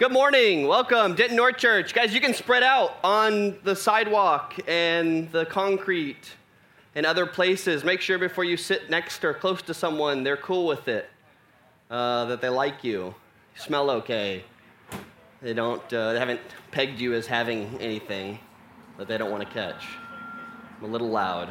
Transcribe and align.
Good 0.00 0.12
morning. 0.12 0.66
Welcome, 0.66 1.14
Denton 1.14 1.36
North 1.36 1.58
Church. 1.58 1.92
Guys, 1.92 2.14
you 2.14 2.22
can 2.22 2.32
spread 2.32 2.62
out 2.62 2.96
on 3.04 3.58
the 3.64 3.76
sidewalk 3.76 4.54
and 4.66 5.30
the 5.30 5.44
concrete 5.44 6.26
and 6.94 7.04
other 7.04 7.26
places. 7.26 7.84
Make 7.84 8.00
sure 8.00 8.16
before 8.16 8.44
you 8.44 8.56
sit 8.56 8.88
next 8.88 9.22
or 9.26 9.34
close 9.34 9.60
to 9.60 9.74
someone, 9.74 10.22
they're 10.22 10.38
cool 10.38 10.66
with 10.66 10.88
it, 10.88 11.10
uh, 11.90 12.24
that 12.24 12.40
they 12.40 12.48
like 12.48 12.82
you, 12.82 13.14
you 13.54 13.60
smell 13.60 13.90
okay. 13.90 14.42
They 15.42 15.52
don't, 15.52 15.92
uh, 15.92 16.14
they 16.14 16.18
haven't 16.18 16.40
pegged 16.70 16.98
you 16.98 17.12
as 17.12 17.26
having 17.26 17.76
anything 17.78 18.38
that 18.96 19.06
they 19.06 19.18
don't 19.18 19.30
want 19.30 19.46
to 19.46 19.50
catch. 19.52 19.84
I'm 20.78 20.84
a 20.84 20.90
little 20.90 21.10
loud, 21.10 21.50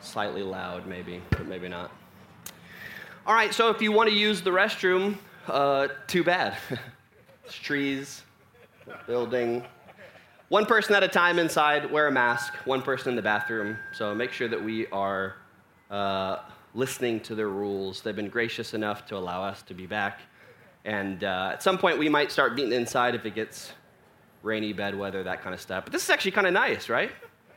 slightly 0.00 0.42
loud, 0.42 0.86
maybe, 0.86 1.20
but 1.32 1.44
maybe 1.44 1.68
not. 1.68 1.90
All 3.26 3.34
right, 3.34 3.52
so 3.52 3.68
if 3.68 3.82
you 3.82 3.92
want 3.92 4.08
to 4.08 4.16
use 4.16 4.40
the 4.40 4.52
restroom, 4.52 5.18
uh, 5.48 5.88
too 6.06 6.24
bad. 6.24 6.56
It's 7.46 7.54
trees, 7.54 8.24
building. 9.06 9.62
One 10.48 10.66
person 10.66 10.96
at 10.96 11.04
a 11.04 11.08
time 11.08 11.38
inside, 11.38 11.88
wear 11.88 12.08
a 12.08 12.10
mask, 12.10 12.54
one 12.64 12.82
person 12.82 13.10
in 13.10 13.16
the 13.16 13.22
bathroom. 13.22 13.78
So 13.92 14.12
make 14.16 14.32
sure 14.32 14.48
that 14.48 14.60
we 14.60 14.88
are 14.88 15.36
uh, 15.88 16.38
listening 16.74 17.20
to 17.20 17.36
their 17.36 17.48
rules. 17.48 18.00
They've 18.00 18.16
been 18.16 18.28
gracious 18.28 18.74
enough 18.74 19.06
to 19.06 19.16
allow 19.16 19.44
us 19.44 19.62
to 19.62 19.74
be 19.74 19.86
back. 19.86 20.22
And 20.84 21.22
uh, 21.22 21.50
at 21.52 21.62
some 21.62 21.78
point, 21.78 22.00
we 22.00 22.08
might 22.08 22.32
start 22.32 22.56
meeting 22.56 22.72
inside 22.72 23.14
if 23.14 23.24
it 23.24 23.36
gets 23.36 23.72
rainy, 24.42 24.72
bad 24.72 24.98
weather, 24.98 25.22
that 25.22 25.40
kind 25.40 25.54
of 25.54 25.60
stuff. 25.60 25.84
But 25.84 25.92
this 25.92 26.02
is 26.02 26.10
actually 26.10 26.32
kind 26.32 26.48
of 26.48 26.52
nice, 26.52 26.88
right? 26.88 27.12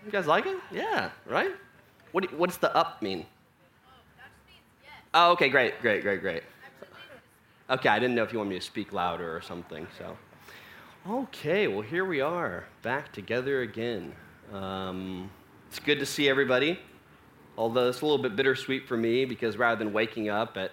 You 0.05 0.11
guys 0.11 0.27
like 0.27 0.45
it? 0.45 0.58
Yeah, 0.71 1.09
right? 1.25 1.52
What, 2.11 2.31
what 2.33 2.52
does 2.52 2.59
the 2.59 2.75
up 2.75 3.02
mean? 3.02 3.25
Oh, 3.88 3.91
yes. 4.83 4.91
oh, 5.16 5.31
okay, 5.31 5.49
great, 5.49 5.81
great, 5.81 6.03
great, 6.03 6.21
great. 6.21 6.44
Okay, 7.70 7.88
I 7.88 8.00
didn't 8.00 8.16
know 8.16 8.23
if 8.23 8.34
you 8.34 8.40
wanted 8.40 8.50
me 8.50 8.58
to 8.58 8.66
speak 8.66 8.94
louder 8.94 9.36
or 9.36 9.41
something. 9.41 9.86
So, 9.96 10.18
okay, 11.08 11.68
well 11.68 11.82
here 11.82 12.04
we 12.04 12.20
are, 12.20 12.66
back 12.82 13.12
together 13.12 13.61
again. 13.61 14.11
Um, 14.52 15.30
it's 15.67 15.78
good 15.78 16.00
to 16.00 16.06
see 16.06 16.28
everybody. 16.28 16.80
Although 17.59 17.89
it's 17.89 18.02
a 18.02 18.06
little 18.08 18.23
bit 18.23 18.36
bittersweet 18.36 18.88
for 18.88 18.98
me 18.98 19.23
because 19.23 19.56
rather 19.56 19.78
than 19.78 19.94
waking 19.94 20.30
up 20.30 20.58
at, 20.58 20.72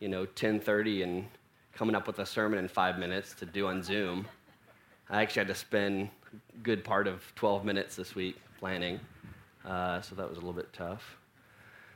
you 0.00 0.08
know, 0.08 0.26
10:30 0.26 1.04
and 1.04 1.26
coming 1.74 1.94
up 1.94 2.08
with 2.08 2.18
a 2.18 2.26
sermon 2.26 2.58
in 2.58 2.66
five 2.66 2.98
minutes 2.98 3.32
to 3.34 3.46
do 3.46 3.68
on 3.68 3.80
Zoom, 3.80 4.26
I 5.08 5.22
actually 5.22 5.40
had 5.40 5.48
to 5.48 5.54
spend 5.54 6.10
a 6.32 6.58
good 6.64 6.82
part 6.82 7.06
of 7.06 7.22
12 7.36 7.64
minutes 7.64 7.94
this 7.94 8.16
week 8.16 8.36
planning. 8.58 8.98
Uh, 9.64 10.00
so 10.00 10.16
that 10.16 10.28
was 10.28 10.38
a 10.38 10.40
little 10.40 10.54
bit 10.54 10.72
tough. 10.72 11.16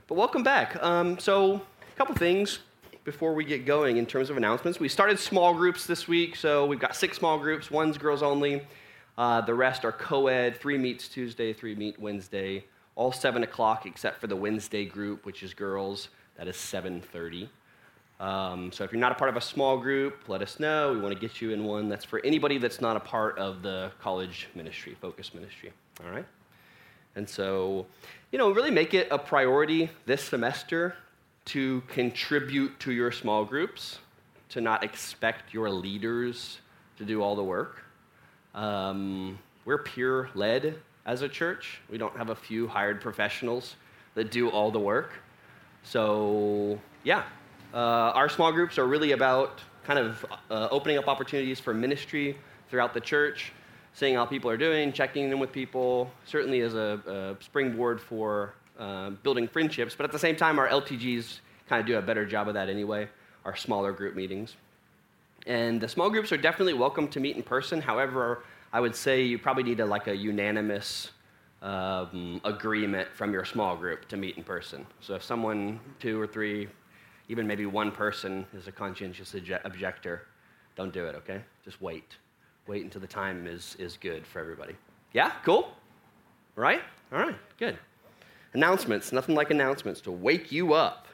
But 0.06 0.14
welcome 0.14 0.44
back. 0.44 0.80
Um, 0.80 1.18
so, 1.18 1.54
a 1.56 1.96
couple 1.96 2.14
things 2.14 2.60
before 3.04 3.34
we 3.34 3.44
get 3.44 3.66
going 3.66 3.98
in 3.98 4.06
terms 4.06 4.30
of 4.30 4.36
announcements. 4.36 4.80
We 4.80 4.88
started 4.88 5.18
small 5.18 5.54
groups 5.54 5.86
this 5.86 6.08
week, 6.08 6.34
so 6.36 6.64
we've 6.64 6.80
got 6.80 6.96
six 6.96 7.18
small 7.18 7.38
groups. 7.38 7.70
One's 7.70 7.98
girls 7.98 8.22
only. 8.22 8.62
Uh, 9.16 9.42
the 9.42 9.54
rest 9.54 9.84
are 9.84 9.92
co-ed. 9.92 10.56
Three 10.56 10.78
meets 10.78 11.06
Tuesday, 11.08 11.52
three 11.52 11.74
meet 11.74 12.00
Wednesday. 12.00 12.64
All 12.96 13.12
seven 13.12 13.42
o'clock 13.42 13.86
except 13.86 14.20
for 14.20 14.26
the 14.26 14.36
Wednesday 14.36 14.86
group, 14.86 15.26
which 15.26 15.42
is 15.42 15.52
girls. 15.52 16.08
That 16.36 16.48
is 16.48 16.56
7:30. 16.56 17.48
Um, 18.20 18.72
so 18.72 18.84
if 18.84 18.92
you're 18.92 19.00
not 19.00 19.12
a 19.12 19.16
part 19.16 19.28
of 19.28 19.36
a 19.36 19.40
small 19.40 19.76
group, 19.76 20.28
let 20.28 20.40
us 20.40 20.58
know. 20.58 20.92
We 20.92 21.00
want 21.00 21.12
to 21.12 21.20
get 21.20 21.42
you 21.42 21.50
in 21.50 21.64
one. 21.64 21.88
That's 21.88 22.04
for 22.04 22.20
anybody 22.24 22.58
that's 22.58 22.80
not 22.80 22.96
a 22.96 23.00
part 23.00 23.38
of 23.38 23.62
the 23.62 23.90
college 24.00 24.48
ministry, 24.54 24.96
focus 25.00 25.34
ministry. 25.34 25.72
All 26.02 26.10
right. 26.10 26.24
And 27.16 27.28
so, 27.28 27.86
you 28.32 28.38
know, 28.38 28.50
really 28.50 28.70
make 28.70 28.94
it 28.94 29.08
a 29.10 29.18
priority 29.18 29.90
this 30.06 30.22
semester 30.22 30.96
to 31.46 31.82
contribute 31.88 32.78
to 32.80 32.92
your 32.92 33.12
small 33.12 33.44
groups, 33.44 33.98
to 34.50 34.60
not 34.60 34.82
expect 34.82 35.52
your 35.52 35.70
leaders 35.70 36.58
to 36.96 37.04
do 37.04 37.22
all 37.22 37.36
the 37.36 37.44
work. 37.44 37.82
Um, 38.54 39.38
we're 39.64 39.78
peer 39.78 40.30
led 40.34 40.76
as 41.06 41.22
a 41.22 41.28
church. 41.28 41.80
We 41.90 41.98
don't 41.98 42.16
have 42.16 42.30
a 42.30 42.34
few 42.34 42.66
hired 42.66 43.00
professionals 43.00 43.76
that 44.14 44.30
do 44.30 44.48
all 44.48 44.70
the 44.70 44.78
work. 44.80 45.12
So, 45.82 46.78
yeah, 47.02 47.24
uh, 47.74 48.12
our 48.14 48.28
small 48.28 48.52
groups 48.52 48.78
are 48.78 48.86
really 48.86 49.12
about 49.12 49.60
kind 49.84 49.98
of 49.98 50.24
uh, 50.50 50.68
opening 50.70 50.96
up 50.96 51.08
opportunities 51.08 51.60
for 51.60 51.74
ministry 51.74 52.38
throughout 52.70 52.94
the 52.94 53.00
church, 53.00 53.52
seeing 53.92 54.14
how 54.14 54.24
people 54.24 54.50
are 54.50 54.56
doing, 54.56 54.92
checking 54.92 55.30
in 55.30 55.38
with 55.38 55.52
people, 55.52 56.10
certainly 56.24 56.60
as 56.60 56.74
a, 56.74 57.36
a 57.38 57.44
springboard 57.44 58.00
for 58.00 58.54
uh, 58.78 59.10
building 59.10 59.48
friendships, 59.48 59.94
but 59.94 60.04
at 60.04 60.12
the 60.12 60.18
same 60.18 60.36
time, 60.36 60.58
our 60.58 60.68
LTGs 60.68 61.40
kind 61.68 61.80
of 61.80 61.86
do 61.86 61.96
a 61.96 62.02
better 62.02 62.26
job 62.26 62.48
of 62.48 62.54
that 62.54 62.68
anyway, 62.68 63.08
our 63.44 63.56
smaller 63.56 63.92
group 63.92 64.14
meetings. 64.14 64.56
And 65.46 65.80
the 65.80 65.88
small 65.88 66.10
groups 66.10 66.32
are 66.32 66.36
definitely 66.36 66.74
welcome 66.74 67.08
to 67.08 67.20
meet 67.20 67.36
in 67.36 67.42
person. 67.42 67.80
However, 67.80 68.44
I 68.72 68.80
would 68.80 68.96
say 68.96 69.22
you 69.22 69.38
probably 69.38 69.62
need 69.62 69.80
a, 69.80 69.86
like 69.86 70.08
a 70.08 70.16
unanimous 70.16 71.10
um, 71.62 72.40
agreement 72.44 73.08
from 73.14 73.32
your 73.32 73.44
small 73.44 73.76
group 73.76 74.08
to 74.08 74.16
meet 74.16 74.36
in 74.36 74.44
person. 74.44 74.86
So 75.00 75.14
if 75.14 75.22
someone, 75.22 75.80
two 76.00 76.20
or 76.20 76.26
three, 76.26 76.68
even 77.28 77.46
maybe 77.46 77.66
one 77.66 77.90
person 77.90 78.46
is 78.54 78.68
a 78.68 78.72
conscientious 78.72 79.34
objector, 79.64 80.26
don't 80.76 80.92
do 80.92 81.06
it, 81.06 81.14
okay? 81.14 81.42
Just 81.64 81.80
wait. 81.80 82.16
Wait 82.66 82.82
until 82.82 83.00
the 83.00 83.06
time 83.06 83.46
is, 83.46 83.76
is 83.78 83.96
good 83.96 84.26
for 84.26 84.40
everybody. 84.40 84.74
Yeah, 85.12 85.32
cool? 85.44 85.72
Right? 86.56 86.82
All 87.12 87.18
right, 87.18 87.36
good. 87.58 87.78
Announcements, 88.54 89.10
nothing 89.10 89.34
like 89.34 89.50
announcements 89.50 90.00
to 90.02 90.12
wake 90.12 90.52
you 90.52 90.74
up. 90.74 91.08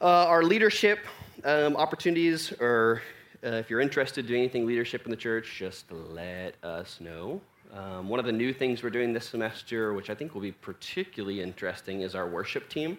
Uh, 0.00 0.26
our 0.26 0.42
leadership 0.42 0.98
um, 1.44 1.76
opportunities, 1.76 2.52
or 2.60 3.02
uh, 3.44 3.50
if 3.50 3.70
you're 3.70 3.80
interested 3.80 4.24
in 4.24 4.26
doing 4.26 4.40
anything 4.40 4.66
leadership 4.66 5.04
in 5.04 5.12
the 5.12 5.16
church, 5.16 5.54
just 5.56 5.84
let 5.92 6.56
us 6.64 7.00
know. 7.00 7.40
Um, 7.72 8.08
one 8.08 8.18
of 8.18 8.26
the 8.26 8.32
new 8.32 8.52
things 8.52 8.82
we're 8.82 8.90
doing 8.90 9.12
this 9.12 9.28
semester, 9.28 9.94
which 9.94 10.10
I 10.10 10.14
think 10.16 10.34
will 10.34 10.40
be 10.40 10.50
particularly 10.50 11.40
interesting, 11.40 12.00
is 12.00 12.16
our 12.16 12.26
worship 12.26 12.68
team. 12.68 12.98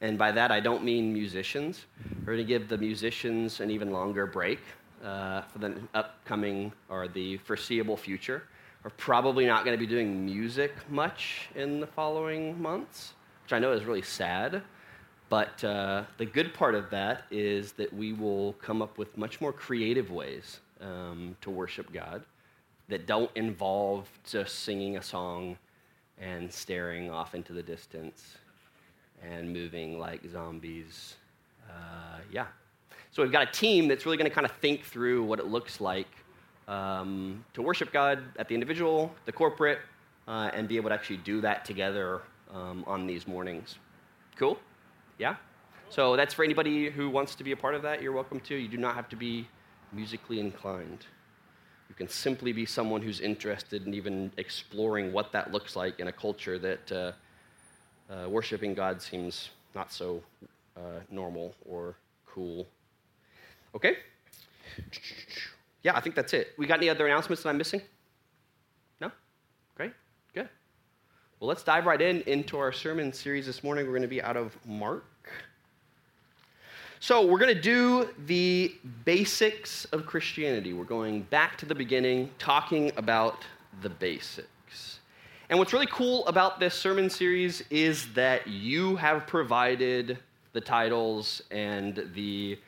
And 0.00 0.18
by 0.18 0.32
that, 0.32 0.50
I 0.50 0.58
don't 0.58 0.82
mean 0.82 1.12
musicians. 1.12 1.84
We're 2.20 2.34
going 2.34 2.38
to 2.38 2.44
give 2.44 2.68
the 2.68 2.78
musicians 2.78 3.60
an 3.60 3.70
even 3.70 3.92
longer 3.92 4.26
break 4.26 4.58
uh, 5.04 5.42
for 5.42 5.60
the 5.60 5.76
upcoming 5.94 6.72
or 6.88 7.06
the 7.06 7.36
foreseeable 7.36 7.96
future. 7.96 8.42
We're 8.86 8.90
probably 8.90 9.46
not 9.46 9.64
going 9.64 9.76
to 9.76 9.84
be 9.84 9.92
doing 9.92 10.24
music 10.24 10.72
much 10.88 11.48
in 11.56 11.80
the 11.80 11.88
following 11.88 12.62
months, 12.62 13.14
which 13.42 13.52
I 13.52 13.58
know 13.58 13.72
is 13.72 13.84
really 13.84 14.00
sad. 14.00 14.62
But 15.28 15.64
uh, 15.64 16.04
the 16.18 16.24
good 16.24 16.54
part 16.54 16.76
of 16.76 16.88
that 16.90 17.24
is 17.32 17.72
that 17.72 17.92
we 17.92 18.12
will 18.12 18.52
come 18.62 18.82
up 18.82 18.96
with 18.96 19.18
much 19.18 19.40
more 19.40 19.52
creative 19.52 20.12
ways 20.12 20.60
um, 20.80 21.36
to 21.40 21.50
worship 21.50 21.92
God 21.92 22.22
that 22.86 23.08
don't 23.08 23.32
involve 23.34 24.08
just 24.24 24.60
singing 24.60 24.98
a 24.98 25.02
song 25.02 25.58
and 26.20 26.52
staring 26.52 27.10
off 27.10 27.34
into 27.34 27.52
the 27.52 27.64
distance 27.64 28.36
and 29.20 29.52
moving 29.52 29.98
like 29.98 30.20
zombies. 30.30 31.16
Uh, 31.68 32.20
yeah. 32.30 32.46
So 33.10 33.24
we've 33.24 33.32
got 33.32 33.48
a 33.48 33.50
team 33.50 33.88
that's 33.88 34.06
really 34.06 34.16
going 34.16 34.30
to 34.30 34.34
kind 34.34 34.46
of 34.46 34.52
think 34.58 34.84
through 34.84 35.24
what 35.24 35.40
it 35.40 35.46
looks 35.46 35.80
like 35.80 36.06
um, 36.68 37.44
to 37.54 37.62
worship 37.62 37.92
God 37.92 38.22
at 38.38 38.48
the 38.48 38.54
individual, 38.54 39.14
the 39.24 39.32
corporate, 39.32 39.78
uh, 40.28 40.50
and 40.52 40.68
be 40.68 40.76
able 40.76 40.88
to 40.90 40.94
actually 40.94 41.18
do 41.18 41.40
that 41.40 41.64
together 41.64 42.22
um, 42.52 42.84
on 42.86 43.06
these 43.06 43.26
mornings. 43.26 43.76
Cool? 44.36 44.58
Yeah? 45.18 45.36
So 45.88 46.16
that's 46.16 46.34
for 46.34 46.44
anybody 46.44 46.90
who 46.90 47.08
wants 47.08 47.34
to 47.36 47.44
be 47.44 47.52
a 47.52 47.56
part 47.56 47.74
of 47.74 47.82
that, 47.82 48.02
you're 48.02 48.12
welcome 48.12 48.40
to. 48.40 48.56
You 48.56 48.68
do 48.68 48.76
not 48.76 48.94
have 48.94 49.08
to 49.10 49.16
be 49.16 49.46
musically 49.92 50.40
inclined. 50.40 51.06
You 51.88 51.94
can 51.94 52.08
simply 52.08 52.52
be 52.52 52.66
someone 52.66 53.00
who's 53.02 53.20
interested 53.20 53.86
in 53.86 53.94
even 53.94 54.32
exploring 54.36 55.12
what 55.12 55.30
that 55.32 55.52
looks 55.52 55.76
like 55.76 56.00
in 56.00 56.08
a 56.08 56.12
culture 56.12 56.58
that 56.58 56.92
uh, 56.92 57.12
uh, 58.12 58.28
worshiping 58.28 58.74
God 58.74 59.00
seems 59.00 59.50
not 59.74 59.92
so 59.92 60.22
uh, 60.76 61.00
normal 61.10 61.54
or 61.64 61.94
cool. 62.26 62.66
Okay? 63.74 63.98
Yeah, 65.86 65.96
I 65.96 66.00
think 66.00 66.16
that's 66.16 66.34
it. 66.34 66.52
We 66.58 66.66
got 66.66 66.78
any 66.78 66.88
other 66.88 67.06
announcements 67.06 67.44
that 67.44 67.48
I'm 67.48 67.58
missing? 67.58 67.80
No? 69.00 69.12
Great. 69.76 69.92
Good. 70.34 70.48
Well, 71.38 71.46
let's 71.46 71.62
dive 71.62 71.86
right 71.86 72.02
in 72.02 72.22
into 72.22 72.58
our 72.58 72.72
sermon 72.72 73.12
series 73.12 73.46
this 73.46 73.62
morning. 73.62 73.84
We're 73.86 73.92
going 73.92 74.02
to 74.02 74.08
be 74.08 74.20
out 74.20 74.36
of 74.36 74.58
Mark. 74.66 75.04
So, 76.98 77.24
we're 77.24 77.38
going 77.38 77.54
to 77.54 77.60
do 77.60 78.08
the 78.26 78.74
basics 79.04 79.84
of 79.92 80.06
Christianity. 80.06 80.72
We're 80.72 80.82
going 80.82 81.22
back 81.22 81.56
to 81.58 81.66
the 81.66 81.74
beginning, 81.76 82.30
talking 82.40 82.90
about 82.96 83.44
the 83.80 83.90
basics. 83.90 84.98
And 85.50 85.56
what's 85.56 85.72
really 85.72 85.86
cool 85.86 86.26
about 86.26 86.58
this 86.58 86.74
sermon 86.74 87.08
series 87.08 87.62
is 87.70 88.12
that 88.14 88.48
you 88.48 88.96
have 88.96 89.24
provided 89.28 90.18
the 90.52 90.60
titles 90.60 91.42
and 91.52 92.10
the 92.12 92.58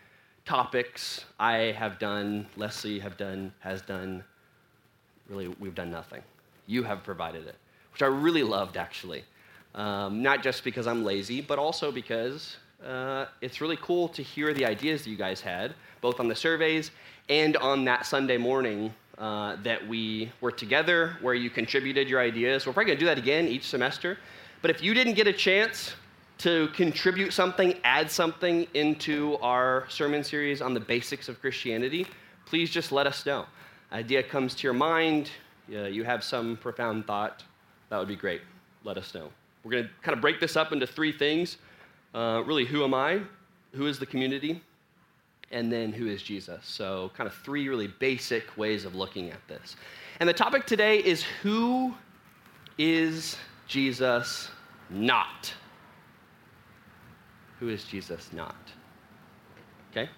topics. 0.49 1.25
I 1.39 1.75
have 1.83 1.99
done, 1.99 2.47
Leslie 2.56 3.00
have 3.00 3.17
done, 3.17 3.53
has 3.61 3.83
done. 3.83 4.25
Really, 5.29 5.49
we've 5.61 5.75
done 5.75 5.91
nothing. 5.91 6.23
You 6.67 6.83
have 6.85 7.05
provided 7.05 7.47
it, 7.47 7.56
which 7.93 8.03
I 8.03 8.06
really 8.06 8.43
loved 8.43 8.77
actually. 8.77 9.25
Um, 9.75 10.23
not 10.23 10.43
just 10.43 10.65
because 10.65 10.87
I'm 10.87 11.05
lazy, 11.05 11.41
but 11.50 11.59
also 11.59 11.93
because 11.93 12.56
Uh, 12.79 13.27
it's 13.41 13.61
really 13.61 13.79
cool 13.89 14.09
to 14.09 14.23
hear 14.23 14.55
the 14.55 14.65
ideas 14.75 15.03
that 15.03 15.11
you 15.11 15.17
guys 15.17 15.41
had, 15.43 15.75
both 16.00 16.21
on 16.21 16.29
the 16.29 16.35
surveys 16.47 16.93
and 17.29 17.56
on 17.56 17.85
that 17.85 18.06
Sunday 18.06 18.39
morning 18.39 18.95
uh, 19.19 19.56
that 19.65 19.81
we 19.93 20.31
were 20.41 20.55
together, 20.65 20.99
where 21.21 21.35
you 21.35 21.50
contributed 21.50 22.09
your 22.09 22.21
ideas. 22.31 22.65
We're 22.65 22.73
probably 22.73 22.91
going 22.91 23.00
to 23.00 23.05
do 23.05 23.11
that 23.12 23.19
again 23.19 23.45
each 23.49 23.67
semester. 23.67 24.11
But 24.62 24.71
if 24.71 24.79
you 24.81 24.95
didn't 24.95 25.17
get 25.21 25.27
a 25.27 25.33
chance 25.33 25.77
to 26.38 26.69
contribute 26.69 27.32
something, 27.32 27.75
add 27.85 28.11
something 28.11 28.67
into 28.75 29.37
our 29.38 29.87
sermon 29.88 30.23
series 30.23 30.62
on 30.62 30.73
the 30.73 30.81
basics 30.81 31.29
of 31.29 31.40
Christianity, 31.40 32.06
please 32.46 32.70
just 32.70 32.93
let 32.93 33.06
us 33.06 33.26
know. 33.26 33.44
Idea 33.93 34.23
comes 34.23 34.55
to 34.55 34.62
your 34.62 34.75
mind, 34.75 35.31
you 35.69 36.05
have 36.05 36.23
some 36.23 36.56
profound 36.56 37.06
thought, 37.06 37.43
that 37.90 37.99
would 37.99 38.08
be 38.08 38.17
great. 38.17 38.43
Let 38.85 38.99
us 38.99 39.14
know. 39.14 39.31
We're 39.64 39.73
going 39.73 39.85
to 39.85 39.90
kind 40.02 40.14
of 40.14 40.20
break 40.20 40.40
this 40.40 40.56
up 40.56 40.73
into 40.73 40.87
three 40.87 41.12
things. 41.12 41.58
Uh, 42.14 42.43
really, 42.46 42.64
who 42.64 42.85
am 42.85 42.94
I? 42.94 43.20
Who 43.75 43.87
is 43.87 43.99
the 43.99 44.06
community? 44.06 44.62
And 45.50 45.73
then 45.73 45.93
who 45.93 46.06
is 46.06 46.23
Jesus? 46.23 46.64
So, 46.67 47.11
kind 47.17 47.26
of 47.26 47.35
three 47.35 47.69
really 47.69 47.87
basic 47.87 48.44
ways 48.56 48.85
of 48.85 48.94
looking 48.94 49.31
at 49.31 49.46
this. 49.49 49.76
And 50.20 50.29
the 50.29 50.35
topic 50.35 50.67
today 50.67 50.99
is 50.99 51.23
who 51.43 51.94
is 52.76 53.37
Jesus 53.67 54.50
not? 54.90 55.52
Who 57.60 57.69
is 57.69 57.84
Jesus 57.84 58.32
not? 58.32 58.56
Okay? 59.90 60.08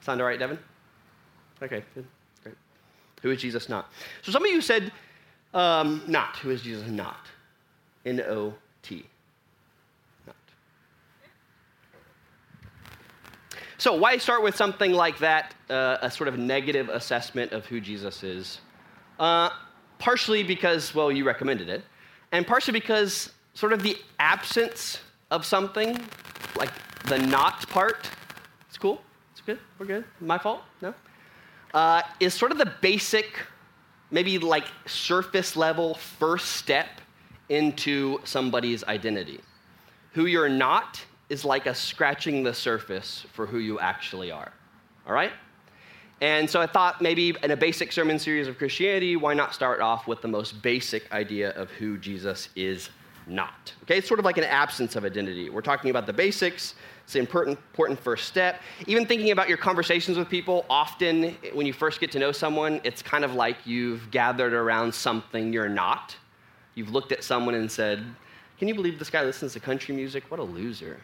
Sound 0.00 0.20
all 0.20 0.26
right, 0.26 0.38
Devin? 0.38 0.58
Okay, 1.62 1.82
good. 1.94 2.06
Great. 2.42 2.56
Who 3.22 3.30
is 3.30 3.40
Jesus 3.40 3.68
not? 3.68 3.90
So 4.22 4.32
some 4.32 4.44
of 4.44 4.50
you 4.50 4.60
said, 4.60 4.92
um, 5.54 6.02
not. 6.08 6.36
Who 6.38 6.50
is 6.50 6.62
Jesus 6.62 6.88
not? 6.88 7.26
N 8.04 8.20
O 8.20 8.54
T. 8.82 9.06
Not. 10.26 10.36
So, 13.78 13.94
why 13.94 14.18
start 14.18 14.42
with 14.42 14.56
something 14.56 14.92
like 14.92 15.18
that, 15.18 15.54
uh, 15.70 15.98
a 16.02 16.10
sort 16.10 16.28
of 16.28 16.38
negative 16.38 16.88
assessment 16.88 17.52
of 17.52 17.64
who 17.66 17.80
Jesus 17.80 18.22
is? 18.24 18.60
Uh, 19.18 19.50
partially 19.98 20.42
because, 20.42 20.92
well, 20.92 21.10
you 21.10 21.24
recommended 21.24 21.68
it, 21.68 21.84
and 22.32 22.44
partially 22.46 22.72
because 22.72 23.32
sort 23.54 23.72
of 23.72 23.82
the 23.82 23.96
absence 24.18 24.98
of 25.34 25.44
something, 25.44 25.98
like 26.56 26.70
the 27.08 27.18
not 27.18 27.68
part, 27.68 28.08
it's 28.68 28.78
cool, 28.78 29.02
it's 29.32 29.40
good, 29.40 29.58
we're 29.78 29.86
good. 29.86 30.04
My 30.20 30.38
fault? 30.38 30.62
No? 30.80 30.94
Uh, 31.74 32.02
is 32.20 32.32
sort 32.32 32.52
of 32.52 32.58
the 32.58 32.72
basic, 32.80 33.26
maybe 34.12 34.38
like 34.38 34.66
surface 34.86 35.56
level 35.56 35.94
first 35.94 36.52
step 36.52 37.00
into 37.48 38.20
somebody's 38.22 38.84
identity. 38.84 39.40
Who 40.12 40.26
you're 40.26 40.48
not 40.48 41.04
is 41.28 41.44
like 41.44 41.66
a 41.66 41.74
scratching 41.74 42.44
the 42.44 42.54
surface 42.54 43.26
for 43.32 43.44
who 43.44 43.58
you 43.58 43.80
actually 43.80 44.30
are. 44.30 44.52
All 45.04 45.14
right? 45.14 45.32
And 46.20 46.48
so 46.48 46.60
I 46.60 46.68
thought 46.68 47.02
maybe 47.02 47.34
in 47.42 47.50
a 47.50 47.56
basic 47.56 47.90
sermon 47.90 48.20
series 48.20 48.46
of 48.46 48.56
Christianity, 48.56 49.16
why 49.16 49.34
not 49.34 49.52
start 49.52 49.80
off 49.80 50.06
with 50.06 50.22
the 50.22 50.28
most 50.28 50.62
basic 50.62 51.10
idea 51.12 51.50
of 51.50 51.72
who 51.72 51.98
Jesus 51.98 52.50
is 52.54 52.90
not? 53.26 53.72
Okay, 53.82 53.98
it's 53.98 54.08
sort 54.08 54.20
of 54.20 54.24
like 54.24 54.38
an 54.38 54.44
absence 54.44 54.96
of 54.96 55.04
identity. 55.04 55.50
We're 55.50 55.62
talking 55.62 55.90
about 55.90 56.06
the 56.06 56.12
basics, 56.12 56.74
it's 57.04 57.14
an 57.14 57.20
important, 57.20 57.58
important 57.58 58.00
first 58.00 58.26
step. 58.28 58.62
Even 58.86 59.06
thinking 59.06 59.30
about 59.30 59.48
your 59.48 59.58
conversations 59.58 60.16
with 60.16 60.28
people, 60.28 60.64
often 60.70 61.36
when 61.52 61.66
you 61.66 61.72
first 61.72 62.00
get 62.00 62.10
to 62.12 62.18
know 62.18 62.32
someone, 62.32 62.80
it's 62.82 63.02
kind 63.02 63.24
of 63.24 63.34
like 63.34 63.58
you've 63.66 64.10
gathered 64.10 64.54
around 64.54 64.94
something 64.94 65.52
you're 65.52 65.68
not. 65.68 66.16
You've 66.74 66.90
looked 66.90 67.12
at 67.12 67.22
someone 67.22 67.54
and 67.54 67.70
said, 67.70 68.04
Can 68.58 68.68
you 68.68 68.74
believe 68.74 68.98
this 68.98 69.10
guy 69.10 69.22
listens 69.22 69.52
to 69.52 69.60
country 69.60 69.94
music? 69.94 70.24
What 70.30 70.40
a 70.40 70.44
loser. 70.44 70.98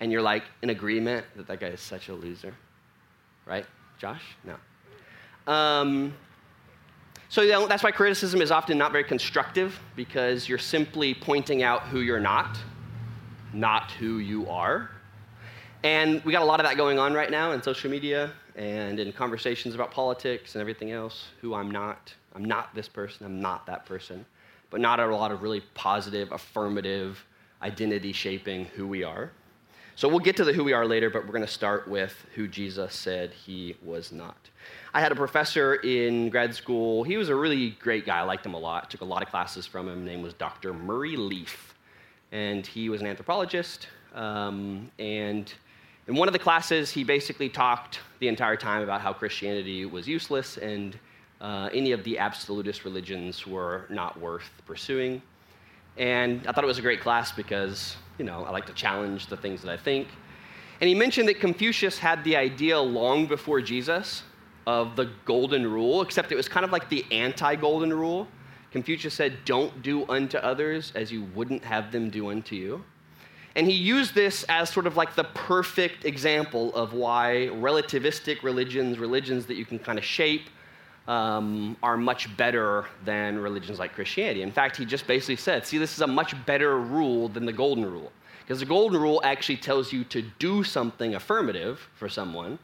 And 0.00 0.10
you're 0.10 0.22
like 0.22 0.42
in 0.62 0.70
agreement 0.70 1.24
that 1.36 1.46
that 1.46 1.60
guy 1.60 1.68
is 1.68 1.80
such 1.80 2.08
a 2.08 2.14
loser. 2.14 2.52
Right? 3.46 3.66
Josh? 3.98 4.24
No. 4.44 5.52
Um, 5.52 6.14
so 7.30 7.66
that's 7.66 7.82
why 7.82 7.90
criticism 7.90 8.42
is 8.42 8.50
often 8.50 8.76
not 8.76 8.92
very 8.92 9.04
constructive 9.04 9.80
because 9.96 10.48
you're 10.48 10.58
simply 10.58 11.14
pointing 11.14 11.62
out 11.62 11.84
who 11.84 12.00
you're 12.00 12.20
not, 12.20 12.58
not 13.54 13.90
who 13.92 14.18
you 14.18 14.46
are. 14.48 14.90
And 15.82 16.22
we 16.26 16.32
got 16.32 16.42
a 16.42 16.44
lot 16.44 16.60
of 16.60 16.66
that 16.66 16.76
going 16.76 16.98
on 16.98 17.14
right 17.14 17.30
now 17.30 17.52
in 17.52 17.62
social 17.62 17.90
media 17.90 18.32
and 18.54 19.00
in 19.00 19.10
conversations 19.12 19.74
about 19.74 19.90
politics 19.90 20.54
and 20.54 20.60
everything 20.60 20.90
else. 20.90 21.28
Who 21.40 21.54
I'm 21.54 21.70
not. 21.70 22.12
I'm 22.34 22.44
not 22.44 22.74
this 22.74 22.88
person. 22.88 23.24
I'm 23.24 23.40
not 23.40 23.64
that 23.64 23.86
person 23.86 24.26
but 24.70 24.80
not 24.80 25.00
a 25.00 25.06
lot 25.06 25.32
of 25.32 25.42
really 25.42 25.60
positive, 25.74 26.32
affirmative 26.32 27.24
identity 27.60 28.12
shaping 28.12 28.64
who 28.64 28.86
we 28.86 29.04
are. 29.04 29.32
So 30.00 30.08
we'll 30.08 30.20
get 30.20 30.34
to 30.38 30.44
the 30.44 30.54
who 30.54 30.64
we 30.64 30.72
are 30.72 30.86
later, 30.86 31.10
but 31.10 31.26
we're 31.26 31.32
going 31.32 31.44
to 31.44 31.46
start 31.46 31.86
with 31.86 32.24
who 32.34 32.48
Jesus 32.48 32.94
said 32.94 33.34
he 33.34 33.76
was 33.82 34.12
not. 34.12 34.48
I 34.94 35.00
had 35.02 35.12
a 35.12 35.14
professor 35.14 35.74
in 35.74 36.30
grad 36.30 36.54
school. 36.54 37.02
He 37.02 37.18
was 37.18 37.28
a 37.28 37.34
really 37.34 37.72
great 37.72 38.06
guy. 38.06 38.20
I 38.20 38.22
liked 38.22 38.46
him 38.46 38.54
a 38.54 38.58
lot. 38.58 38.88
Took 38.90 39.02
a 39.02 39.04
lot 39.04 39.22
of 39.22 39.28
classes 39.28 39.66
from 39.66 39.86
him. 39.90 39.98
His 39.98 40.06
name 40.06 40.22
was 40.22 40.32
Dr. 40.32 40.72
Murray 40.72 41.16
Leaf. 41.16 41.74
And 42.32 42.66
he 42.66 42.88
was 42.88 43.02
an 43.02 43.08
anthropologist. 43.08 43.88
Um, 44.14 44.90
and 44.98 45.52
in 46.08 46.14
one 46.14 46.28
of 46.28 46.32
the 46.32 46.38
classes, 46.38 46.90
he 46.90 47.04
basically 47.04 47.50
talked 47.50 48.00
the 48.20 48.28
entire 48.28 48.56
time 48.56 48.82
about 48.82 49.02
how 49.02 49.12
Christianity 49.12 49.84
was 49.84 50.08
useless 50.08 50.56
and 50.56 50.98
uh, 51.42 51.68
any 51.74 51.92
of 51.92 52.04
the 52.04 52.18
absolutist 52.18 52.86
religions 52.86 53.46
were 53.46 53.84
not 53.90 54.18
worth 54.18 54.50
pursuing. 54.64 55.20
And 55.98 56.46
I 56.46 56.52
thought 56.52 56.64
it 56.64 56.68
was 56.68 56.78
a 56.78 56.82
great 56.82 57.02
class 57.02 57.32
because, 57.32 57.96
you 58.20 58.26
know, 58.26 58.44
I 58.44 58.50
like 58.50 58.66
to 58.66 58.74
challenge 58.74 59.28
the 59.28 59.36
things 59.38 59.62
that 59.62 59.72
I 59.72 59.78
think. 59.78 60.06
And 60.82 60.88
he 60.88 60.94
mentioned 60.94 61.26
that 61.30 61.40
Confucius 61.40 61.98
had 61.98 62.22
the 62.22 62.36
idea 62.36 62.78
long 62.78 63.24
before 63.24 63.62
Jesus 63.62 64.24
of 64.66 64.94
the 64.94 65.10
golden 65.24 65.66
rule, 65.66 66.02
except 66.02 66.30
it 66.30 66.36
was 66.36 66.46
kind 66.46 66.62
of 66.62 66.70
like 66.70 66.90
the 66.90 67.02
anti 67.10 67.54
golden 67.54 67.90
rule. 67.90 68.28
Confucius 68.72 69.14
said, 69.14 69.38
Don't 69.46 69.82
do 69.82 70.06
unto 70.06 70.36
others 70.36 70.92
as 70.94 71.10
you 71.10 71.22
wouldn't 71.34 71.64
have 71.64 71.92
them 71.92 72.10
do 72.10 72.28
unto 72.28 72.54
you. 72.54 72.84
And 73.56 73.66
he 73.66 73.72
used 73.72 74.14
this 74.14 74.44
as 74.50 74.68
sort 74.68 74.86
of 74.86 74.98
like 74.98 75.14
the 75.14 75.24
perfect 75.24 76.04
example 76.04 76.74
of 76.74 76.92
why 76.92 77.48
relativistic 77.52 78.42
religions, 78.42 78.98
religions 78.98 79.46
that 79.46 79.54
you 79.54 79.64
can 79.64 79.78
kind 79.78 79.98
of 79.98 80.04
shape, 80.04 80.50
um, 81.08 81.76
are 81.82 81.96
much 81.96 82.34
better 82.36 82.86
than 83.04 83.38
religions 83.38 83.78
like 83.78 83.94
Christianity. 83.94 84.42
In 84.42 84.52
fact, 84.52 84.76
he 84.76 84.84
just 84.84 85.06
basically 85.06 85.36
said, 85.36 85.66
see, 85.66 85.78
this 85.78 85.94
is 85.94 86.00
a 86.02 86.06
much 86.06 86.34
better 86.46 86.78
rule 86.78 87.28
than 87.28 87.46
the 87.46 87.52
golden 87.52 87.84
rule. 87.84 88.12
Because 88.40 88.60
the 88.60 88.66
golden 88.66 89.00
rule 89.00 89.20
actually 89.24 89.56
tells 89.56 89.92
you 89.92 90.04
to 90.04 90.22
do 90.38 90.64
something 90.64 91.14
affirmative 91.14 91.88
for 91.94 92.08
someone. 92.08 92.58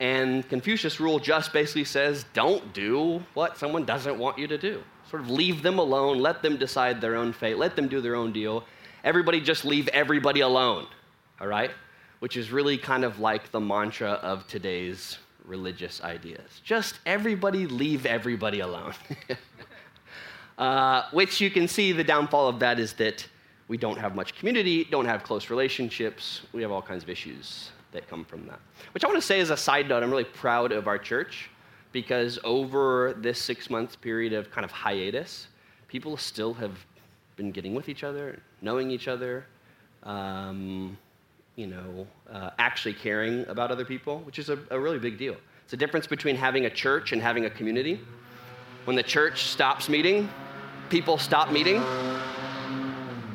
And 0.00 0.48
Confucius' 0.48 0.98
rule 0.98 1.18
just 1.18 1.52
basically 1.52 1.84
says, 1.84 2.24
don't 2.32 2.72
do 2.72 3.22
what 3.34 3.56
someone 3.56 3.84
doesn't 3.84 4.18
want 4.18 4.38
you 4.38 4.46
to 4.48 4.58
do. 4.58 4.82
Sort 5.08 5.22
of 5.22 5.30
leave 5.30 5.62
them 5.62 5.78
alone, 5.78 6.18
let 6.18 6.42
them 6.42 6.56
decide 6.56 7.00
their 7.00 7.14
own 7.14 7.32
fate, 7.32 7.58
let 7.58 7.76
them 7.76 7.88
do 7.88 8.00
their 8.00 8.16
own 8.16 8.32
deal. 8.32 8.64
Everybody 9.04 9.40
just 9.40 9.64
leave 9.64 9.88
everybody 9.88 10.40
alone, 10.40 10.86
all 11.40 11.46
right? 11.46 11.70
Which 12.20 12.36
is 12.36 12.50
really 12.50 12.78
kind 12.78 13.04
of 13.04 13.20
like 13.20 13.50
the 13.50 13.60
mantra 13.60 14.12
of 14.12 14.46
today's 14.46 15.18
religious 15.44 16.02
ideas. 16.02 16.60
Just 16.64 16.98
everybody 17.06 17.66
leave 17.66 18.06
everybody 18.06 18.60
alone. 18.60 18.94
uh, 20.58 21.04
which 21.12 21.40
you 21.40 21.50
can 21.50 21.68
see 21.68 21.92
the 21.92 22.04
downfall 22.04 22.48
of 22.48 22.58
that 22.60 22.78
is 22.78 22.92
that 22.94 23.26
we 23.68 23.76
don't 23.76 23.98
have 23.98 24.14
much 24.14 24.34
community, 24.34 24.84
don't 24.84 25.06
have 25.06 25.22
close 25.22 25.50
relationships, 25.50 26.42
we 26.52 26.62
have 26.62 26.70
all 26.70 26.82
kinds 26.82 27.02
of 27.02 27.10
issues 27.10 27.70
that 27.92 28.08
come 28.08 28.24
from 28.24 28.46
that. 28.46 28.60
Which 28.92 29.04
I 29.04 29.06
want 29.06 29.20
to 29.20 29.26
say 29.26 29.40
as 29.40 29.50
a 29.50 29.56
side 29.56 29.88
note, 29.88 30.02
I'm 30.02 30.10
really 30.10 30.24
proud 30.24 30.72
of 30.72 30.88
our 30.88 30.98
church 30.98 31.50
because 31.92 32.38
over 32.44 33.14
this 33.18 33.40
six 33.40 33.70
month 33.70 34.00
period 34.00 34.32
of 34.32 34.50
kind 34.50 34.64
of 34.64 34.70
hiatus, 34.70 35.48
people 35.88 36.16
still 36.16 36.54
have 36.54 36.86
been 37.36 37.50
getting 37.50 37.74
with 37.74 37.88
each 37.88 38.04
other, 38.04 38.40
knowing 38.60 38.90
each 38.90 39.08
other. 39.08 39.46
Um, 40.02 40.96
you 41.56 41.66
know, 41.66 42.06
uh, 42.30 42.50
actually 42.58 42.94
caring 42.94 43.46
about 43.48 43.70
other 43.70 43.84
people, 43.84 44.20
which 44.20 44.38
is 44.38 44.48
a, 44.48 44.58
a 44.70 44.78
really 44.78 44.98
big 44.98 45.18
deal. 45.18 45.36
It's 45.64 45.72
a 45.72 45.76
difference 45.76 46.06
between 46.06 46.36
having 46.36 46.66
a 46.66 46.70
church 46.70 47.12
and 47.12 47.20
having 47.20 47.44
a 47.44 47.50
community. 47.50 48.00
When 48.84 48.96
the 48.96 49.02
church 49.02 49.44
stops 49.44 49.88
meeting, 49.88 50.28
people 50.88 51.18
stop 51.18 51.52
meeting. 51.52 51.82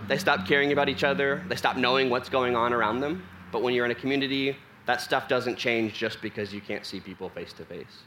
They 0.07 0.17
stop 0.17 0.47
caring 0.47 0.71
about 0.71 0.89
each 0.89 1.03
other. 1.03 1.43
They 1.47 1.55
stop 1.55 1.77
knowing 1.77 2.09
what's 2.09 2.29
going 2.29 2.55
on 2.55 2.73
around 2.73 2.99
them. 2.99 3.23
But 3.51 3.61
when 3.61 3.73
you're 3.73 3.85
in 3.85 3.91
a 3.91 3.95
community, 3.95 4.57
that 4.85 5.01
stuff 5.01 5.27
doesn't 5.27 5.57
change 5.57 5.93
just 5.93 6.21
because 6.21 6.53
you 6.53 6.61
can't 6.61 6.85
see 6.85 6.99
people 6.99 7.29
face 7.29 7.53
to 7.53 7.65
face. 7.65 8.03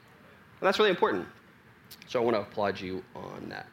And 0.60 0.66
that's 0.66 0.78
really 0.78 0.90
important. 0.90 1.26
So 2.06 2.20
I 2.20 2.24
want 2.24 2.36
to 2.36 2.42
applaud 2.42 2.80
you 2.80 3.02
on 3.14 3.48
that. 3.48 3.68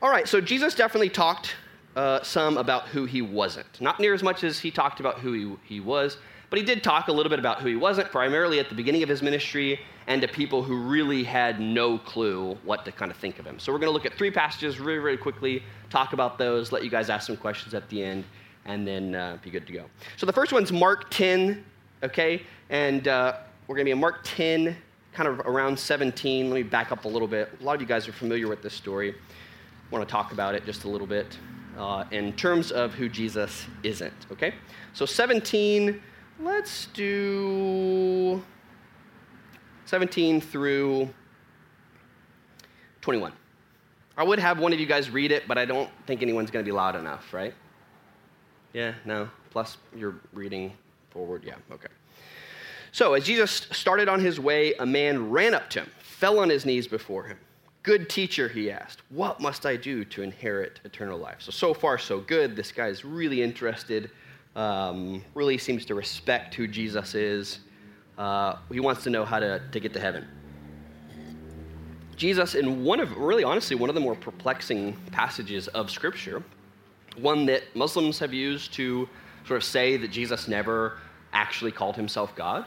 All 0.00 0.10
right, 0.10 0.28
so 0.28 0.40
Jesus 0.40 0.74
definitely 0.74 1.08
talked 1.08 1.54
uh, 1.98 2.22
some 2.22 2.56
about 2.56 2.86
who 2.86 3.06
he 3.06 3.20
wasn't. 3.20 3.80
Not 3.80 3.98
near 3.98 4.14
as 4.14 4.22
much 4.22 4.44
as 4.44 4.60
he 4.60 4.70
talked 4.70 5.00
about 5.00 5.18
who 5.18 5.32
he, 5.32 5.74
he 5.74 5.80
was, 5.80 6.16
but 6.48 6.60
he 6.60 6.64
did 6.64 6.84
talk 6.84 7.08
a 7.08 7.12
little 7.12 7.28
bit 7.28 7.40
about 7.40 7.60
who 7.60 7.66
he 7.66 7.74
wasn't, 7.74 8.12
primarily 8.12 8.60
at 8.60 8.68
the 8.68 8.74
beginning 8.76 9.02
of 9.02 9.08
his 9.08 9.20
ministry 9.20 9.80
and 10.06 10.22
to 10.22 10.28
people 10.28 10.62
who 10.62 10.76
really 10.76 11.24
had 11.24 11.60
no 11.60 11.98
clue 11.98 12.56
what 12.62 12.84
to 12.84 12.92
kind 12.92 13.10
of 13.10 13.16
think 13.16 13.40
of 13.40 13.44
him. 13.44 13.58
So 13.58 13.72
we're 13.72 13.80
going 13.80 13.88
to 13.88 13.92
look 13.92 14.06
at 14.06 14.14
three 14.14 14.30
passages 14.30 14.78
really, 14.78 15.00
really 15.00 15.16
quickly, 15.16 15.64
talk 15.90 16.12
about 16.12 16.38
those, 16.38 16.70
let 16.70 16.84
you 16.84 16.88
guys 16.88 17.10
ask 17.10 17.26
some 17.26 17.36
questions 17.36 17.74
at 17.74 17.88
the 17.88 18.04
end, 18.04 18.22
and 18.64 18.86
then 18.86 19.16
uh, 19.16 19.36
be 19.42 19.50
good 19.50 19.66
to 19.66 19.72
go. 19.72 19.86
So 20.16 20.24
the 20.24 20.32
first 20.32 20.52
one's 20.52 20.70
Mark 20.70 21.10
10, 21.10 21.64
okay? 22.04 22.42
And 22.70 23.08
uh, 23.08 23.38
we're 23.66 23.74
going 23.74 23.86
to 23.86 23.88
be 23.88 23.90
in 23.90 23.98
Mark 23.98 24.20
10, 24.22 24.76
kind 25.12 25.28
of 25.28 25.40
around 25.40 25.76
17. 25.76 26.48
Let 26.48 26.54
me 26.54 26.62
back 26.62 26.92
up 26.92 27.06
a 27.06 27.08
little 27.08 27.26
bit. 27.26 27.50
A 27.60 27.64
lot 27.64 27.74
of 27.74 27.80
you 27.80 27.88
guys 27.88 28.06
are 28.06 28.12
familiar 28.12 28.46
with 28.46 28.62
this 28.62 28.74
story. 28.74 29.16
I 29.16 29.94
want 29.94 30.06
to 30.06 30.12
talk 30.12 30.30
about 30.30 30.54
it 30.54 30.64
just 30.64 30.84
a 30.84 30.88
little 30.88 31.06
bit 31.06 31.36
uh, 31.78 32.04
in 32.10 32.32
terms 32.34 32.72
of 32.72 32.92
who 32.92 33.08
Jesus 33.08 33.66
isn't, 33.82 34.26
okay? 34.32 34.54
So 34.92 35.06
17, 35.06 36.02
let's 36.40 36.86
do 36.86 38.42
17 39.86 40.40
through 40.40 41.08
21. 43.00 43.32
I 44.16 44.24
would 44.24 44.40
have 44.40 44.58
one 44.58 44.72
of 44.72 44.80
you 44.80 44.86
guys 44.86 45.08
read 45.08 45.30
it, 45.30 45.46
but 45.46 45.56
I 45.56 45.64
don't 45.64 45.88
think 46.06 46.20
anyone's 46.22 46.50
going 46.50 46.64
to 46.64 46.68
be 46.68 46.74
loud 46.74 46.96
enough, 46.96 47.32
right? 47.32 47.54
Yeah, 48.72 48.94
no. 49.04 49.30
Plus, 49.50 49.78
you're 49.96 50.16
reading 50.32 50.72
forward. 51.10 51.44
Yeah, 51.44 51.54
okay. 51.70 51.88
So, 52.90 53.14
as 53.14 53.24
Jesus 53.24 53.68
started 53.70 54.08
on 54.08 54.20
his 54.20 54.40
way, 54.40 54.74
a 54.74 54.84
man 54.84 55.30
ran 55.30 55.54
up 55.54 55.70
to 55.70 55.80
him, 55.80 55.90
fell 56.00 56.40
on 56.40 56.48
his 56.48 56.66
knees 56.66 56.88
before 56.88 57.24
him. 57.24 57.38
Good 57.82 58.10
teacher, 58.10 58.48
he 58.48 58.70
asked, 58.70 59.02
what 59.08 59.40
must 59.40 59.64
I 59.64 59.76
do 59.76 60.04
to 60.06 60.22
inherit 60.22 60.80
eternal 60.84 61.18
life? 61.18 61.36
So, 61.40 61.50
so 61.50 61.72
far, 61.72 61.96
so 61.96 62.20
good. 62.20 62.56
This 62.56 62.72
guy 62.72 62.88
is 62.88 63.04
really 63.04 63.42
interested, 63.42 64.10
um, 64.56 65.24
really 65.34 65.58
seems 65.58 65.84
to 65.86 65.94
respect 65.94 66.54
who 66.54 66.66
Jesus 66.66 67.14
is. 67.14 67.60
Uh, 68.18 68.56
he 68.70 68.80
wants 68.80 69.04
to 69.04 69.10
know 69.10 69.24
how 69.24 69.38
to, 69.38 69.62
to 69.70 69.80
get 69.80 69.92
to 69.94 70.00
heaven. 70.00 70.26
Jesus, 72.16 72.56
in 72.56 72.84
one 72.84 72.98
of, 72.98 73.16
really 73.16 73.44
honestly, 73.44 73.76
one 73.76 73.88
of 73.88 73.94
the 73.94 74.00
more 74.00 74.16
perplexing 74.16 74.96
passages 75.12 75.68
of 75.68 75.88
Scripture, 75.88 76.42
one 77.16 77.46
that 77.46 77.62
Muslims 77.76 78.18
have 78.18 78.34
used 78.34 78.72
to 78.74 79.08
sort 79.46 79.56
of 79.56 79.64
say 79.64 79.96
that 79.96 80.10
Jesus 80.10 80.48
never 80.48 80.98
actually 81.32 81.70
called 81.70 81.94
himself 81.94 82.34
God, 82.34 82.64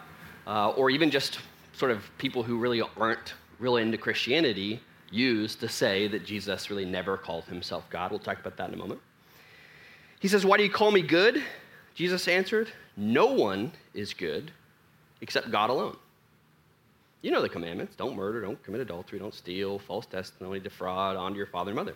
uh, 0.48 0.70
or 0.70 0.90
even 0.90 1.12
just 1.12 1.40
sort 1.74 1.92
of 1.92 2.10
people 2.18 2.44
who 2.44 2.58
really 2.58 2.82
aren't 2.98 3.34
really 3.60 3.82
into 3.82 3.98
Christianity 3.98 4.80
use 5.12 5.56
to 5.56 5.70
say 5.70 6.08
that 6.08 6.26
Jesus 6.26 6.70
really 6.70 6.86
never 6.86 7.18
called 7.18 7.44
himself 7.46 7.90
God. 7.90 8.12
We'll 8.12 8.20
talk 8.20 8.40
about 8.40 8.58
that 8.58 8.70
in 8.70 8.74
a 8.74 8.78
moment. 8.78 9.02
He 10.20 10.28
says, 10.28 10.46
Why 10.46 10.58
do 10.58 10.64
you 10.64 10.70
call 10.70 10.92
me 10.92 11.02
good? 11.02 11.44
Jesus 11.96 12.28
answered, 12.28 12.72
No 12.96 13.28
one 13.28 13.72
is 13.94 14.14
good 14.14 14.52
except 15.22 15.52
God 15.52 15.70
alone. 15.70 15.98
You 17.22 17.30
know 17.30 17.42
the 17.42 17.50
commandments 17.50 17.96
don't 17.96 18.16
murder, 18.16 18.42
don't 18.42 18.62
commit 18.64 18.82
adultery, 18.82 19.20
don't 19.20 19.34
steal, 19.34 19.78
false 19.78 20.06
testimony, 20.06 20.60
defraud, 20.60 21.16
honor 21.16 21.36
your 21.36 21.46
father 21.46 21.72
and 21.72 21.78
mother. 21.78 21.96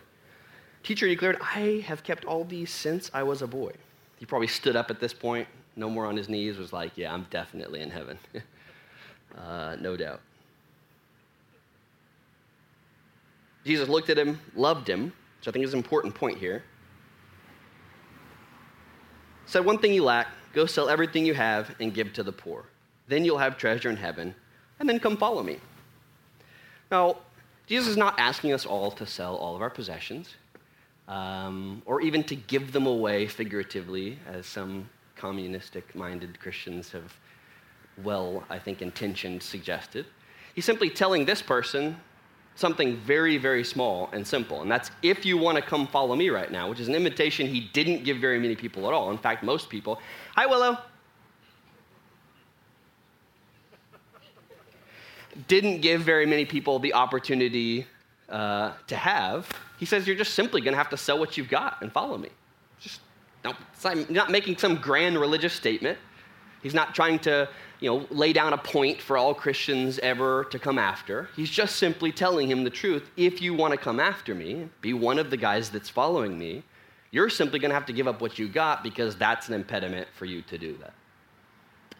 Teacher 0.84 1.08
declared, 1.08 1.36
I 1.40 1.82
have 1.86 2.04
kept 2.04 2.24
all 2.24 2.44
these 2.44 2.70
since 2.70 3.10
I 3.12 3.24
was 3.24 3.42
a 3.42 3.46
boy. 3.46 3.72
He 4.18 4.26
probably 4.26 4.46
stood 4.46 4.76
up 4.76 4.90
at 4.90 5.00
this 5.00 5.12
point, 5.12 5.48
no 5.74 5.90
more 5.90 6.06
on 6.06 6.16
his 6.16 6.28
knees, 6.28 6.56
was 6.56 6.72
like, 6.72 6.96
Yeah, 6.96 7.12
I'm 7.12 7.26
definitely 7.30 7.80
in 7.80 7.90
heaven. 7.90 8.18
uh, 9.38 9.76
no 9.80 9.96
doubt. 9.96 10.20
Jesus 13.66 13.88
looked 13.88 14.10
at 14.10 14.16
him, 14.16 14.40
loved 14.54 14.88
him, 14.88 15.12
which 15.38 15.48
I 15.48 15.50
think 15.50 15.64
is 15.64 15.72
an 15.72 15.78
important 15.78 16.14
point 16.14 16.38
here. 16.38 16.62
Said, 19.46 19.64
One 19.64 19.78
thing 19.78 19.92
you 19.92 20.04
lack 20.04 20.28
go 20.54 20.64
sell 20.64 20.88
everything 20.88 21.26
you 21.26 21.34
have 21.34 21.74
and 21.80 21.92
give 21.92 22.14
to 22.14 22.22
the 22.22 22.32
poor. 22.32 22.64
Then 23.08 23.24
you'll 23.24 23.38
have 23.38 23.58
treasure 23.58 23.90
in 23.90 23.96
heaven 23.96 24.34
and 24.80 24.88
then 24.88 24.98
come 24.98 25.16
follow 25.16 25.42
me. 25.42 25.58
Now, 26.90 27.18
Jesus 27.66 27.88
is 27.88 27.96
not 27.96 28.18
asking 28.18 28.52
us 28.52 28.64
all 28.64 28.90
to 28.92 29.04
sell 29.04 29.36
all 29.36 29.54
of 29.54 29.60
our 29.60 29.68
possessions 29.68 30.34
um, 31.08 31.82
or 31.84 32.00
even 32.00 32.22
to 32.24 32.36
give 32.36 32.72
them 32.72 32.86
away 32.86 33.26
figuratively, 33.26 34.18
as 34.26 34.46
some 34.46 34.88
communistic 35.16 35.94
minded 35.94 36.38
Christians 36.40 36.90
have 36.92 37.12
well, 38.02 38.44
I 38.50 38.58
think, 38.58 38.82
intentioned 38.82 39.42
suggested. 39.42 40.06
He's 40.54 40.66
simply 40.66 40.90
telling 40.90 41.24
this 41.24 41.40
person 41.40 41.96
something 42.56 42.96
very, 42.96 43.36
very 43.38 43.62
small 43.62 44.08
and 44.12 44.26
simple. 44.26 44.62
And 44.62 44.70
that's 44.70 44.90
if 45.02 45.24
you 45.24 45.38
want 45.38 45.56
to 45.56 45.62
come 45.62 45.86
follow 45.86 46.16
me 46.16 46.30
right 46.30 46.50
now, 46.50 46.68
which 46.68 46.80
is 46.80 46.88
an 46.88 46.94
invitation 46.94 47.46
he 47.46 47.70
didn't 47.72 48.02
give 48.02 48.18
very 48.18 48.40
many 48.40 48.56
people 48.56 48.86
at 48.88 48.92
all. 48.92 49.10
In 49.10 49.18
fact, 49.18 49.44
most 49.44 49.68
people, 49.70 50.00
hi, 50.34 50.46
Willow. 50.46 50.78
didn't 55.48 55.80
give 55.80 56.00
very 56.00 56.26
many 56.26 56.44
people 56.44 56.78
the 56.78 56.94
opportunity 56.94 57.86
uh, 58.28 58.72
to 58.86 58.96
have. 58.96 59.48
He 59.78 59.84
says, 59.84 60.06
You're 60.06 60.16
just 60.16 60.34
simply 60.34 60.60
going 60.60 60.72
to 60.72 60.78
have 60.78 60.90
to 60.90 60.96
sell 60.96 61.18
what 61.18 61.36
you've 61.36 61.48
got 61.48 61.82
and 61.82 61.92
follow 61.92 62.18
me. 62.18 62.30
Just 62.80 63.00
don't, 63.42 64.10
not 64.10 64.30
making 64.30 64.56
some 64.56 64.76
grand 64.76 65.18
religious 65.18 65.52
statement. 65.52 65.98
He's 66.62 66.74
not 66.74 66.94
trying 66.94 67.18
to 67.20 67.48
you 67.80 67.90
know, 67.90 68.06
lay 68.10 68.32
down 68.32 68.52
a 68.52 68.58
point 68.58 69.00
for 69.00 69.16
all 69.16 69.34
Christians 69.34 69.98
ever 69.98 70.44
to 70.44 70.58
come 70.58 70.78
after. 70.78 71.28
He's 71.36 71.50
just 71.50 71.76
simply 71.76 72.10
telling 72.10 72.50
him 72.50 72.64
the 72.64 72.70
truth. 72.70 73.10
If 73.16 73.42
you 73.42 73.54
want 73.54 73.72
to 73.72 73.78
come 73.78 74.00
after 74.00 74.34
me, 74.34 74.68
be 74.80 74.92
one 74.92 75.18
of 75.18 75.30
the 75.30 75.36
guys 75.36 75.70
that's 75.70 75.90
following 75.90 76.38
me, 76.38 76.62
you're 77.10 77.30
simply 77.30 77.58
going 77.58 77.70
to 77.70 77.74
have 77.74 77.86
to 77.86 77.92
give 77.92 78.08
up 78.08 78.20
what 78.20 78.38
you 78.38 78.48
got 78.48 78.82
because 78.82 79.16
that's 79.16 79.48
an 79.48 79.54
impediment 79.54 80.08
for 80.14 80.24
you 80.24 80.42
to 80.42 80.58
do 80.58 80.76
that. 80.78 80.94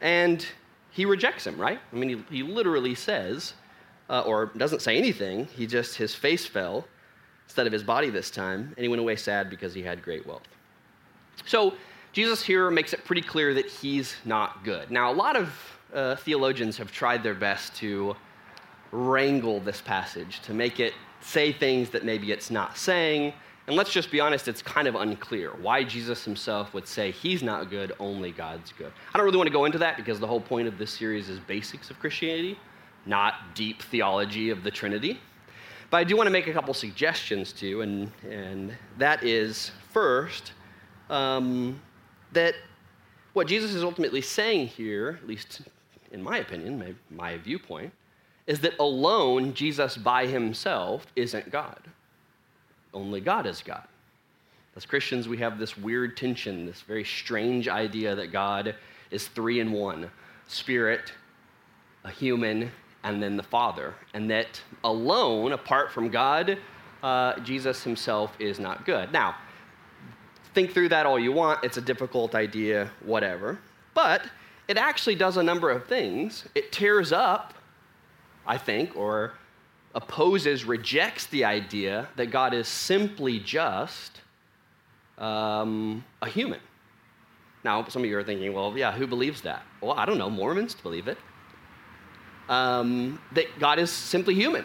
And 0.01 0.47
he 0.91 1.05
rejects 1.05 1.47
him, 1.47 1.59
right? 1.59 1.79
I 1.93 1.97
mean, 1.97 2.25
he, 2.31 2.37
he 2.39 2.43
literally 2.43 2.95
says, 2.95 3.55
uh, 4.09 4.23
or 4.23 4.47
doesn't 4.57 4.83
say 4.83 4.97
anything, 4.97 5.47
he 5.57 5.67
just, 5.67 5.97
his 5.97 6.15
face 6.15 6.47
fell 6.47 6.87
instead 7.45 7.67
of 7.67 7.73
his 7.73 7.83
body 7.83 8.11
this 8.11 8.31
time, 8.31 8.73
and 8.77 8.83
he 8.83 8.89
went 8.89 9.01
away 9.01 9.17
sad 9.17 9.51
because 9.51 9.75
he 9.75 9.83
had 9.83 10.03
great 10.03 10.27
wealth. 10.27 10.43
So, 11.45 11.75
Jesus 12.17 12.43
here 12.43 12.71
makes 12.71 12.95
it 12.95 13.05
pretty 13.05 13.21
clear 13.21 13.53
that 13.53 13.67
he's 13.67 14.17
not 14.25 14.65
good. 14.65 14.91
Now, 14.91 15.13
a 15.13 15.13
lot 15.13 15.37
of 15.37 15.53
uh, 15.93 16.17
theologians 16.17 16.79
have 16.79 16.91
tried 16.91 17.23
their 17.23 17.35
best 17.35 17.77
to 17.77 18.17
wrangle 18.91 19.61
this 19.61 19.83
passage, 19.83 20.41
to 20.41 20.55
make 20.55 20.81
it 20.81 20.95
say 21.21 21.53
things 21.53 21.91
that 21.91 22.07
maybe 22.07 22.33
it's 22.33 22.51
not 22.51 22.79
saying, 22.79 23.35
and 23.67 23.77
let's 23.77 23.93
just 23.93 24.11
be 24.11 24.19
honest, 24.19 24.49
it's 24.49 24.63
kind 24.63 24.89
of 24.89 24.95
unclear 24.95 25.51
why 25.61 25.85
Jesus 25.85 26.25
himself 26.25 26.73
would 26.73 26.89
say 26.89 27.11
he's 27.11 27.43
not 27.43 27.69
good, 27.69 27.93
only 28.01 28.33
God's 28.33 28.73
good. 28.73 28.93
I 29.13 29.19
don't 29.19 29.27
really 29.27 29.37
want 29.37 29.49
to 29.49 29.53
go 29.53 29.67
into 29.67 29.77
that 29.77 29.99
because 29.99 30.19
the 30.19 30.27
whole 30.27 30.41
point 30.41 30.69
of 30.69 30.79
this 30.79 30.93
series 30.93 31.29
is 31.29 31.39
basics 31.41 31.91
of 31.91 31.99
Christianity, 31.99 32.59
not 33.05 33.55
deep 33.55 33.83
theology 33.83 34.49
of 34.49 34.63
the 34.63 34.71
Trinity. 34.71 35.21
But 35.91 35.99
I 35.99 36.05
do 36.05 36.17
want 36.17 36.29
to 36.29 36.33
make 36.33 36.47
a 36.47 36.53
couple 36.55 36.73
suggestions 36.73 37.53
too, 37.53 37.83
and, 37.83 38.11
and 38.27 38.75
that 38.97 39.23
is 39.23 39.71
first, 39.93 40.53
um, 41.11 41.79
that 42.33 42.55
what 43.33 43.47
Jesus 43.47 43.75
is 43.75 43.83
ultimately 43.83 44.21
saying 44.21 44.69
here, 44.69 45.19
at 45.23 45.29
least 45.29 45.63
in 46.13 46.23
my 46.23 46.39
opinion, 46.39 46.79
my, 46.79 46.95
my 47.11 47.37
viewpoint, 47.39 47.93
is 48.47 48.61
that 48.61 48.79
alone 48.79 49.53
Jesus 49.55 49.97
by 49.97 50.27
himself 50.27 51.07
isn't 51.17 51.51
God 51.51 51.81
only 52.97 53.21
God 53.21 53.47
is 53.47 53.63
God. 53.63 53.85
As 54.75 54.85
Christians, 54.85 55.29
we 55.29 55.39
have 55.39 55.59
this 55.59 55.77
weird 55.77 56.17
tension, 56.17 56.67
this 56.67 56.83
very 56.83 57.05
strange 57.05 57.69
idea 57.69 58.15
that 58.15 58.33
God 58.33 58.75
is 59.11 59.29
three 59.29 59.61
in 59.61 59.71
one 59.71 60.11
spirit, 60.49 61.13
a 62.05 62.11
human, 62.11 62.71
and 63.05 63.23
then 63.23 63.37
the 63.37 63.43
Father. 63.43 63.95
And 64.15 64.31
that 64.31 64.61
alone, 64.85 65.53
apart 65.53 65.93
from 65.93 66.09
God, 66.09 66.59
uh, 67.03 67.39
Jesus 67.41 67.83
himself 67.83 68.35
is 68.39 68.59
not 68.59 68.85
good. 68.85 69.13
Now, 69.13 69.37
think 70.57 70.73
through 70.73 70.89
that 70.89 71.05
all 71.05 71.19
you 71.19 71.33
want. 71.33 71.63
It's 71.63 71.77
a 71.77 71.83
difficult 71.83 72.35
idea, 72.35 72.91
whatever. 73.05 73.59
But 73.93 74.23
it 74.69 74.79
actually 74.79 75.15
does 75.15 75.37
a 75.37 75.43
number 75.43 75.71
of 75.71 75.87
things. 75.87 76.49
It 76.55 76.73
tears 76.73 77.13
up, 77.13 77.53
I 78.47 78.57
think, 78.57 78.97
or 78.97 79.35
opposes, 79.95 80.65
rejects 80.65 81.27
the 81.27 81.45
idea 81.45 82.09
that 82.17 82.31
God 82.31 82.55
is 82.55 82.69
simply 82.69 83.39
just 83.39 84.23
um, 85.19 86.03
a 86.23 86.29
human. 86.29 86.61
Now, 87.63 87.87
some 87.89 88.03
of 88.03 88.09
you 88.09 88.17
are 88.17 88.25
thinking, 88.25 88.55
well, 88.55 88.73
yeah, 88.79 88.93
who 88.93 89.07
believes 89.07 89.43
that? 89.43 89.63
Well, 89.83 89.93
I 89.93 90.07
don't 90.07 90.17
know. 90.17 90.31
Mormons 90.31 90.75
believe 90.75 91.07
it. 91.07 91.19
Um, 92.49 93.21
that 93.33 93.47
God 93.59 93.79
is 93.79 93.91
simply 93.91 94.35
human. 94.35 94.65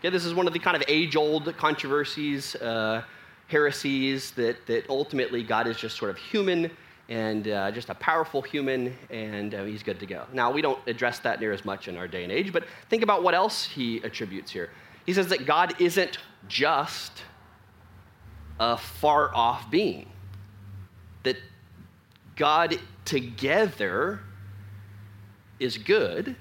Okay, 0.00 0.10
this 0.10 0.24
is 0.24 0.34
one 0.34 0.48
of 0.48 0.52
the 0.52 0.58
kind 0.58 0.76
of 0.76 0.82
age 0.88 1.14
old 1.14 1.56
controversies, 1.56 2.56
uh, 2.56 3.04
heresies, 3.50 4.30
that, 4.32 4.66
that 4.66 4.88
ultimately 4.88 5.42
God 5.42 5.66
is 5.66 5.76
just 5.76 5.96
sort 5.96 6.10
of 6.10 6.16
human 6.16 6.70
and 7.08 7.48
uh, 7.48 7.72
just 7.72 7.88
a 7.88 7.94
powerful 7.94 8.40
human, 8.40 8.96
and 9.10 9.52
uh, 9.54 9.64
he's 9.64 9.82
good 9.82 9.98
to 9.98 10.06
go. 10.06 10.24
Now, 10.32 10.52
we 10.52 10.62
don't 10.62 10.78
address 10.86 11.18
that 11.20 11.40
near 11.40 11.52
as 11.52 11.64
much 11.64 11.88
in 11.88 11.96
our 11.96 12.06
day 12.06 12.22
and 12.22 12.32
age, 12.32 12.52
but 12.52 12.64
think 12.88 13.02
about 13.02 13.24
what 13.24 13.34
else 13.34 13.64
he 13.64 13.98
attributes 14.04 14.52
here. 14.52 14.70
He 15.06 15.12
says 15.12 15.26
that 15.28 15.44
God 15.44 15.80
isn't 15.80 16.18
just 16.46 17.24
a 18.60 18.76
far 18.76 19.34
off 19.34 19.68
being, 19.70 20.08
that 21.24 21.36
God 22.36 22.78
together 23.04 24.20
is 25.58 25.78
good, 25.78 26.36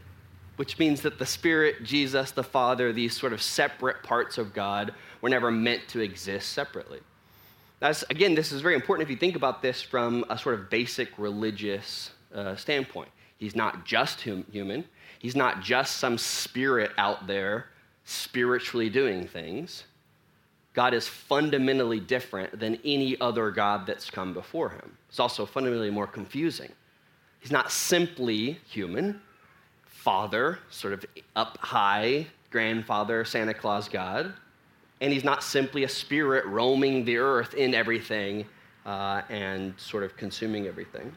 which 0.57 0.77
means 0.77 1.01
that 1.01 1.17
the 1.17 1.25
Spirit, 1.25 1.83
Jesus, 1.83 2.29
the 2.31 2.43
Father, 2.43 2.93
these 2.93 3.17
sort 3.17 3.33
of 3.33 3.41
separate 3.41 4.03
parts 4.03 4.37
of 4.37 4.53
God 4.53 4.93
were 5.21 5.29
never 5.29 5.51
meant 5.51 5.87
to 5.89 5.99
exist 5.99 6.49
separately. 6.49 6.99
That's, 7.79 8.03
again, 8.09 8.35
this 8.35 8.51
is 8.51 8.61
very 8.61 8.75
important 8.75 9.07
if 9.07 9.11
you 9.11 9.17
think 9.17 9.35
about 9.35 9.61
this 9.61 9.81
from 9.81 10.25
a 10.29 10.37
sort 10.37 10.55
of 10.55 10.69
basic 10.69 11.17
religious 11.17 12.11
uh, 12.33 12.55
standpoint. 12.55 13.09
He's 13.37 13.55
not 13.55 13.85
just 13.85 14.21
hum- 14.23 14.45
human, 14.51 14.85
he's 15.19 15.35
not 15.35 15.61
just 15.61 15.97
some 15.97 16.17
spirit 16.17 16.91
out 16.97 17.25
there 17.27 17.67
spiritually 18.03 18.89
doing 18.89 19.27
things. 19.27 19.85
God 20.73 20.93
is 20.93 21.07
fundamentally 21.07 21.99
different 21.99 22.59
than 22.59 22.79
any 22.85 23.19
other 23.19 23.51
God 23.51 23.85
that's 23.85 24.09
come 24.09 24.33
before 24.33 24.69
him. 24.69 24.97
It's 25.09 25.19
also 25.19 25.45
fundamentally 25.45 25.89
more 25.89 26.07
confusing. 26.07 26.71
He's 27.39 27.51
not 27.51 27.71
simply 27.71 28.59
human, 28.69 29.21
father, 29.85 30.59
sort 30.69 30.93
of 30.93 31.05
up 31.35 31.57
high, 31.57 32.27
grandfather, 32.51 33.25
Santa 33.25 33.53
Claus 33.53 33.87
God. 33.87 34.33
And 35.01 35.13
he's 35.13 35.23
not 35.23 35.43
simply 35.43 35.83
a 35.83 35.89
spirit 35.89 36.45
roaming 36.45 37.05
the 37.05 37.17
earth 37.17 37.53
in 37.53 37.73
everything 37.73 38.45
uh, 38.85 39.21
and 39.29 39.73
sort 39.77 40.03
of 40.03 40.17
consuming 40.17 40.67
everything. 40.67 41.13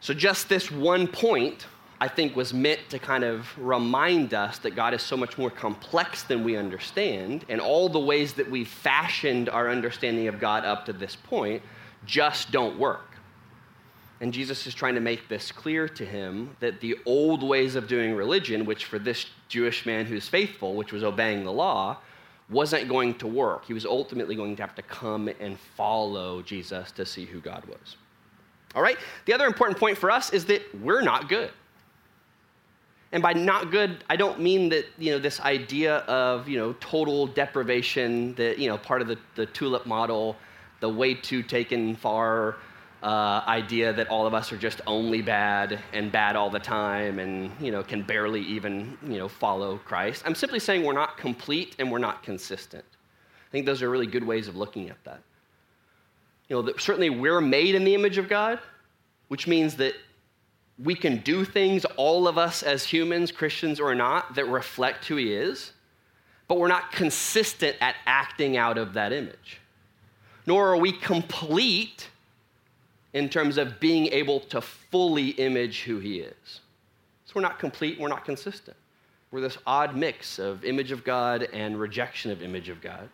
So, 0.00 0.14
just 0.14 0.48
this 0.48 0.70
one 0.70 1.06
point, 1.06 1.66
I 2.00 2.08
think, 2.08 2.36
was 2.36 2.54
meant 2.54 2.80
to 2.90 2.98
kind 2.98 3.24
of 3.24 3.46
remind 3.58 4.32
us 4.32 4.58
that 4.58 4.76
God 4.76 4.94
is 4.94 5.02
so 5.02 5.16
much 5.16 5.36
more 5.36 5.50
complex 5.50 6.22
than 6.22 6.44
we 6.44 6.56
understand, 6.56 7.44
and 7.48 7.60
all 7.60 7.88
the 7.88 7.98
ways 7.98 8.34
that 8.34 8.48
we've 8.48 8.68
fashioned 8.68 9.48
our 9.48 9.68
understanding 9.68 10.28
of 10.28 10.38
God 10.38 10.64
up 10.64 10.86
to 10.86 10.92
this 10.92 11.16
point 11.16 11.62
just 12.06 12.52
don't 12.52 12.78
work. 12.78 13.08
And 14.20 14.32
Jesus 14.32 14.66
is 14.66 14.74
trying 14.74 14.94
to 14.94 15.00
make 15.00 15.28
this 15.28 15.52
clear 15.52 15.88
to 15.88 16.04
him 16.04 16.56
that 16.60 16.80
the 16.80 16.96
old 17.06 17.42
ways 17.42 17.76
of 17.76 17.86
doing 17.86 18.14
religion, 18.14 18.64
which 18.64 18.84
for 18.84 18.98
this 18.98 19.26
Jewish 19.48 19.86
man 19.86 20.06
who's 20.06 20.28
faithful, 20.28 20.74
which 20.74 20.92
was 20.92 21.04
obeying 21.04 21.44
the 21.44 21.52
law, 21.52 21.98
wasn't 22.50 22.88
going 22.88 23.14
to 23.14 23.26
work. 23.26 23.64
He 23.66 23.74
was 23.74 23.84
ultimately 23.84 24.34
going 24.34 24.56
to 24.56 24.62
have 24.62 24.74
to 24.74 24.82
come 24.82 25.28
and 25.40 25.58
follow 25.76 26.42
Jesus 26.42 26.90
to 26.92 27.04
see 27.04 27.24
who 27.24 27.40
God 27.40 27.64
was. 27.66 27.96
All 28.74 28.82
right? 28.82 28.96
The 29.26 29.32
other 29.32 29.46
important 29.46 29.78
point 29.78 29.98
for 29.98 30.10
us 30.10 30.32
is 30.32 30.44
that 30.46 30.62
we're 30.82 31.02
not 31.02 31.28
good. 31.28 31.50
And 33.12 33.22
by 33.22 33.32
not 33.32 33.70
good, 33.70 34.04
I 34.10 34.16
don't 34.16 34.38
mean 34.40 34.68
that, 34.68 34.84
you 34.98 35.12
know, 35.12 35.18
this 35.18 35.40
idea 35.40 35.98
of, 36.00 36.46
you 36.48 36.58
know, 36.58 36.74
total 36.74 37.26
deprivation, 37.26 38.34
that, 38.34 38.58
you 38.58 38.68
know, 38.68 38.76
part 38.76 39.00
of 39.00 39.08
the, 39.08 39.16
the 39.34 39.46
tulip 39.46 39.86
model, 39.86 40.36
the 40.80 40.88
way 40.88 41.14
too 41.14 41.42
taken 41.42 41.96
far 41.96 42.56
uh, 43.02 43.42
idea 43.46 43.92
that 43.92 44.08
all 44.08 44.26
of 44.26 44.34
us 44.34 44.52
are 44.52 44.56
just 44.56 44.80
only 44.86 45.22
bad 45.22 45.78
and 45.92 46.10
bad 46.10 46.34
all 46.34 46.50
the 46.50 46.58
time 46.58 47.20
and 47.20 47.50
you 47.60 47.70
know 47.70 47.82
can 47.82 48.02
barely 48.02 48.40
even 48.42 48.98
you 49.02 49.18
know 49.18 49.28
follow 49.28 49.78
Christ. 49.78 50.22
I'm 50.26 50.34
simply 50.34 50.58
saying 50.58 50.84
we're 50.84 50.92
not 50.92 51.16
complete 51.16 51.76
and 51.78 51.92
we're 51.92 51.98
not 51.98 52.22
consistent. 52.22 52.84
I 53.48 53.50
think 53.50 53.66
those 53.66 53.82
are 53.82 53.88
really 53.88 54.06
good 54.06 54.24
ways 54.24 54.48
of 54.48 54.56
looking 54.56 54.90
at 54.90 55.02
that. 55.04 55.22
You 56.48 56.56
know, 56.56 56.62
that 56.62 56.80
certainly 56.80 57.10
we're 57.10 57.40
made 57.40 57.74
in 57.74 57.84
the 57.84 57.94
image 57.94 58.18
of 58.18 58.28
God, 58.28 58.58
which 59.28 59.46
means 59.46 59.76
that 59.76 59.94
we 60.82 60.94
can 60.94 61.18
do 61.18 61.44
things, 61.44 61.84
all 61.96 62.28
of 62.28 62.38
us 62.38 62.62
as 62.62 62.84
humans, 62.84 63.32
Christians 63.32 63.80
or 63.80 63.94
not, 63.94 64.34
that 64.34 64.46
reflect 64.46 65.06
who 65.06 65.16
He 65.16 65.32
is, 65.32 65.72
but 66.46 66.58
we're 66.58 66.68
not 66.68 66.92
consistent 66.92 67.76
at 67.80 67.96
acting 68.06 68.56
out 68.56 68.78
of 68.78 68.94
that 68.94 69.12
image. 69.12 69.60
Nor 70.46 70.72
are 70.72 70.76
we 70.76 70.92
complete 70.92 72.08
in 73.12 73.28
terms 73.28 73.58
of 73.58 73.80
being 73.80 74.06
able 74.08 74.40
to 74.40 74.60
fully 74.60 75.30
image 75.30 75.82
who 75.82 75.98
he 75.98 76.20
is. 76.20 76.60
So 77.24 77.32
we're 77.36 77.42
not 77.42 77.58
complete, 77.58 77.98
we're 77.98 78.08
not 78.08 78.24
consistent. 78.24 78.76
We're 79.30 79.40
this 79.40 79.58
odd 79.66 79.94
mix 79.94 80.38
of 80.38 80.64
image 80.64 80.90
of 80.90 81.04
God 81.04 81.48
and 81.52 81.78
rejection 81.78 82.30
of 82.30 82.42
image 82.42 82.68
of 82.68 82.80
God. 82.80 83.08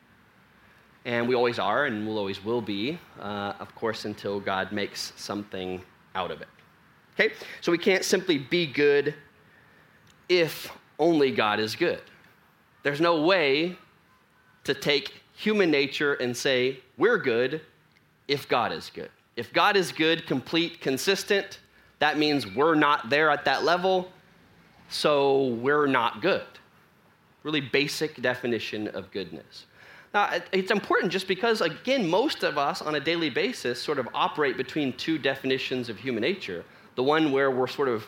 And 1.05 1.29
we 1.29 1.35
always 1.35 1.59
are 1.59 1.87
and 1.87 2.07
will 2.07 2.19
always 2.19 2.43
will 2.43 2.61
be, 2.61 2.99
uh, 3.21 3.55
of 3.59 3.75
course, 3.75 4.05
until 4.05 4.41
God 4.41 4.73
makes 4.73 5.13
something 5.17 5.83
out 6.15 6.31
of 6.31 6.41
it. 6.41 6.49
Okay? 7.15 7.35
So 7.61 7.73
we 7.73 7.79
can't 7.79 8.05
simply 8.05 8.39
be 8.39 8.67
good 8.67 9.15
if 10.29 10.73
only 10.99 11.31
God 11.31 11.61
is 11.61 11.77
good. 11.77 12.01
There's 12.83 13.01
no 13.01 13.23
way 13.23 13.77
to 14.65 14.75
take 14.75 15.13
human 15.35 15.71
nature 15.71 16.15
and 16.15 16.37
say, 16.37 16.81
we're 16.97 17.19
good 17.19 17.61
if 18.29 18.49
God 18.49 18.73
is 18.73 18.91
good. 18.95 19.11
If 19.37 19.53
God 19.53 19.77
is 19.77 19.91
good, 19.91 20.27
complete, 20.27 20.81
consistent, 20.81 21.59
that 21.99 22.19
means 22.19 22.47
we're 22.47 22.75
not 22.75 23.11
there 23.11 23.31
at 23.31 23.45
that 23.47 23.65
level, 23.65 24.11
so 24.89 25.49
we're 25.49 25.87
not 25.87 26.23
good. 26.23 26.47
Really 27.43 27.61
basic 27.61 28.21
definition 28.23 28.89
of 28.89 29.11
goodness. 29.11 29.67
Now, 30.13 30.31
it's 30.53 30.71
important 30.71 31.11
just 31.11 31.27
because, 31.27 31.61
again, 31.61 32.09
most 32.09 32.45
of 32.45 32.57
us 32.57 32.81
on 32.81 32.95
a 32.95 33.01
daily 33.01 33.31
basis 33.31 33.83
sort 33.83 33.99
of 33.99 34.09
operate 34.15 34.57
between 34.57 34.93
two 34.93 35.19
definitions 35.19 35.89
of 35.89 35.99
human 35.99 36.21
nature. 36.21 36.65
The 36.95 37.03
one 37.03 37.33
where 37.33 37.51
we're 37.51 37.67
sort 37.67 37.89
of, 37.89 38.07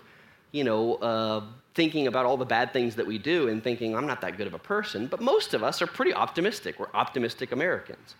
you 0.53 0.63
know, 0.63 0.95
uh, 0.97 1.45
thinking 1.75 2.07
about 2.07 2.25
all 2.25 2.37
the 2.37 2.45
bad 2.45 2.73
things 2.73 2.95
that 2.95 3.07
we 3.07 3.19
do 3.19 3.49
and 3.49 3.63
thinking, 3.63 3.97
I'm 3.97 4.07
not 4.07 4.21
that 4.21 4.37
good 4.37 4.47
of 4.47 4.55
a 4.55 4.59
person. 4.59 5.09
But 5.09 5.21
most 5.21 5.53
of 5.53 5.65
us 5.65 5.83
are 5.83 5.87
pretty 5.89 6.15
optimistic. 6.15 6.79
We're 6.79 6.87
optimistic 6.95 7.51
Americans 7.51 8.15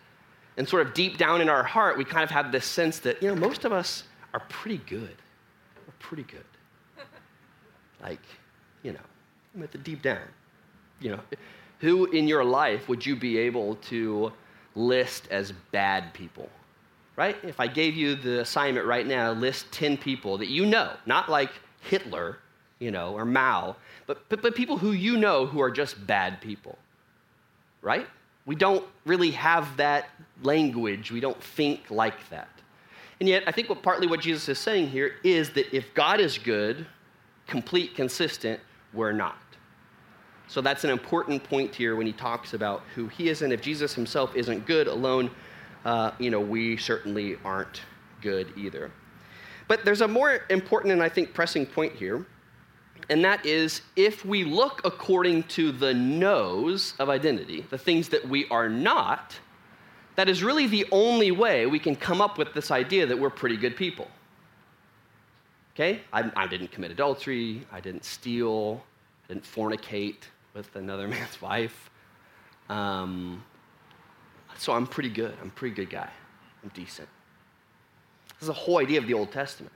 and 0.57 0.67
sort 0.67 0.85
of 0.85 0.93
deep 0.93 1.17
down 1.17 1.39
in 1.39 1.49
our 1.49 1.63
heart, 1.63 1.97
we 1.97 2.03
kind 2.03 2.23
of 2.23 2.31
have 2.31 2.51
this 2.51 2.65
sense 2.65 2.99
that, 2.99 3.21
you 3.21 3.29
know, 3.29 3.35
most 3.35 3.63
of 3.63 3.71
us 3.71 4.03
are 4.33 4.41
pretty 4.49 4.79
good. 4.79 5.15
We're 5.85 5.93
pretty 5.99 6.23
good. 6.23 6.43
like, 8.01 8.21
you 8.83 8.91
know, 8.91 8.99
I'm 9.55 9.63
at 9.63 9.71
the 9.71 9.77
deep 9.77 10.01
down. 10.01 10.27
You 10.99 11.11
know, 11.11 11.19
who 11.79 12.05
in 12.07 12.27
your 12.27 12.43
life 12.43 12.89
would 12.89 13.05
you 13.05 13.15
be 13.15 13.37
able 13.37 13.75
to 13.75 14.33
list 14.75 15.27
as 15.29 15.51
bad 15.71 16.13
people? 16.13 16.49
Right? 17.15 17.35
If 17.43 17.59
I 17.59 17.67
gave 17.67 17.95
you 17.95 18.15
the 18.15 18.41
assignment 18.41 18.85
right 18.85 19.05
now, 19.05 19.31
list 19.31 19.71
10 19.71 19.97
people 19.97 20.37
that 20.39 20.49
you 20.49 20.65
know, 20.65 20.91
not 21.05 21.29
like 21.29 21.51
Hitler, 21.81 22.37
you 22.79 22.91
know, 22.91 23.13
or 23.13 23.25
Mao, 23.25 23.75
but, 24.05 24.27
but, 24.29 24.41
but 24.41 24.55
people 24.55 24.77
who 24.77 24.91
you 24.91 25.17
know 25.17 25.45
who 25.45 25.61
are 25.61 25.71
just 25.71 26.05
bad 26.05 26.41
people. 26.41 26.77
Right? 27.81 28.07
We 28.47 28.55
don't 28.55 28.85
really 29.05 29.31
have 29.31 29.77
that 29.77 30.09
language. 30.41 31.11
We 31.11 31.19
don't 31.19 31.41
think 31.43 31.91
like 31.91 32.29
that. 32.29 32.49
And 33.19 33.27
yet, 33.27 33.43
I 33.45 33.51
think 33.51 33.67
what 33.69 33.83
partly 33.83 34.07
what 34.07 34.21
Jesus 34.21 34.47
is 34.47 34.57
saying 34.57 34.87
here 34.87 35.15
is 35.23 35.51
that 35.51 35.75
if 35.75 35.93
God 35.93 36.19
is 36.19 36.37
good, 36.37 36.87
complete, 37.45 37.93
consistent, 37.93 38.59
we're 38.93 39.11
not. 39.11 39.37
So 40.47 40.61
that's 40.61 40.85
an 40.85 40.91
important 40.91 41.43
point 41.43 41.75
here 41.75 41.97
when 41.97 42.07
he 42.07 42.13
talks 42.13 42.53
about 42.53 42.83
who 42.95 43.07
he 43.07 43.27
is. 43.27 43.41
And 43.41 43.51
if 43.51 43.61
Jesus 43.61 43.93
himself 43.93 44.33
isn't 44.33 44.65
good 44.65 44.87
alone, 44.87 45.29
uh, 45.83 46.11
you 46.17 46.29
know, 46.29 46.39
we 46.39 46.77
certainly 46.77 47.37
aren't 47.43 47.81
good 48.21 48.53
either. 48.55 48.91
But 49.67 49.83
there's 49.83 50.01
a 50.01 50.07
more 50.07 50.39
important 50.49 50.93
and 50.93 51.03
I 51.03 51.09
think 51.09 51.33
pressing 51.33 51.65
point 51.65 51.93
here 51.93 52.25
and 53.09 53.23
that 53.23 53.45
is 53.45 53.81
if 53.95 54.25
we 54.25 54.43
look 54.43 54.81
according 54.83 55.43
to 55.43 55.71
the 55.71 55.93
no's 55.93 56.93
of 56.99 57.09
identity, 57.09 57.65
the 57.69 57.77
things 57.77 58.09
that 58.09 58.27
we 58.27 58.47
are 58.49 58.69
not, 58.69 59.39
that 60.15 60.27
is 60.27 60.43
really 60.43 60.67
the 60.67 60.85
only 60.91 61.31
way 61.31 61.65
we 61.65 61.79
can 61.79 61.95
come 61.95 62.21
up 62.21 62.37
with 62.37 62.53
this 62.53 62.71
idea 62.71 63.05
that 63.05 63.17
we're 63.17 63.29
pretty 63.29 63.57
good 63.57 63.75
people. 63.75 64.07
Okay? 65.75 66.01
I, 66.11 66.31
I 66.35 66.47
didn't 66.47 66.71
commit 66.71 66.91
adultery, 66.91 67.65
I 67.71 67.79
didn't 67.79 68.03
steal, 68.03 68.83
I 69.25 69.33
didn't 69.33 69.45
fornicate 69.45 70.23
with 70.53 70.75
another 70.75 71.07
man's 71.15 71.41
wife. 71.41 71.89
Um, 72.69 73.43
so 74.57 74.73
I'm 74.73 74.87
pretty 74.87 75.09
good. 75.09 75.35
I'm 75.41 75.47
a 75.47 75.51
pretty 75.51 75.75
good 75.75 75.89
guy. 75.89 76.09
I'm 76.63 76.71
decent. 76.73 77.07
This 78.29 78.41
is 78.41 78.47
the 78.47 78.53
whole 78.53 78.79
idea 78.79 78.99
of 78.99 79.07
the 79.07 79.13
Old 79.13 79.31
Testament 79.31 79.71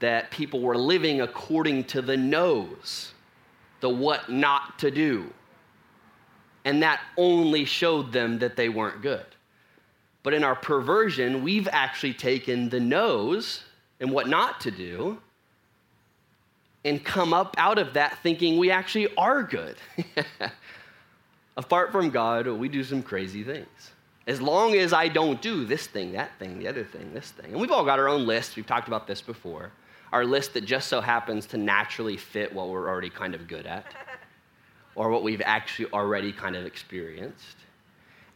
that 0.00 0.30
people 0.30 0.60
were 0.60 0.76
living 0.76 1.20
according 1.20 1.84
to 1.84 2.02
the 2.02 2.16
no's, 2.16 3.12
the 3.80 3.88
what 3.88 4.30
not 4.30 4.78
to 4.78 4.90
do. 4.90 5.32
And 6.64 6.82
that 6.82 7.00
only 7.16 7.64
showed 7.64 8.12
them 8.12 8.38
that 8.40 8.56
they 8.56 8.68
weren't 8.68 9.02
good. 9.02 9.24
But 10.22 10.34
in 10.34 10.44
our 10.44 10.54
perversion, 10.54 11.42
we've 11.42 11.68
actually 11.68 12.14
taken 12.14 12.68
the 12.68 12.80
no's 12.80 13.64
and 14.00 14.10
what 14.10 14.28
not 14.28 14.60
to 14.60 14.70
do 14.70 15.18
and 16.84 17.04
come 17.04 17.32
up 17.32 17.54
out 17.58 17.78
of 17.78 17.94
that 17.94 18.18
thinking 18.22 18.58
we 18.58 18.70
actually 18.70 19.14
are 19.16 19.42
good. 19.42 19.76
Apart 21.56 21.90
from 21.90 22.10
God, 22.10 22.46
we 22.46 22.68
do 22.68 22.84
some 22.84 23.02
crazy 23.02 23.42
things. 23.42 23.90
As 24.26 24.40
long 24.40 24.74
as 24.74 24.92
I 24.92 25.08
don't 25.08 25.40
do 25.40 25.64
this 25.64 25.86
thing, 25.86 26.12
that 26.12 26.38
thing, 26.38 26.58
the 26.58 26.68
other 26.68 26.84
thing, 26.84 27.12
this 27.14 27.30
thing. 27.30 27.52
And 27.52 27.60
we've 27.60 27.72
all 27.72 27.84
got 27.84 27.98
our 27.98 28.08
own 28.08 28.26
lists. 28.26 28.54
We've 28.54 28.66
talked 28.66 28.86
about 28.86 29.06
this 29.06 29.20
before 29.20 29.72
our 30.12 30.24
list 30.24 30.54
that 30.54 30.64
just 30.64 30.88
so 30.88 31.00
happens 31.00 31.46
to 31.46 31.56
naturally 31.56 32.16
fit 32.16 32.52
what 32.52 32.68
we're 32.68 32.88
already 32.88 33.10
kind 33.10 33.34
of 33.34 33.46
good 33.46 33.66
at 33.66 33.84
or 34.94 35.10
what 35.10 35.22
we've 35.22 35.42
actually 35.44 35.90
already 35.92 36.32
kind 36.32 36.56
of 36.56 36.64
experienced. 36.64 37.56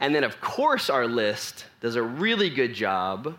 And 0.00 0.14
then, 0.14 0.24
of 0.24 0.40
course, 0.40 0.90
our 0.90 1.06
list 1.06 1.66
does 1.80 1.96
a 1.96 2.02
really 2.02 2.50
good 2.50 2.74
job 2.74 3.36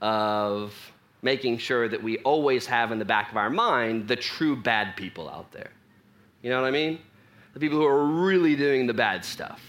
of 0.00 0.74
making 1.22 1.56
sure 1.56 1.88
that 1.88 2.02
we 2.02 2.18
always 2.18 2.66
have 2.66 2.92
in 2.92 2.98
the 2.98 3.04
back 3.04 3.30
of 3.30 3.36
our 3.36 3.48
mind 3.48 4.08
the 4.08 4.16
true 4.16 4.56
bad 4.56 4.96
people 4.96 5.30
out 5.30 5.50
there. 5.52 5.70
You 6.42 6.50
know 6.50 6.60
what 6.60 6.66
I 6.66 6.72
mean? 6.72 6.98
The 7.54 7.60
people 7.60 7.78
who 7.78 7.86
are 7.86 8.04
really 8.04 8.56
doing 8.56 8.86
the 8.86 8.94
bad 8.94 9.24
stuff. 9.24 9.62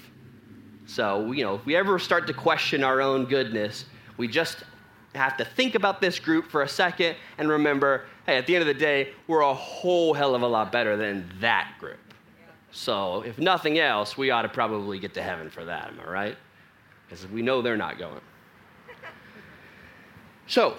So, 0.86 1.32
you 1.32 1.44
know, 1.44 1.56
if 1.56 1.66
we 1.66 1.76
ever 1.76 2.00
start 2.00 2.28
to 2.28 2.34
question 2.34 2.84
our 2.84 3.02
own 3.02 3.26
goodness, 3.26 3.86
we 4.18 4.28
just 4.28 4.64
have 5.16 5.38
to 5.38 5.46
think 5.46 5.76
about 5.76 6.02
this 6.02 6.20
group 6.20 6.50
for 6.50 6.64
a 6.64 6.68
second 6.68 7.16
and 7.38 7.50
remember 7.50 8.06
hey, 8.26 8.38
at 8.38 8.48
the 8.48 8.56
end 8.56 8.62
of 8.62 8.68
the 8.68 8.74
day, 8.74 9.10
we're 9.28 9.42
a 9.42 9.54
whole 9.54 10.14
hell 10.14 10.36
of 10.36 10.42
a 10.42 10.48
lot 10.48 10.72
better 10.72 10.96
than 10.96 11.30
that 11.40 11.74
group. 11.80 11.98
So, 12.72 13.22
if 13.22 13.38
nothing 13.38 13.80
else, 13.80 14.18
we 14.18 14.32
ought 14.32 14.44
to 14.44 14.50
probably 14.50 14.98
get 14.98 15.14
to 15.16 15.22
heaven 15.22 15.50
for 15.50 15.66
that, 15.66 15.90
am 15.90 16.00
I 16.00 16.10
right? 16.10 16.38
Because 17.06 17.28
we 17.28 17.42
know 17.42 17.62
they're 17.62 17.78
not 17.78 18.00
going. 18.00 18.22
So, 20.48 20.76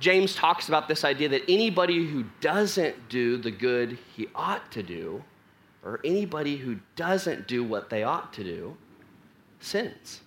James 0.00 0.34
talks 0.34 0.68
about 0.68 0.86
this 0.86 1.04
idea 1.04 1.28
that 1.30 1.42
anybody 1.48 2.06
who 2.06 2.24
doesn't 2.40 3.08
do 3.08 3.36
the 3.38 3.50
good 3.50 3.98
he 4.14 4.28
ought 4.34 4.70
to 4.72 4.82
do, 4.82 5.22
or 5.82 6.00
anybody 6.04 6.56
who 6.56 6.78
doesn't 6.96 7.46
do 7.46 7.64
what 7.64 7.88
they 7.88 8.02
ought 8.02 8.32
to 8.34 8.44
do, 8.44 8.76
sins. 9.60 10.20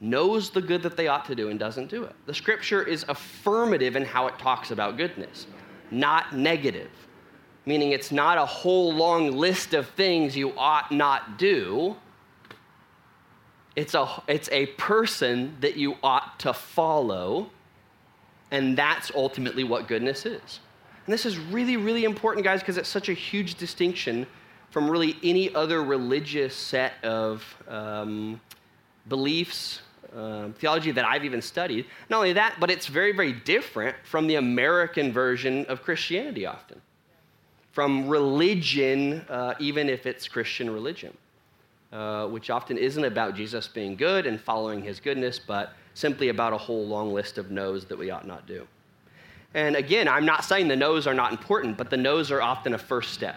Knows 0.00 0.50
the 0.50 0.60
good 0.60 0.82
that 0.82 0.96
they 0.96 1.08
ought 1.08 1.24
to 1.26 1.34
do 1.34 1.48
and 1.48 1.58
doesn't 1.58 1.88
do 1.88 2.04
it. 2.04 2.14
The 2.26 2.34
scripture 2.34 2.82
is 2.82 3.04
affirmative 3.08 3.96
in 3.96 4.04
how 4.04 4.26
it 4.26 4.38
talks 4.38 4.70
about 4.70 4.96
goodness, 4.96 5.46
not 5.90 6.36
negative, 6.36 6.90
meaning 7.64 7.92
it's 7.92 8.12
not 8.12 8.36
a 8.36 8.44
whole 8.44 8.92
long 8.92 9.32
list 9.32 9.72
of 9.72 9.88
things 9.90 10.36
you 10.36 10.52
ought 10.58 10.92
not 10.92 11.38
do. 11.38 11.96
It's 13.74 13.94
a, 13.94 14.22
it's 14.28 14.48
a 14.52 14.66
person 14.66 15.56
that 15.60 15.76
you 15.76 15.96
ought 16.02 16.38
to 16.40 16.52
follow 16.52 17.50
and 18.50 18.76
that's 18.76 19.10
ultimately 19.14 19.64
what 19.64 19.88
goodness 19.88 20.24
is. 20.26 20.60
And 21.06 21.12
this 21.12 21.26
is 21.26 21.38
really, 21.38 21.76
really 21.76 22.04
important, 22.04 22.44
guys, 22.44 22.60
because 22.60 22.76
it's 22.76 22.88
such 22.88 23.08
a 23.08 23.12
huge 23.12 23.56
distinction 23.56 24.26
from 24.70 24.90
really 24.90 25.16
any 25.22 25.54
other 25.54 25.82
religious 25.82 26.54
set 26.54 26.92
of 27.04 27.44
um, 27.68 28.40
beliefs, 29.08 29.82
uh, 30.16 30.48
theology 30.58 30.92
that 30.92 31.04
I've 31.04 31.24
even 31.24 31.42
studied. 31.42 31.84
Not 32.08 32.18
only 32.18 32.32
that, 32.32 32.56
but 32.58 32.70
it's 32.70 32.86
very, 32.86 33.12
very 33.12 33.32
different 33.32 33.96
from 34.04 34.26
the 34.26 34.36
American 34.36 35.12
version 35.12 35.66
of 35.66 35.82
Christianity 35.82 36.46
often, 36.46 36.80
from 37.72 38.08
religion, 38.08 39.24
uh, 39.28 39.54
even 39.58 39.90
if 39.90 40.06
it's 40.06 40.26
Christian 40.26 40.70
religion, 40.70 41.16
uh, 41.92 42.26
which 42.28 42.48
often 42.48 42.78
isn't 42.78 43.04
about 43.04 43.34
Jesus 43.34 43.68
being 43.68 43.94
good 43.94 44.26
and 44.26 44.40
following 44.40 44.82
his 44.82 45.00
goodness, 45.00 45.38
but 45.38 45.74
simply 45.94 46.30
about 46.30 46.52
a 46.52 46.58
whole 46.58 46.86
long 46.86 47.12
list 47.12 47.36
of 47.38 47.50
no's 47.50 47.84
that 47.84 47.98
we 47.98 48.10
ought 48.10 48.26
not 48.26 48.46
do. 48.46 48.66
And 49.54 49.76
again, 49.76 50.08
I'm 50.08 50.26
not 50.26 50.44
saying 50.44 50.68
the 50.68 50.76
no's 50.76 51.06
are 51.06 51.14
not 51.14 51.32
important, 51.32 51.76
but 51.76 51.88
the 51.90 51.96
no's 51.96 52.30
are 52.30 52.42
often 52.42 52.74
a 52.74 52.78
first 52.78 53.14
step. 53.14 53.36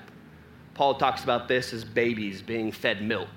Paul 0.73 0.95
talks 0.95 1.23
about 1.23 1.47
this 1.47 1.73
as 1.73 1.83
babies 1.83 2.41
being 2.41 2.71
fed 2.71 3.01
milk. 3.01 3.29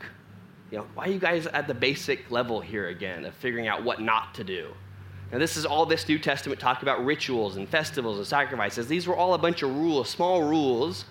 You 0.73 0.79
know, 0.79 0.87
why 0.95 1.05
are 1.05 1.11
you 1.11 1.19
guys 1.19 1.47
at 1.47 1.67
the 1.67 1.75
basic 1.75 2.31
level 2.31 2.59
here 2.59 2.89
again 2.89 3.27
of 3.27 3.35
figuring 3.35 3.69
out 3.69 3.85
what 3.85 4.01
not 4.01 4.35
to 4.37 4.43
do? 4.43 4.73
Now, 5.31 5.37
this 5.37 5.59
is 5.59 5.67
all 5.67 5.85
this 5.85 6.09
New 6.09 6.19
Testament 6.19 6.59
talk 6.59 6.81
about 6.81 7.05
rituals 7.05 7.59
and 7.59 7.69
festivals 7.69 8.17
and 8.17 8.27
sacrifices. 8.27 8.87
These 8.87 9.07
were 9.07 9.15
all 9.15 9.35
a 9.35 9.39
bunch 9.39 9.63
of 9.63 9.69
rules, 9.69 10.09
small 10.09 10.43
rules 10.43 11.05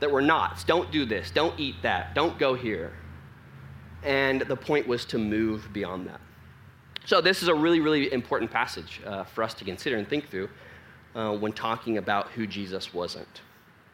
that 0.00 0.10
were 0.10 0.20
not. 0.20 0.62
Don't 0.66 0.92
do 0.92 1.06
this. 1.06 1.30
Don't 1.30 1.58
eat 1.58 1.76
that. 1.80 2.14
Don't 2.14 2.38
go 2.38 2.54
here. 2.54 2.92
And 4.02 4.42
the 4.42 4.56
point 4.56 4.86
was 4.86 5.06
to 5.06 5.18
move 5.18 5.72
beyond 5.72 6.06
that. 6.06 6.20
So, 7.06 7.22
this 7.22 7.42
is 7.42 7.48
a 7.48 7.54
really, 7.54 7.80
really 7.80 8.12
important 8.12 8.50
passage 8.50 9.00
uh, 9.06 9.24
for 9.24 9.42
us 9.42 9.54
to 9.54 9.64
consider 9.64 9.96
and 9.96 10.06
think 10.06 10.28
through 10.28 10.50
uh, 11.14 11.32
when 11.32 11.54
talking 11.54 11.96
about 11.96 12.28
who 12.32 12.46
Jesus 12.46 12.92
wasn't. 12.92 13.40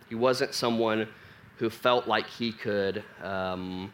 He 0.09 0.17
wasn't 0.17 0.55
someone 0.55 1.07
who 1.59 1.71
felt 1.71 2.09
like 2.09 2.27
he 2.27 2.51
could 2.51 3.05
um, 3.23 3.93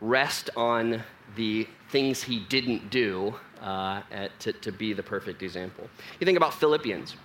rest 0.00 0.50
on 0.56 1.02
the 1.36 1.66
things 1.90 2.22
he 2.22 2.40
didn't 2.48 2.90
do 2.90 3.34
uh, 3.60 4.02
at, 4.10 4.38
to, 4.40 4.52
to 4.54 4.72
be 4.72 4.92
the 4.92 5.02
perfect 5.02 5.42
example. 5.42 5.88
You 6.18 6.24
think 6.24 6.36
about 6.36 6.54
Philippians. 6.54 7.16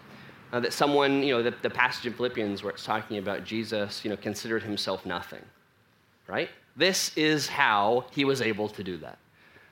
Uh, 0.54 0.60
that 0.60 0.72
someone, 0.72 1.24
you 1.24 1.36
know, 1.36 1.44
the, 1.44 1.54
the 1.64 1.70
passage 1.70 2.06
in 2.06 2.14
Philippians 2.14 2.64
where 2.64 2.72
it's 2.72 2.86
talking 2.86 3.18
about 3.18 3.44
Jesus, 3.44 4.06
you 4.06 4.12
know, 4.12 4.16
considered 4.16 4.64
himself 4.64 5.06
nothing, 5.06 5.42
right? 6.28 6.50
This 6.78 7.12
is 7.18 7.48
how 7.48 8.06
he 8.12 8.26
was 8.26 8.42
able 8.42 8.70
to 8.70 8.84
do 8.84 8.96
that 8.98 9.18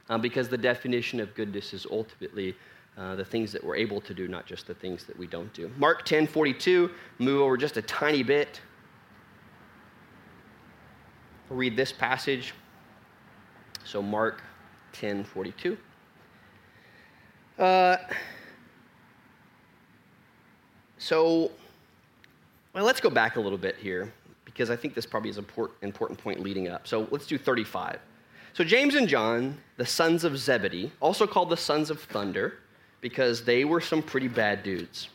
um, 0.10 0.20
because 0.20 0.50
the 0.50 0.58
definition 0.58 1.20
of 1.20 1.34
goodness 1.36 1.74
is 1.74 1.86
ultimately 1.90 2.56
uh, 2.98 3.16
the 3.16 3.26
things 3.26 3.52
that 3.52 3.64
we're 3.64 3.76
able 3.76 4.02
to 4.02 4.14
do, 4.14 4.28
not 4.28 4.46
just 4.46 4.68
the 4.68 4.74
things 4.74 5.04
that 5.06 5.18
we 5.18 5.28
don't 5.28 5.54
do. 5.54 5.72
Mark 5.78 6.06
10 6.06 6.28
42, 6.28 6.90
move 7.20 7.42
over 7.42 7.58
just 7.58 7.78
a 7.78 7.82
tiny 7.82 8.24
bit. 8.24 8.60
Read 11.50 11.76
this 11.78 11.92
passage. 11.92 12.54
So, 13.84 14.02
Mark 14.02 14.42
10 14.94 15.24
42. 15.24 15.78
Uh, 17.60 17.98
so, 20.98 21.52
well, 22.74 22.84
let's 22.86 23.02
go 23.02 23.10
back 23.10 23.36
a 23.36 23.40
little 23.40 23.58
bit 23.58 23.76
here 23.76 24.12
because 24.46 24.70
I 24.70 24.76
think 24.76 24.94
this 24.94 25.06
probably 25.06 25.30
is 25.30 25.38
an 25.38 25.44
important, 25.44 25.78
important 25.82 26.20
point 26.20 26.40
leading 26.40 26.70
up. 26.70 26.88
So, 26.88 27.08
let's 27.12 27.28
do 27.28 27.38
35. 27.38 28.00
So, 28.54 28.64
James 28.64 28.96
and 28.96 29.08
John, 29.08 29.58
the 29.78 29.86
sons 29.86 30.24
of 30.24 30.38
Zebedee, 30.38 30.92
also 31.00 31.26
called 31.26 31.50
the 31.50 31.58
sons 31.58 31.90
of 31.90 32.00
thunder, 32.02 32.60
because 33.04 33.44
they 33.44 33.66
were 33.66 33.82
some 33.82 34.02
pretty 34.02 34.30
bad 34.30 34.64
dudes. 34.64 35.10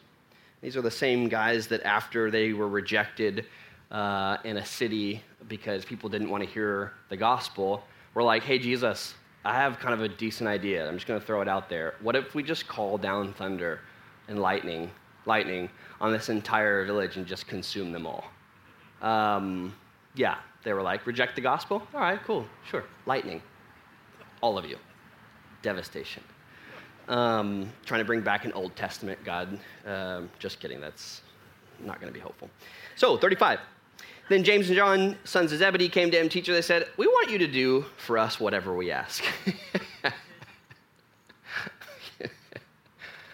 These 0.61 0.77
are 0.77 0.83
the 0.83 0.91
same 0.91 1.29
guys 1.29 1.67
that, 1.69 1.83
after 1.85 2.31
they 2.31 2.53
were 2.53 2.69
rejected 2.69 3.47
uh, 3.91 4.37
in 4.45 4.59
a 4.59 4.65
city 4.65 5.23
because 5.49 5.85
people 5.85 6.11
didn't 6.11 6.29
want 6.29 6.45
to 6.45 6.51
hear 6.51 6.93
the 7.09 7.17
gospel, 7.17 7.83
were 8.19 8.25
like, 8.25 8.43
hey, 8.43 8.59
Jesus, 8.59 9.15
I 9.45 9.55
have 9.55 9.79
kind 9.79 9.95
of 9.95 10.01
a 10.01 10.09
decent 10.09 10.49
idea. 10.49 10.89
I'm 10.89 10.97
just 10.97 11.07
going 11.07 11.21
to 11.21 11.25
throw 11.25 11.41
it 11.41 11.47
out 11.47 11.69
there. 11.69 11.95
What 12.03 12.17
if 12.17 12.35
we 12.35 12.43
just 12.43 12.67
call 12.67 12.99
down 12.99 13.33
thunder 13.35 13.79
and 14.27 14.41
lightning, 14.41 14.91
lightning 15.25 15.71
on 16.01 16.11
this 16.11 16.29
entire 16.29 16.85
village 16.85 17.17
and 17.17 17.25
just 17.25 17.47
consume 17.47 17.93
them 17.93 18.09
all? 18.09 18.25
Um, 19.03 19.73
yeah, 20.17 20.39
they 20.65 20.73
were 20.73 20.83
like, 20.83 21.07
reject 21.07 21.37
the 21.37 21.43
gospel? 21.43 21.81
All 21.95 22.01
right, 22.01 22.21
cool, 22.25 22.45
sure. 22.69 22.83
Lightning. 23.07 23.41
All 24.41 24.59
of 24.59 24.65
you. 24.65 24.79
Devastation. 25.63 26.25
Um, 27.07 27.73
trying 27.87 28.01
to 28.01 28.05
bring 28.05 28.23
back 28.23 28.45
an 28.45 28.53
Old 28.53 28.75
Testament 28.75 29.21
God. 29.25 29.61
Um, 29.87 30.29
just 30.41 30.59
kidding, 30.59 30.81
that's 30.81 31.23
not 31.79 32.01
going 32.01 32.13
to 32.13 32.15
be 32.15 32.21
helpful. 32.21 32.51
So, 32.97 33.17
35. 33.17 33.61
Then 34.29 34.45
James 34.45 34.69
and 34.69 34.77
John, 34.77 35.17
sons 35.25 35.53
of 35.53 35.59
Zebedee, 35.59 35.89
came 35.89 36.11
to 36.11 36.21
him, 36.21 36.29
teacher. 36.29 36.53
They 36.53 36.61
said, 36.63 36.89
We 36.97 37.07
want 37.07 37.31
you 37.31 37.39
to 37.39 37.47
do 37.47 37.87
for 37.97 38.19
us 38.19 38.39
whatever 38.39 38.75
we 38.75 38.91
ask. 38.91 39.25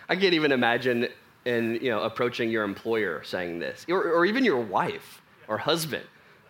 I 0.09 0.17
can't 0.17 0.35
even 0.35 0.53
imagine 0.53 1.09
in, 1.45 1.79
you 1.83 1.91
know, 1.91 2.03
approaching 2.03 2.51
your 2.51 2.63
employer 2.63 3.23
saying 3.25 3.59
this, 3.59 3.85
or, 3.89 4.05
or 4.13 4.25
even 4.25 4.45
your 4.45 4.61
wife 4.61 5.21
or 5.49 5.59
husband. 5.59 6.05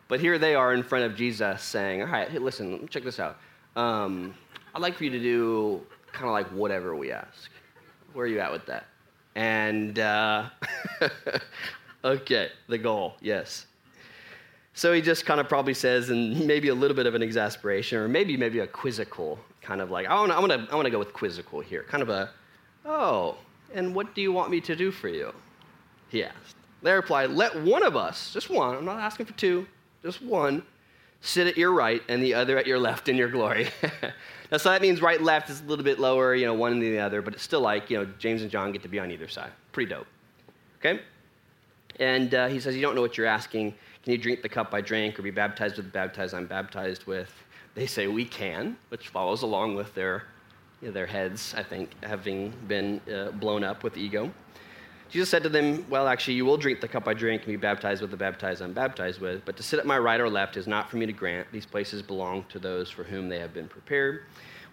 But 0.09 0.21
here 0.21 0.39
they 0.39 0.55
are 0.55 0.75
in 0.75 0.83
front 0.83 1.07
of 1.07 1.17
Jesus 1.17 1.63
saying, 1.63 2.03
All 2.03 2.09
right, 2.09 2.29
hey, 2.29 2.39
listen, 2.39 2.87
check 2.89 3.05
this 3.05 3.19
out. 3.19 3.39
Um, 3.77 4.35
I'd 4.75 4.83
like 4.83 4.95
for 4.97 5.05
you 5.05 5.11
to 5.11 5.21
do 5.21 5.81
kind 6.13 6.27
of 6.27 6.33
like 6.33 6.49
whatever 6.49 6.95
we 6.95 7.11
ask. 7.11 7.51
Where 8.13 8.27
are 8.27 8.29
you 8.29 8.41
at 8.41 8.53
with 8.53 8.67
that? 8.67 8.87
And, 9.35 9.99
uh, 9.99 10.51
okay, 12.05 12.51
the 12.69 12.79
goal, 12.79 13.15
yes. 13.21 13.67
So 14.77 14.93
he 14.93 15.01
just 15.01 15.25
kind 15.25 15.41
of 15.41 15.49
probably 15.49 15.75
says, 15.75 16.11
and 16.11 16.47
maybe 16.47 16.69
a 16.69 16.75
little 16.75 16.97
bit 16.97 17.07
of 17.07 17.15
an 17.15 17.23
exasperation, 17.23 17.99
or 17.99 18.09
maybe 18.09 18.37
maybe 18.37 18.59
a 18.59 18.67
quizzical 18.67 19.39
kind 19.63 19.81
of 19.81 19.91
like, 19.91 20.07
I 20.07 20.15
want 20.15 20.33
to 20.33 20.37
I 20.37 20.41
wanna, 20.41 20.69
I 20.71 20.77
wanna 20.77 20.91
go 20.91 20.99
with 20.99 21.13
quizzical 21.13 21.61
here. 21.61 21.85
Kind 21.85 22.03
of 22.03 22.09
a, 22.09 22.31
oh, 22.85 23.37
and 23.73 23.95
what 23.95 24.15
do 24.15 24.21
you 24.21 24.33
want 24.33 24.51
me 24.51 24.61
to 24.61 24.77
do 24.77 24.91
for 24.91 25.09
you? 25.09 25.33
He 26.09 26.25
asked. 26.25 26.57
They 26.83 26.93
replied, 26.93 27.31
let 27.31 27.61
one 27.63 27.83
of 27.83 27.97
us, 27.97 28.33
just 28.33 28.51
one, 28.51 28.77
I'm 28.77 28.85
not 28.85 29.01
asking 29.01 29.27
for 29.27 29.33
two, 29.33 29.67
just 30.03 30.21
one, 30.21 30.63
sit 31.23 31.47
at 31.47 31.57
your 31.57 31.73
right 31.73 32.03
and 32.09 32.23
the 32.23 32.35
other 32.35 32.59
at 32.59 32.67
your 32.67 32.79
left 32.79 33.09
in 33.09 33.17
your 33.17 33.31
glory. 33.31 33.69
now, 34.53 34.59
so 34.59 34.71
that 34.71 34.83
means 34.83 35.01
right, 35.01 35.21
left 35.21 35.49
is 35.49 35.61
a 35.63 35.65
little 35.65 35.85
bit 35.85 35.99
lower, 35.99 36.35
you 36.35 36.45
know, 36.45 36.53
one 36.53 36.73
and 36.73 36.83
the 36.83 36.99
other, 36.99 37.23
but 37.23 37.33
it's 37.33 37.43
still 37.43 37.63
like, 37.63 37.89
you 37.89 37.97
know, 37.97 38.07
James 38.19 38.43
and 38.43 38.51
John 38.51 38.71
get 38.71 38.83
to 38.83 38.89
be 38.89 38.99
on 38.99 39.11
either 39.11 39.29
side. 39.29 39.51
Pretty 39.73 39.89
dope. 39.89 40.07
Okay? 40.79 41.01
And 41.99 42.35
uh, 42.35 42.49
he 42.49 42.61
says, 42.61 42.77
You 42.77 42.83
don't 42.83 42.95
know 42.95 43.01
what 43.01 43.17
you're 43.17 43.27
asking. 43.27 43.75
Can 44.05 44.13
you 44.13 44.19
drink 44.19 44.43
the 44.43 44.51
cup 44.51 44.75
I 44.75 44.83
drank 44.83 45.19
or 45.19 45.23
be 45.23 45.31
baptized 45.31 45.79
with 45.79 45.87
the 45.87 45.93
baptized 45.93 46.35
I'm 46.35 46.47
baptized 46.47 47.07
with? 47.07 47.33
They 47.75 47.87
say, 47.87 48.07
We 48.07 48.27
can, 48.27 48.77
which 48.91 49.09
follows 49.09 49.41
along 49.41 49.77
with 49.77 49.95
their, 49.95 50.25
you 50.83 50.89
know, 50.89 50.93
their 50.93 51.07
heads, 51.07 51.55
I 51.57 51.63
think, 51.63 51.91
having 52.03 52.53
been 52.69 53.01
uh, 53.11 53.31
blown 53.31 53.65
up 53.65 53.83
with 53.83 53.97
ego. 53.97 54.31
Jesus 55.09 55.31
said 55.31 55.43
to 55.45 55.49
them, 55.49 55.87
Well, 55.89 56.07
actually, 56.07 56.35
you 56.35 56.45
will 56.45 56.59
drink 56.59 56.83
the 56.83 56.89
cup 56.89 57.09
I 57.09 57.15
drink 57.15 57.45
and 57.45 57.53
be 57.53 57.57
baptized 57.57 58.03
with 58.03 58.11
the 58.11 58.17
baptized 58.19 58.61
I'm 58.61 58.75
baptized 58.75 59.23
with, 59.23 59.43
but 59.47 59.57
to 59.57 59.63
sit 59.63 59.79
at 59.79 59.87
my 59.87 59.99
right 59.99 60.21
or 60.21 60.29
left 60.29 60.59
is 60.59 60.67
not 60.67 60.91
for 60.91 60.99
me 60.99 61.07
to 61.07 61.13
grant. 61.13 61.51
These 61.51 61.65
places 61.65 62.03
belong 62.03 62.45
to 62.51 62.59
those 62.59 62.91
for 62.91 63.05
whom 63.05 63.31
they 63.31 63.39
have 63.39 63.55
been 63.55 63.69
prepared. 63.69 64.25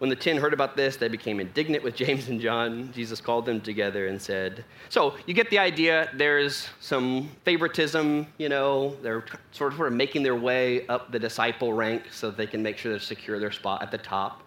When 0.02 0.10
the 0.10 0.16
ten 0.16 0.38
heard 0.38 0.52
about 0.52 0.76
this, 0.76 0.98
they 0.98 1.10
became 1.10 1.40
indignant 1.40 1.84
with 1.84 1.94
James 1.96 2.28
and 2.28 2.42
John. 2.42 2.92
Jesus 2.92 3.22
called 3.22 3.46
them 3.46 3.62
together 3.62 4.08
and 4.08 4.20
said, 4.20 4.66
So 4.90 5.14
you 5.28 5.36
get 5.36 5.52
the 5.52 5.60
idea. 5.60 6.10
There's 6.16 6.68
some 6.80 7.30
favoritism, 7.46 8.26
you 8.40 8.50
know, 8.50 8.96
they're 9.04 9.24
sort 9.52 9.74
of, 9.74 9.78
sort 9.78 9.90
of 9.90 9.94
making 9.94 10.24
their 10.24 10.36
way 10.36 10.88
up 10.88 11.12
the 11.12 11.20
disciple 11.20 11.72
rank 11.72 12.06
so 12.10 12.32
that 12.32 12.38
they 12.38 12.48
can 12.48 12.64
make 12.64 12.80
sure 12.80 12.92
they 12.92 12.98
secure 12.98 13.38
their 13.38 13.52
spot 13.52 13.84
at 13.84 13.92
the 13.92 14.00
top. 14.00 14.42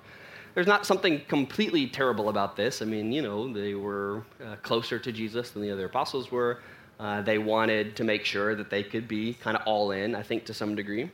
there's 0.55 0.67
not 0.67 0.85
something 0.87 1.21
completely 1.29 1.87
terrible 1.87 2.31
about 2.31 2.57
this. 2.57 2.83
I 2.83 2.87
mean, 2.87 3.13
you 3.13 3.23
know, 3.23 3.53
they 3.53 3.77
were 3.77 4.25
uh, 4.45 4.57
closer 4.65 4.99
to 4.99 5.13
Jesus 5.13 5.53
than 5.53 5.63
the 5.63 5.71
other 5.71 5.87
apostles 5.87 6.33
were. 6.33 6.63
Uh, 6.99 7.23
they 7.23 7.39
wanted 7.39 7.95
to 7.95 8.03
make 8.03 8.25
sure 8.25 8.57
that 8.57 8.71
they 8.71 8.83
could 8.83 9.07
be 9.07 9.35
kind 9.35 9.57
of 9.57 9.63
all 9.67 9.93
in, 9.93 10.17
I 10.17 10.25
think, 10.25 10.47
to 10.47 10.53
some 10.53 10.75
degree. 10.75 11.13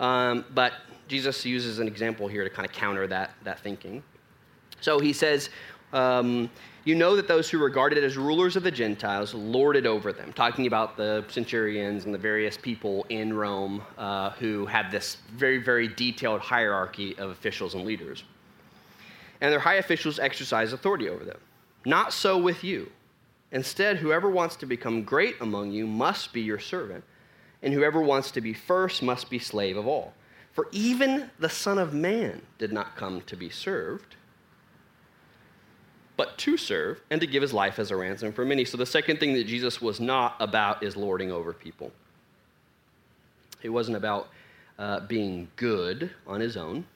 Um, 0.00 0.44
but 0.54 0.72
Jesus 1.08 1.44
uses 1.44 1.78
an 1.78 1.86
example 1.86 2.28
here 2.28 2.44
to 2.44 2.50
kind 2.50 2.66
of 2.66 2.72
counter 2.72 3.06
that, 3.06 3.30
that 3.44 3.60
thinking. 3.60 4.02
So 4.80 4.98
he 4.98 5.12
says, 5.12 5.50
um, 5.92 6.50
You 6.84 6.94
know 6.94 7.16
that 7.16 7.28
those 7.28 7.48
who 7.48 7.58
regarded 7.58 8.02
as 8.02 8.16
rulers 8.16 8.56
of 8.56 8.62
the 8.62 8.70
Gentiles 8.70 9.34
lorded 9.34 9.86
over 9.86 10.12
them, 10.12 10.32
talking 10.32 10.66
about 10.66 10.96
the 10.96 11.24
centurions 11.28 12.04
and 12.04 12.14
the 12.14 12.18
various 12.18 12.56
people 12.56 13.06
in 13.08 13.32
Rome 13.32 13.82
uh, 13.96 14.30
who 14.30 14.66
had 14.66 14.90
this 14.90 15.18
very, 15.34 15.58
very 15.58 15.88
detailed 15.88 16.40
hierarchy 16.40 17.16
of 17.18 17.30
officials 17.30 17.74
and 17.74 17.84
leaders. 17.84 18.24
And 19.40 19.52
their 19.52 19.60
high 19.60 19.74
officials 19.74 20.18
exercise 20.18 20.72
authority 20.72 21.08
over 21.08 21.24
them. 21.24 21.38
Not 21.84 22.12
so 22.12 22.38
with 22.38 22.64
you. 22.64 22.90
Instead, 23.52 23.98
whoever 23.98 24.28
wants 24.28 24.56
to 24.56 24.66
become 24.66 25.02
great 25.04 25.36
among 25.40 25.70
you 25.70 25.86
must 25.86 26.32
be 26.32 26.40
your 26.40 26.58
servant, 26.58 27.04
and 27.62 27.72
whoever 27.72 28.00
wants 28.00 28.30
to 28.32 28.40
be 28.40 28.52
first 28.52 29.02
must 29.02 29.30
be 29.30 29.38
slave 29.38 29.76
of 29.76 29.86
all. 29.86 30.12
For 30.56 30.68
even 30.72 31.30
the 31.38 31.50
Son 31.50 31.76
of 31.76 31.92
Man 31.92 32.40
did 32.56 32.72
not 32.72 32.96
come 32.96 33.20
to 33.26 33.36
be 33.36 33.50
served, 33.50 34.16
but 36.16 36.38
to 36.38 36.56
serve 36.56 37.02
and 37.10 37.20
to 37.20 37.26
give 37.26 37.42
his 37.42 37.52
life 37.52 37.78
as 37.78 37.90
a 37.90 37.96
ransom 37.96 38.32
for 38.32 38.42
many. 38.42 38.64
So 38.64 38.78
the 38.78 38.86
second 38.86 39.20
thing 39.20 39.34
that 39.34 39.44
Jesus 39.44 39.82
was 39.82 40.00
not 40.00 40.34
about 40.40 40.82
is 40.82 40.96
lording 40.96 41.30
over 41.30 41.52
people. 41.52 41.92
He 43.60 43.68
wasn't 43.68 43.98
about 43.98 44.28
uh, 44.78 45.00
being 45.00 45.48
good 45.56 46.10
on 46.26 46.40
his 46.40 46.56
own, 46.56 46.86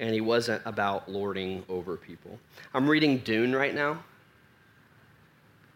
and 0.00 0.12
he 0.12 0.20
wasn't 0.20 0.60
about 0.64 1.08
lording 1.08 1.64
over 1.68 1.96
people. 1.96 2.36
I'm 2.74 2.90
reading 2.90 3.18
Dune 3.18 3.54
right 3.54 3.76
now 3.76 4.02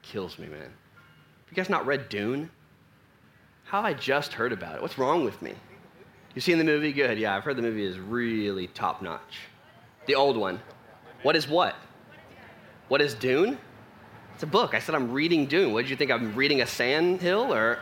kills 0.03 0.41
me, 0.41 0.49
man. 0.49 0.73
You 1.51 1.55
guys 1.55 1.71
not 1.71 1.87
read 1.87 2.09
Dune? 2.09 2.51
How 3.63 3.81
I 3.81 3.95
just 3.95 4.33
heard 4.33 4.53
about 4.53 4.75
it. 4.75 4.83
What's 4.83 4.99
wrong 4.99 5.25
with 5.25 5.41
me? 5.41 5.55
You 6.35 6.41
seen 6.41 6.59
the 6.59 6.65
movie? 6.65 6.93
Good. 6.93 7.19
Yeah, 7.19 7.37
I've 7.37 7.45
heard 7.45 7.57
the 7.57 7.63
movie 7.63 7.85
is 7.85 7.99
really 7.99 8.69
top 8.69 9.03
notch. 9.03 9.49
The 10.07 10.15
old 10.15 10.37
one. 10.37 10.61
What 11.23 11.37
is 11.37 11.49
what? 11.49 11.75
What 12.89 13.01
is 13.01 13.15
Dune? 13.15 13.59
It's 14.35 14.43
a 14.43 14.47
book. 14.47 14.75
I 14.75 14.79
said 14.79 14.95
I'm 14.95 15.13
reading 15.13 15.47
Dune. 15.47 15.73
What 15.73 15.83
did 15.83 15.91
you 15.91 15.97
think? 15.97 16.11
I'm 16.11 16.35
reading 16.35 16.63
a 16.63 16.67
sand 16.67 17.21
hill 17.21 17.53
or? 17.53 17.79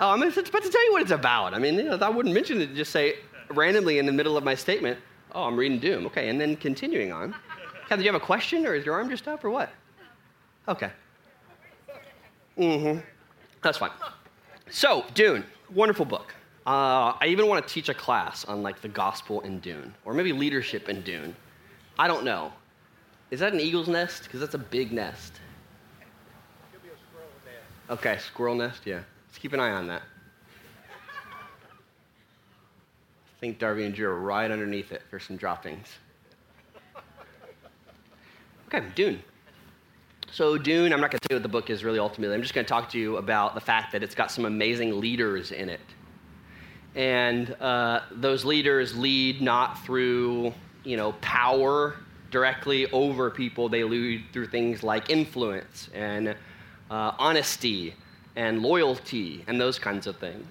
Oh, 0.00 0.10
I'm 0.10 0.22
about 0.22 0.34
to 0.34 0.42
tell 0.42 0.84
you 0.84 0.92
what 0.92 1.02
it's 1.02 1.10
about. 1.10 1.54
I 1.54 1.58
mean, 1.58 1.76
you 1.76 1.84
know, 1.84 1.96
I 1.96 2.08
wouldn't 2.10 2.34
mention 2.34 2.60
it. 2.60 2.74
Just 2.74 2.92
say 2.92 3.16
randomly 3.48 3.98
in 3.98 4.04
the 4.04 4.12
middle 4.12 4.36
of 4.36 4.44
my 4.44 4.54
statement, 4.54 4.98
"Oh, 5.34 5.44
I'm 5.44 5.56
reading 5.56 5.78
Dune." 5.78 6.04
Okay, 6.06 6.28
and 6.28 6.38
then 6.38 6.56
continuing 6.56 7.12
on. 7.12 7.34
Kathy, 7.88 8.02
do 8.02 8.02
you 8.02 8.12
have 8.12 8.20
a 8.20 8.24
question, 8.24 8.66
or 8.66 8.74
is 8.74 8.84
your 8.84 8.94
arm 8.94 9.08
just 9.08 9.26
up, 9.26 9.44
or 9.44 9.50
what? 9.50 9.70
Okay. 10.68 10.90
Mm-hmm. 12.58 13.00
That's 13.62 13.78
fine. 13.78 13.92
So, 14.68 15.04
Dune, 15.14 15.44
wonderful 15.72 16.04
book. 16.04 16.34
Uh, 16.66 17.14
I 17.20 17.26
even 17.28 17.46
want 17.46 17.66
to 17.66 17.72
teach 17.72 17.88
a 17.88 17.94
class 17.94 18.44
on 18.44 18.62
like 18.62 18.80
the 18.80 18.88
gospel 18.88 19.40
in 19.42 19.60
Dune, 19.60 19.94
or 20.04 20.12
maybe 20.12 20.32
leadership 20.32 20.88
in 20.88 21.02
Dune. 21.02 21.36
I 21.96 22.08
don't 22.08 22.24
know. 22.24 22.52
Is 23.30 23.38
that 23.38 23.52
an 23.52 23.60
eagle's 23.60 23.86
nest? 23.86 24.24
Because 24.24 24.40
that's 24.40 24.54
a 24.54 24.58
big 24.58 24.90
nest. 24.90 25.34
Squirrel 26.82 27.28
nest. 27.44 28.00
Okay, 28.00 28.18
squirrel 28.18 28.54
nest. 28.56 28.82
Yeah, 28.84 29.02
let's 29.28 29.38
keep 29.38 29.52
an 29.52 29.60
eye 29.60 29.70
on 29.70 29.86
that. 29.86 30.02
I 33.36 33.38
think 33.38 33.60
Darby 33.60 33.84
and 33.84 33.94
Drew 33.94 34.08
are 34.08 34.18
right 34.18 34.50
underneath 34.50 34.90
it 34.90 35.02
for 35.08 35.20
some 35.20 35.36
droppings. 35.36 35.86
Okay, 38.66 38.84
Dune. 38.96 39.22
So, 40.32 40.58
Dune, 40.58 40.92
I'm 40.92 41.00
not 41.00 41.12
going 41.12 41.20
to 41.20 41.28
tell 41.28 41.36
you 41.36 41.40
what 41.40 41.42
the 41.44 41.48
book 41.48 41.70
is 41.70 41.84
really 41.84 42.00
ultimately. 42.00 42.34
I'm 42.34 42.42
just 42.42 42.54
going 42.54 42.64
to 42.64 42.68
talk 42.68 42.90
to 42.90 42.98
you 42.98 43.18
about 43.18 43.54
the 43.54 43.60
fact 43.60 43.92
that 43.92 44.02
it's 44.02 44.16
got 44.16 44.32
some 44.32 44.44
amazing 44.44 45.00
leaders 45.00 45.52
in 45.52 45.68
it. 45.68 45.80
And 46.96 47.54
uh, 47.60 48.00
those 48.10 48.44
leaders 48.44 48.96
lead 48.96 49.42
not 49.42 49.84
through, 49.84 50.54
you 50.82 50.96
know, 50.96 51.12
power 51.20 51.96
directly 52.30 52.90
over 52.90 53.30
people. 53.30 53.68
They 53.68 53.84
lead 53.84 54.24
through 54.32 54.48
things 54.48 54.82
like 54.82 55.10
influence 55.10 55.90
and 55.94 56.34
uh, 56.90 57.12
honesty 57.18 57.94
and 58.34 58.62
loyalty 58.62 59.44
and 59.46 59.60
those 59.60 59.78
kinds 59.78 60.06
of 60.06 60.16
things. 60.16 60.46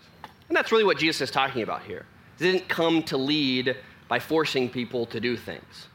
And 0.48 0.56
that's 0.56 0.72
really 0.72 0.84
what 0.84 1.00
Jesus 1.00 1.22
is 1.22 1.32
talking 1.32 1.64
about 1.64 1.84
here. 1.84 2.06
He 2.38 2.52
didn't 2.52 2.68
come 2.68 3.02
to 3.04 3.18
lead 3.18 3.76
by 4.08 4.20
forcing 4.20 4.70
people 4.70 5.08
to 5.08 5.20
do 5.20 5.36
things. 5.36 5.88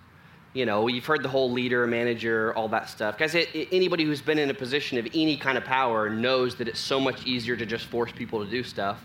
You 0.53 0.67
know, 0.67 0.89
you've 0.89 1.07
heard 1.07 1.23
the 1.23 1.29
whole 1.29 1.53
leader, 1.53 1.87
manager, 1.87 2.53
all 2.55 2.69
that 2.71 2.89
stuff. 2.89 3.21
It, 3.21 3.69
anybody 3.71 4.05
who's 4.05 4.21
been 4.21 4.39
in 4.39 4.51
a 4.51 4.55
position 4.55 4.99
of 4.99 5.07
any 5.15 5.37
kind 5.37 5.57
of 5.57 5.65
power 5.65 6.11
knows 6.11 6.57
that 6.57 6.67
it's 6.67 6.81
so 6.81 6.99
much 6.99 7.25
easier 7.25 7.55
to 7.55 7.65
just 7.65 7.87
force 7.87 8.11
people 8.11 8.45
to 8.45 8.51
do 8.51 8.65
stuff. 8.65 9.01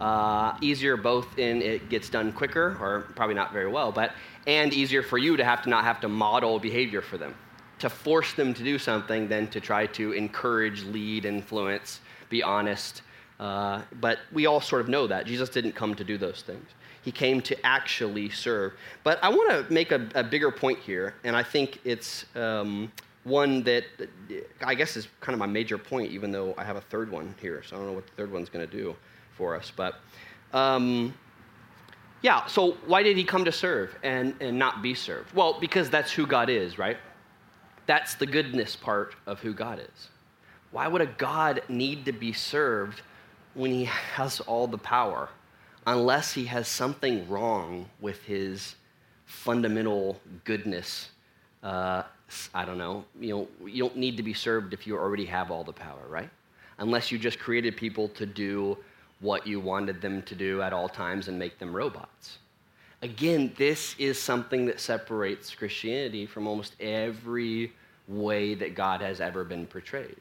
Uh, 0.00 0.56
easier 0.60 0.96
both 0.96 1.38
in 1.38 1.62
it 1.62 1.88
gets 1.88 2.10
done 2.10 2.32
quicker, 2.32 2.76
or 2.80 3.06
probably 3.14 3.34
not 3.34 3.52
very 3.52 3.70
well, 3.70 3.90
but 3.90 4.12
and 4.46 4.72
easier 4.74 5.02
for 5.02 5.18
you 5.18 5.36
to 5.36 5.44
have 5.44 5.62
to 5.62 5.70
not 5.70 5.84
have 5.84 6.00
to 6.00 6.08
model 6.08 6.58
behavior 6.58 7.00
for 7.00 7.16
them, 7.16 7.34
to 7.78 7.88
force 7.88 8.34
them 8.34 8.52
to 8.52 8.62
do 8.62 8.78
something 8.78 9.26
than 9.28 9.48
to 9.48 9.60
try 9.60 9.86
to 9.86 10.12
encourage, 10.12 10.84
lead, 10.84 11.24
influence, 11.24 12.00
be 12.28 12.42
honest. 12.42 13.02
Uh, 13.40 13.82
but 14.00 14.18
we 14.32 14.46
all 14.46 14.60
sort 14.60 14.82
of 14.82 14.88
know 14.88 15.06
that 15.06 15.26
Jesus 15.26 15.48
didn't 15.48 15.72
come 15.72 15.94
to 15.94 16.04
do 16.04 16.16
those 16.18 16.42
things. 16.42 16.68
He 17.02 17.12
came 17.12 17.40
to 17.42 17.66
actually 17.66 18.30
serve. 18.30 18.72
But 19.04 19.22
I 19.22 19.28
want 19.28 19.50
to 19.50 19.72
make 19.72 19.92
a, 19.92 20.08
a, 20.14 20.24
bigger 20.24 20.50
point 20.50 20.78
here, 20.80 21.14
and 21.22 21.36
I 21.36 21.42
think 21.42 21.80
it's 21.84 22.24
um, 22.34 22.90
one 23.24 23.62
that 23.62 23.84
I 24.64 24.74
guess 24.74 24.96
is 24.96 25.08
kind 25.20 25.34
of 25.34 25.38
my 25.38 25.46
major 25.46 25.78
point, 25.78 26.12
even 26.12 26.32
though 26.32 26.54
I 26.58 26.64
have 26.64 26.76
a 26.76 26.80
third 26.80 27.10
one 27.10 27.34
here. 27.40 27.62
So 27.62 27.76
I 27.76 27.78
don't 27.78 27.88
know 27.88 27.94
what 27.94 28.06
the 28.06 28.12
third 28.14 28.32
one's 28.32 28.48
going 28.48 28.66
to 28.66 28.76
do 28.76 28.96
for 29.36 29.54
us. 29.56 29.72
But 29.74 29.96
um, 30.52 31.14
yeah, 32.22 32.46
so 32.46 32.72
why 32.86 33.02
did 33.02 33.16
he 33.16 33.24
come 33.24 33.44
to 33.44 33.52
serve 33.52 33.96
and, 34.02 34.34
and 34.40 34.58
not 34.58 34.82
be 34.82 34.94
served? 34.94 35.34
Well, 35.34 35.58
because 35.60 35.90
that's 35.90 36.12
who 36.12 36.26
God 36.26 36.50
is, 36.50 36.78
right? 36.78 36.96
That's 37.86 38.14
the 38.14 38.26
goodness 38.26 38.74
part 38.76 39.14
of 39.26 39.40
who 39.40 39.54
God 39.54 39.78
is. 39.78 40.08
Why 40.72 40.88
would 40.88 41.00
a 41.00 41.06
God 41.06 41.62
need 41.68 42.04
to 42.06 42.12
be 42.12 42.32
served 42.32 43.02
when 43.54 43.70
he 43.70 43.84
has 43.84 44.40
all 44.40 44.66
the 44.66 44.78
power? 44.78 45.28
unless 45.86 46.32
he 46.32 46.44
has 46.44 46.68
something 46.68 47.28
wrong 47.28 47.88
with 48.00 48.22
his 48.24 48.74
fundamental 49.24 50.20
goodness. 50.44 51.10
Uh, 51.62 52.02
I 52.52 52.64
don't 52.64 52.78
know. 52.78 53.04
You 53.20 53.28
know, 53.30 53.66
you 53.66 53.84
don't 53.84 53.96
need 53.96 54.16
to 54.16 54.22
be 54.22 54.34
served 54.34 54.74
if 54.74 54.86
you 54.86 54.96
already 54.96 55.24
have 55.26 55.50
all 55.50 55.64
the 55.64 55.72
power, 55.72 56.06
right? 56.08 56.28
Unless 56.78 57.10
you 57.10 57.18
just 57.18 57.38
created 57.38 57.76
people 57.76 58.08
to 58.10 58.26
do 58.26 58.76
what 59.20 59.46
you 59.46 59.60
wanted 59.60 60.00
them 60.00 60.22
to 60.22 60.34
do 60.34 60.62
at 60.62 60.72
all 60.72 60.88
times 60.88 61.28
and 61.28 61.38
make 61.38 61.58
them 61.58 61.74
robots. 61.74 62.38
Again, 63.02 63.52
this 63.56 63.94
is 63.98 64.20
something 64.20 64.66
that 64.66 64.80
separates 64.80 65.54
Christianity 65.54 66.26
from 66.26 66.46
almost 66.46 66.74
every 66.80 67.72
way 68.08 68.54
that 68.54 68.74
God 68.74 69.00
has 69.00 69.20
ever 69.20 69.44
been 69.44 69.66
portrayed. 69.66 70.20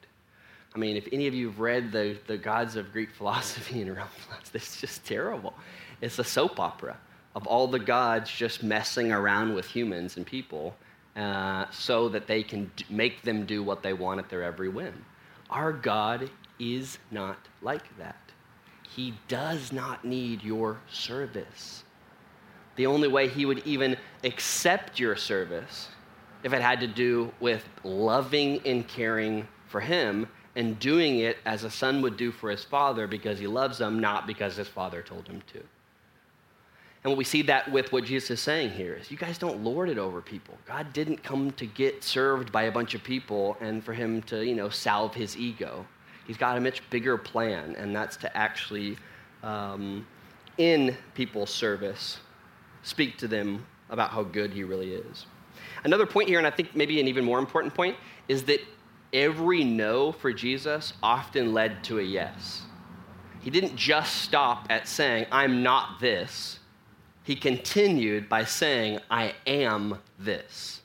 I 0.74 0.78
mean, 0.78 0.98
if 0.98 1.08
any 1.12 1.28
of 1.28 1.34
you 1.34 1.48
have 1.48 1.60
read 1.60 1.92
the, 1.92 2.18
the 2.28 2.38
gods 2.38 2.76
of 2.76 2.92
Greek 2.92 3.12
philosophy 3.12 3.82
and 3.82 3.90
Roman 3.90 4.08
philosophy, 4.18 4.58
it's 4.58 4.80
just 4.80 5.06
terrible. 5.06 5.54
It's 6.02 6.20
a 6.20 6.24
soap 6.24 6.60
opera 6.60 6.98
of 7.34 7.48
all 7.48 7.68
the 7.68 7.80
gods 7.80 8.30
just 8.30 8.64
messing 8.64 9.12
around 9.12 9.54
with 9.56 9.66
humans 9.66 10.18
and 10.18 10.26
people 10.26 10.76
uh, 11.16 11.66
so 11.72 12.10
that 12.10 12.28
they 12.28 12.44
can 12.44 12.72
d- 12.76 12.86
make 12.90 13.22
them 13.22 13.46
do 13.46 13.64
what 13.64 13.84
they 13.84 13.94
want 13.94 14.20
at 14.20 14.30
their 14.30 14.44
every 14.44 14.70
whim. 14.70 15.06
Our 15.50 15.72
God 15.72 16.30
is 16.60 16.98
not 17.12 17.38
like 17.62 17.98
that. 17.98 18.25
He 18.96 19.14
does 19.28 19.74
not 19.74 20.06
need 20.06 20.42
your 20.42 20.80
service. 20.90 21.84
The 22.78 22.86
only 22.86 23.08
way 23.08 23.28
he 23.28 23.46
would 23.46 23.60
even 23.66 23.98
accept 24.24 25.00
your 25.00 25.16
service 25.16 25.90
if 26.44 26.54
it 26.54 26.62
had 26.62 26.80
to 26.80 26.88
do 26.88 27.32
with 27.40 27.68
loving 27.84 28.62
and 28.66 28.88
caring 28.88 29.48
for 29.68 29.82
him 29.82 30.28
and 30.56 30.80
doing 30.80 31.20
it 31.20 31.38
as 31.46 31.64
a 31.64 31.70
son 31.70 32.02
would 32.04 32.16
do 32.16 32.32
for 32.32 32.50
his 32.50 32.64
father 32.64 33.08
because 33.08 33.38
he 33.38 33.48
loves 33.48 33.78
them, 33.78 34.00
not 34.00 34.28
because 34.28 34.56
his 34.56 34.68
father 34.68 35.02
told 35.02 35.28
him 35.28 35.42
to. 35.52 35.62
And 37.04 37.18
we 37.18 37.24
see 37.24 37.42
that 37.44 37.72
with 37.72 37.92
what 37.92 38.06
Jesus 38.06 38.32
is 38.32 38.40
saying 38.40 38.72
here 38.72 38.96
is 38.96 39.12
you 39.12 39.18
guys 39.18 39.38
don't 39.38 39.64
lord 39.64 39.90
it 39.90 39.98
over 39.98 40.22
people. 40.22 40.58
God 40.66 40.94
didn't 40.94 41.22
come 41.22 41.52
to 41.52 41.66
get 41.66 42.04
served 42.04 42.52
by 42.52 42.64
a 42.64 42.72
bunch 42.72 42.96
of 42.96 43.04
people 43.04 43.58
and 43.60 43.84
for 43.84 43.94
him 43.94 44.22
to, 44.24 44.44
you 44.44 44.56
know, 44.56 44.70
salve 44.70 45.14
his 45.14 45.38
ego. 45.38 45.86
He's 46.26 46.38
got 46.38 46.58
a 46.58 46.62
much 46.62 46.88
bigger 46.90 47.18
plan, 47.18 47.76
and 47.78 47.96
that's 47.96 48.18
to 48.18 48.38
actually, 48.38 48.98
um, 49.44 50.06
in 50.58 50.96
people's 51.14 51.52
service, 51.52 52.20
speak 52.84 53.18
to 53.18 53.28
them 53.28 53.66
about 53.90 54.10
how 54.10 54.24
good 54.24 54.52
he 54.52 54.64
really 54.64 54.94
is. 54.94 55.26
Another 55.84 56.06
point 56.06 56.28
here, 56.28 56.40
and 56.40 56.48
I 56.48 56.52
think 56.52 56.76
maybe 56.76 57.00
an 57.00 57.08
even 57.08 57.24
more 57.24 57.40
important 57.40 57.74
point, 57.74 57.96
is 58.28 58.44
that 58.46 58.60
every 59.14 59.64
no 59.64 60.12
for 60.12 60.34
Jesus 60.34 60.94
often 61.04 61.54
led 61.54 61.84
to 61.86 62.00
a 62.00 62.04
yes. 62.04 62.64
He 63.42 63.52
didn't 63.52 63.76
just 63.76 64.24
stop 64.24 64.66
at 64.72 64.88
saying, 64.88 65.28
I'm 65.32 65.62
not 65.62 66.00
this. 66.00 66.60
he 67.26 67.36
continued 67.36 68.30
by 68.30 68.46
saying, 68.46 69.00
I 69.10 69.34
am 69.48 69.98
this. 70.20 70.82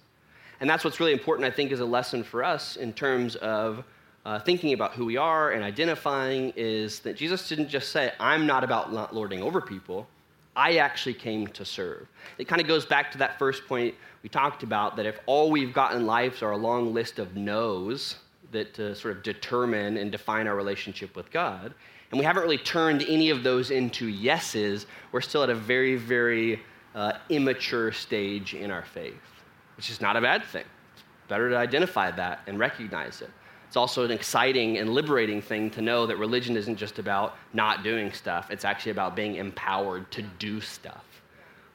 And 0.59 0.69
that's 0.69 0.85
what's 0.85 0.99
really 0.99 1.13
important, 1.13 1.47
I 1.47 1.51
think, 1.51 1.71
is 1.71 1.81
a 1.81 1.85
lesson 1.85 2.25
for 2.25 2.43
us 2.43 2.77
in 2.77 2.95
terms 2.95 3.37
of 3.37 3.85
uh, 4.31 4.39
thinking 4.39 4.75
about 4.75 4.93
who 4.93 5.05
we 5.05 5.17
are 5.17 5.51
and 5.51 5.65
identifying 5.65 6.53
is 6.55 7.01
that 7.01 7.17
Jesus 7.17 7.49
didn't 7.49 7.69
just 7.69 7.89
say, 7.89 8.13
I'm 8.21 8.47
not 8.47 8.63
about 8.63 9.13
lording 9.13 9.43
over 9.43 9.61
people. 9.61 10.07
I 10.55 10.77
actually 10.77 11.15
came 11.15 11.49
to 11.49 11.65
serve. 11.65 12.07
It 12.39 12.47
kind 12.47 12.61
of 12.61 12.69
goes 12.69 12.87
back 12.87 13.11
to 13.11 13.19
that 13.19 13.41
first 13.41 13.67
point 13.67 13.93
we 14.23 14.29
talked 14.29 14.63
about 14.63 14.95
that 14.97 15.05
if 15.05 15.19
all 15.27 15.51
we've 15.51 15.73
got 15.73 15.97
in 15.97 16.07
life 16.07 16.45
are 16.45 16.53
a 16.53 16.57
long 16.57 16.95
list 16.95 17.19
of 17.19 17.35
no's 17.35 18.19
that 18.53 18.79
uh, 18.79 18.95
sort 18.95 19.17
of 19.17 19.25
determine 19.25 19.97
and 19.97 20.13
define 20.13 20.47
our 20.47 20.55
relationship 20.55 21.17
with 21.17 21.29
God, 21.33 21.75
and 22.13 22.19
we 22.21 22.25
haven't 22.25 22.45
really 22.45 22.59
turned 22.59 23.03
any 23.09 23.31
of 23.31 23.43
those 23.43 23.73
into 23.73 24.07
yeses, 24.07 24.87
we're 25.11 25.23
still 25.23 25.43
at 25.43 25.51
a 25.51 25.57
very, 25.57 25.97
very 25.97 26.63
uh, 26.95 27.15
immature 27.31 27.91
stage 27.91 28.55
in 28.55 28.71
our 28.71 28.85
faith, 28.85 29.43
which 29.77 29.91
is 29.91 30.01
not 30.01 30.15
a 30.15 30.21
bad 30.21 30.45
thing. 30.45 30.67
It's 30.95 31.03
better 31.27 31.51
to 31.51 31.57
identify 31.57 32.13
that 32.13 32.43
and 32.47 32.57
recognize 32.61 33.23
it. 33.23 33.31
It's 33.71 33.77
also 33.77 34.05
an 34.05 34.11
exciting 34.11 34.79
and 34.79 34.93
liberating 34.93 35.41
thing 35.41 35.71
to 35.71 35.81
know 35.81 36.05
that 36.05 36.17
religion 36.17 36.57
isn't 36.57 36.75
just 36.75 36.99
about 36.99 37.37
not 37.53 37.85
doing 37.85 38.13
stuff, 38.13 38.51
it's 38.51 38.65
actually 38.65 38.91
about 38.91 39.15
being 39.15 39.37
empowered 39.37 40.11
to 40.11 40.23
do 40.23 40.61
stuff, 40.61 41.05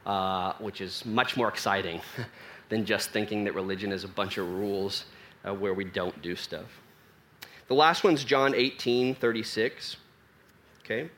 uh, 0.06 0.52
which 0.60 0.82
is 0.82 1.06
much 1.06 1.38
more 1.38 1.48
exciting 1.48 2.02
than 2.68 2.84
just 2.84 3.12
thinking 3.12 3.46
that 3.46 3.56
religion 3.56 3.94
is 3.94 4.04
a 4.04 4.10
bunch 4.10 4.38
of 4.38 4.46
rules 4.46 5.06
uh, 5.48 5.54
where 5.54 5.74
we 5.74 5.86
don't 5.86 6.22
do 6.22 6.36
stuff. 6.36 6.66
The 7.70 7.76
last 7.76 8.04
one's 8.04 8.26
John 8.26 8.54
18 8.54 9.16
36. 9.16 9.96
Okay? 10.84 11.10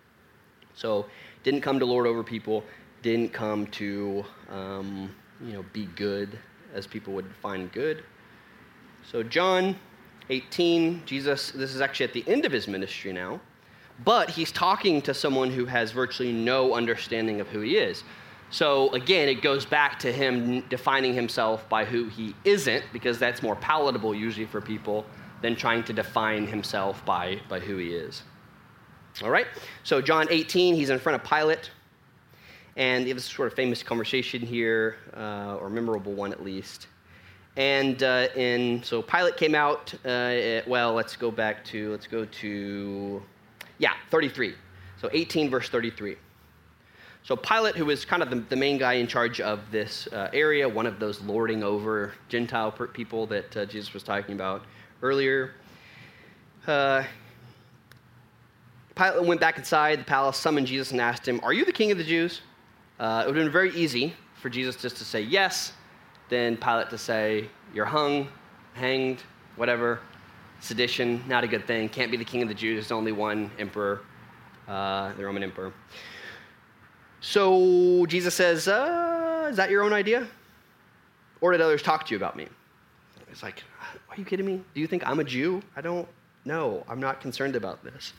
So, 0.75 1.07
didn't 1.41 1.61
come 1.61 1.79
to 1.79 1.87
lord 1.87 2.05
over 2.05 2.23
people, 2.23 2.63
didn't 3.01 3.33
come 3.33 3.65
to, 3.65 4.23
um, 4.51 5.09
you 5.43 5.53
know, 5.53 5.65
be 5.73 5.87
good 5.95 6.37
as 6.75 6.85
people 6.85 7.13
would 7.13 7.33
find 7.41 7.71
good. 7.71 8.03
So, 9.11 9.23
John 9.23 9.75
18, 10.29 11.03
Jesus, 11.05 11.51
this 11.51 11.73
is 11.73 11.81
actually 11.81 12.05
at 12.05 12.13
the 12.13 12.23
end 12.27 12.45
of 12.45 12.51
his 12.51 12.67
ministry 12.67 13.13
now, 13.13 13.39
but 14.03 14.29
he's 14.29 14.51
talking 14.51 15.01
to 15.03 15.13
someone 15.13 15.49
who 15.49 15.65
has 15.65 15.91
virtually 15.91 16.31
no 16.31 16.75
understanding 16.75 17.39
of 17.41 17.47
who 17.47 17.61
he 17.61 17.77
is. 17.77 18.03
So 18.49 18.89
again, 18.93 19.27
it 19.27 19.41
goes 19.41 19.65
back 19.65 19.99
to 19.99 20.11
him 20.11 20.61
defining 20.69 21.13
himself 21.13 21.67
by 21.69 21.85
who 21.85 22.05
he 22.05 22.35
isn't, 22.45 22.83
because 22.93 23.19
that's 23.19 23.41
more 23.41 23.55
palatable 23.55 24.13
usually 24.15 24.45
for 24.45 24.61
people 24.61 25.05
than 25.41 25.55
trying 25.55 25.83
to 25.83 25.93
define 25.93 26.47
himself 26.47 27.03
by, 27.05 27.39
by 27.49 27.59
who 27.59 27.77
he 27.77 27.89
is. 27.93 28.23
All 29.23 29.29
right? 29.29 29.47
So, 29.83 30.01
John 30.01 30.27
18, 30.29 30.75
he's 30.75 30.89
in 30.89 30.99
front 30.99 31.21
of 31.21 31.27
Pilate. 31.27 31.71
And 32.75 33.03
you 33.03 33.09
have 33.09 33.17
this 33.17 33.25
sort 33.25 33.47
of 33.47 33.55
famous 33.55 33.81
conversation 33.81 34.41
here, 34.41 34.97
uh, 35.15 35.57
or 35.59 35.69
memorable 35.69 36.13
one 36.13 36.31
at 36.31 36.43
least. 36.43 36.87
And 37.57 38.03
uh, 38.03 38.27
in, 38.35 38.83
so 38.83 39.01
Pilate 39.01 39.35
came 39.35 39.55
out, 39.55 39.91
uh, 40.05 40.61
well, 40.67 40.93
let's 40.93 41.15
go 41.15 41.31
back 41.31 41.65
to, 41.65 41.89
let's 41.91 42.05
go 42.05 42.23
to, 42.23 43.23
yeah, 43.79 43.93
33. 44.11 44.53
So 45.01 45.09
18, 45.11 45.49
verse 45.49 45.67
33. 45.67 46.17
So 47.23 47.35
Pilate, 47.35 47.75
who 47.75 47.85
was 47.85 48.05
kind 48.05 48.21
of 48.21 48.29
the, 48.29 48.37
the 48.37 48.55
main 48.55 48.77
guy 48.77 48.93
in 48.93 49.07
charge 49.07 49.41
of 49.41 49.59
this 49.71 50.07
uh, 50.13 50.29
area, 50.33 50.69
one 50.69 50.85
of 50.85 50.99
those 50.99 51.19
lording 51.21 51.63
over 51.63 52.13
Gentile 52.29 52.71
people 52.71 53.25
that 53.25 53.57
uh, 53.57 53.65
Jesus 53.65 53.91
was 53.91 54.03
talking 54.03 54.35
about 54.35 54.63
earlier, 55.01 55.55
uh, 56.67 57.03
Pilate 58.95 59.25
went 59.25 59.41
back 59.41 59.57
inside 59.57 59.99
the 59.99 60.03
palace, 60.03 60.37
summoned 60.37 60.67
Jesus, 60.67 60.91
and 60.91 61.01
asked 61.01 61.27
him, 61.27 61.39
Are 61.43 61.53
you 61.53 61.65
the 61.65 61.73
king 61.73 61.91
of 61.91 61.97
the 61.97 62.03
Jews? 62.03 62.41
Uh, 62.99 63.23
it 63.23 63.27
would 63.27 63.35
have 63.35 63.45
been 63.45 63.51
very 63.51 63.75
easy 63.75 64.13
for 64.41 64.49
Jesus 64.49 64.75
just 64.75 64.97
to 64.97 65.03
say 65.03 65.21
yes, 65.21 65.73
then 66.29 66.57
Pilate 66.57 66.89
to 66.89 66.97
say, 66.97 67.49
You're 67.73 67.85
hung, 67.85 68.27
hanged, 68.73 69.23
whatever. 69.55 69.99
Sedition, 70.59 71.23
not 71.27 71.43
a 71.43 71.47
good 71.47 71.67
thing. 71.67 71.87
Can't 71.87 72.09
be 72.09 72.17
the 72.17 72.25
king 72.25 72.41
of 72.41 72.47
the 72.47 72.55
Jews. 72.55 72.75
There's 72.75 72.91
only 72.91 73.11
one 73.11 73.51
emperor, 73.59 74.01
uh, 74.67 75.13
the 75.13 75.23
Roman 75.23 75.43
emperor. 75.43 75.71
So 77.21 78.05
Jesus 78.07 78.33
says, 78.33 78.67
uh, 78.67 79.47
Is 79.49 79.57
that 79.57 79.69
your 79.69 79.83
own 79.83 79.93
idea? 79.93 80.27
Or 81.41 81.51
did 81.51 81.61
others 81.61 81.83
talk 81.83 82.05
to 82.07 82.11
you 82.11 82.17
about 82.17 82.35
me? 82.35 82.47
It's 83.29 83.43
like, 83.43 83.63
Are 84.09 84.15
you 84.17 84.25
kidding 84.25 84.45
me? 84.45 84.61
Do 84.73 84.81
you 84.81 84.87
think 84.87 85.07
I'm 85.07 85.19
a 85.19 85.23
Jew? 85.23 85.61
I 85.75 85.81
don't 85.81 86.07
know. 86.45 86.83
I'm 86.89 86.99
not 86.99 87.21
concerned 87.21 87.55
about 87.55 87.83
this. 87.83 88.13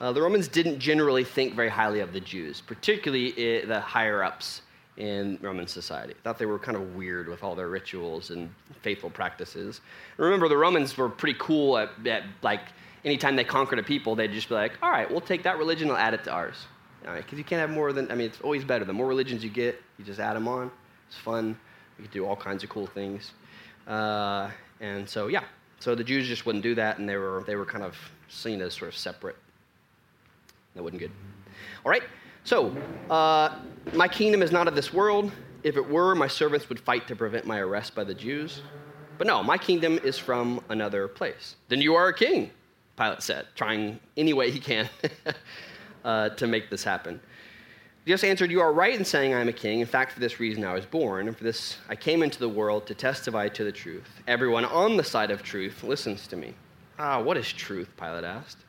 Uh, 0.00 0.12
the 0.12 0.22
Romans 0.22 0.48
didn't 0.48 0.78
generally 0.78 1.24
think 1.24 1.54
very 1.54 1.68
highly 1.68 2.00
of 2.00 2.12
the 2.12 2.20
Jews, 2.20 2.60
particularly 2.60 3.64
the 3.66 3.80
higher 3.80 4.22
ups 4.22 4.62
in 5.00 5.38
Roman 5.40 5.66
society. 5.66 6.14
Thought 6.22 6.38
they 6.38 6.44
were 6.44 6.58
kind 6.58 6.76
of 6.76 6.94
weird 6.94 7.26
with 7.26 7.42
all 7.42 7.54
their 7.54 7.68
rituals 7.68 8.28
and 8.30 8.54
faithful 8.82 9.08
practices. 9.08 9.80
Remember, 10.18 10.46
the 10.46 10.58
Romans 10.58 10.94
were 10.94 11.08
pretty 11.08 11.38
cool 11.40 11.78
at, 11.78 11.88
at, 12.06 12.24
like 12.42 12.60
anytime 13.02 13.34
they 13.34 13.44
conquered 13.44 13.78
a 13.78 13.82
people, 13.82 14.14
they'd 14.14 14.30
just 14.30 14.50
be 14.50 14.54
like, 14.54 14.72
"All 14.82 14.90
right, 14.90 15.10
we'll 15.10 15.22
take 15.22 15.42
that 15.44 15.56
religion 15.56 15.88
and 15.88 15.96
add 15.96 16.12
it 16.12 16.22
to 16.24 16.30
ours." 16.30 16.66
Because 17.02 17.38
you 17.38 17.44
can't 17.44 17.60
have 17.60 17.70
more 17.70 17.94
than 17.94 18.12
I 18.12 18.14
mean, 18.14 18.26
it's 18.26 18.42
always 18.42 18.62
better. 18.62 18.84
The 18.84 18.92
more 18.92 19.06
religions 19.06 19.42
you 19.42 19.48
get, 19.48 19.80
you 19.98 20.04
just 20.04 20.20
add 20.20 20.36
them 20.36 20.46
on. 20.46 20.70
It's 21.08 21.16
fun. 21.16 21.58
You 21.98 22.04
can 22.04 22.12
do 22.12 22.26
all 22.26 22.36
kinds 22.36 22.62
of 22.62 22.68
cool 22.68 22.86
things. 22.86 23.32
Uh, 23.88 24.50
and 24.80 25.08
so, 25.08 25.28
yeah. 25.28 25.44
So 25.78 25.94
the 25.94 26.04
Jews 26.04 26.28
just 26.28 26.44
wouldn't 26.44 26.62
do 26.62 26.74
that, 26.74 26.98
and 26.98 27.08
they 27.08 27.16
were 27.16 27.42
they 27.46 27.56
were 27.56 27.64
kind 27.64 27.84
of 27.84 27.96
seen 28.28 28.60
as 28.60 28.74
sort 28.74 28.90
of 28.90 28.98
separate. 28.98 29.36
That 30.74 30.82
wasn't 30.82 31.00
good. 31.00 31.10
All 31.86 31.90
right. 31.90 32.02
So, 32.44 32.74
uh, 33.08 33.56
my 33.92 34.08
kingdom 34.08 34.42
is 34.42 34.52
not 34.52 34.68
of 34.68 34.74
this 34.74 34.92
world. 34.92 35.32
If 35.62 35.76
it 35.76 35.88
were, 35.88 36.14
my 36.14 36.28
servants 36.28 36.68
would 36.68 36.80
fight 36.80 37.06
to 37.08 37.16
prevent 37.16 37.46
my 37.46 37.58
arrest 37.58 37.94
by 37.94 38.04
the 38.04 38.14
Jews. 38.14 38.62
But 39.18 39.26
no, 39.26 39.42
my 39.42 39.58
kingdom 39.58 39.98
is 40.02 40.16
from 40.16 40.62
another 40.70 41.06
place. 41.06 41.56
Then 41.68 41.82
you 41.82 41.94
are 41.94 42.08
a 42.08 42.14
king, 42.14 42.50
Pilate 42.96 43.22
said, 43.22 43.46
trying 43.54 44.00
any 44.16 44.32
way 44.32 44.50
he 44.50 44.58
can 44.58 44.88
uh, 46.04 46.30
to 46.30 46.46
make 46.46 46.70
this 46.70 46.82
happen. 46.82 47.20
Jesus 48.06 48.24
answered, 48.24 48.50
You 48.50 48.62
are 48.62 48.72
right 48.72 48.98
in 48.98 49.04
saying 49.04 49.34
I 49.34 49.40
am 49.40 49.48
a 49.48 49.52
king. 49.52 49.80
In 49.80 49.86
fact, 49.86 50.12
for 50.12 50.20
this 50.20 50.40
reason 50.40 50.64
I 50.64 50.72
was 50.72 50.86
born, 50.86 51.28
and 51.28 51.36
for 51.36 51.44
this 51.44 51.76
I 51.88 51.96
came 51.96 52.22
into 52.22 52.38
the 52.38 52.48
world 52.48 52.86
to 52.86 52.94
testify 52.94 53.48
to 53.48 53.64
the 53.64 53.72
truth. 53.72 54.08
Everyone 54.26 54.64
on 54.64 54.96
the 54.96 55.04
side 55.04 55.30
of 55.30 55.42
truth 55.42 55.82
listens 55.82 56.26
to 56.28 56.36
me. 56.36 56.54
Ah, 56.98 57.20
what 57.20 57.36
is 57.36 57.52
truth? 57.52 57.90
Pilate 57.98 58.24
asked. 58.24 58.64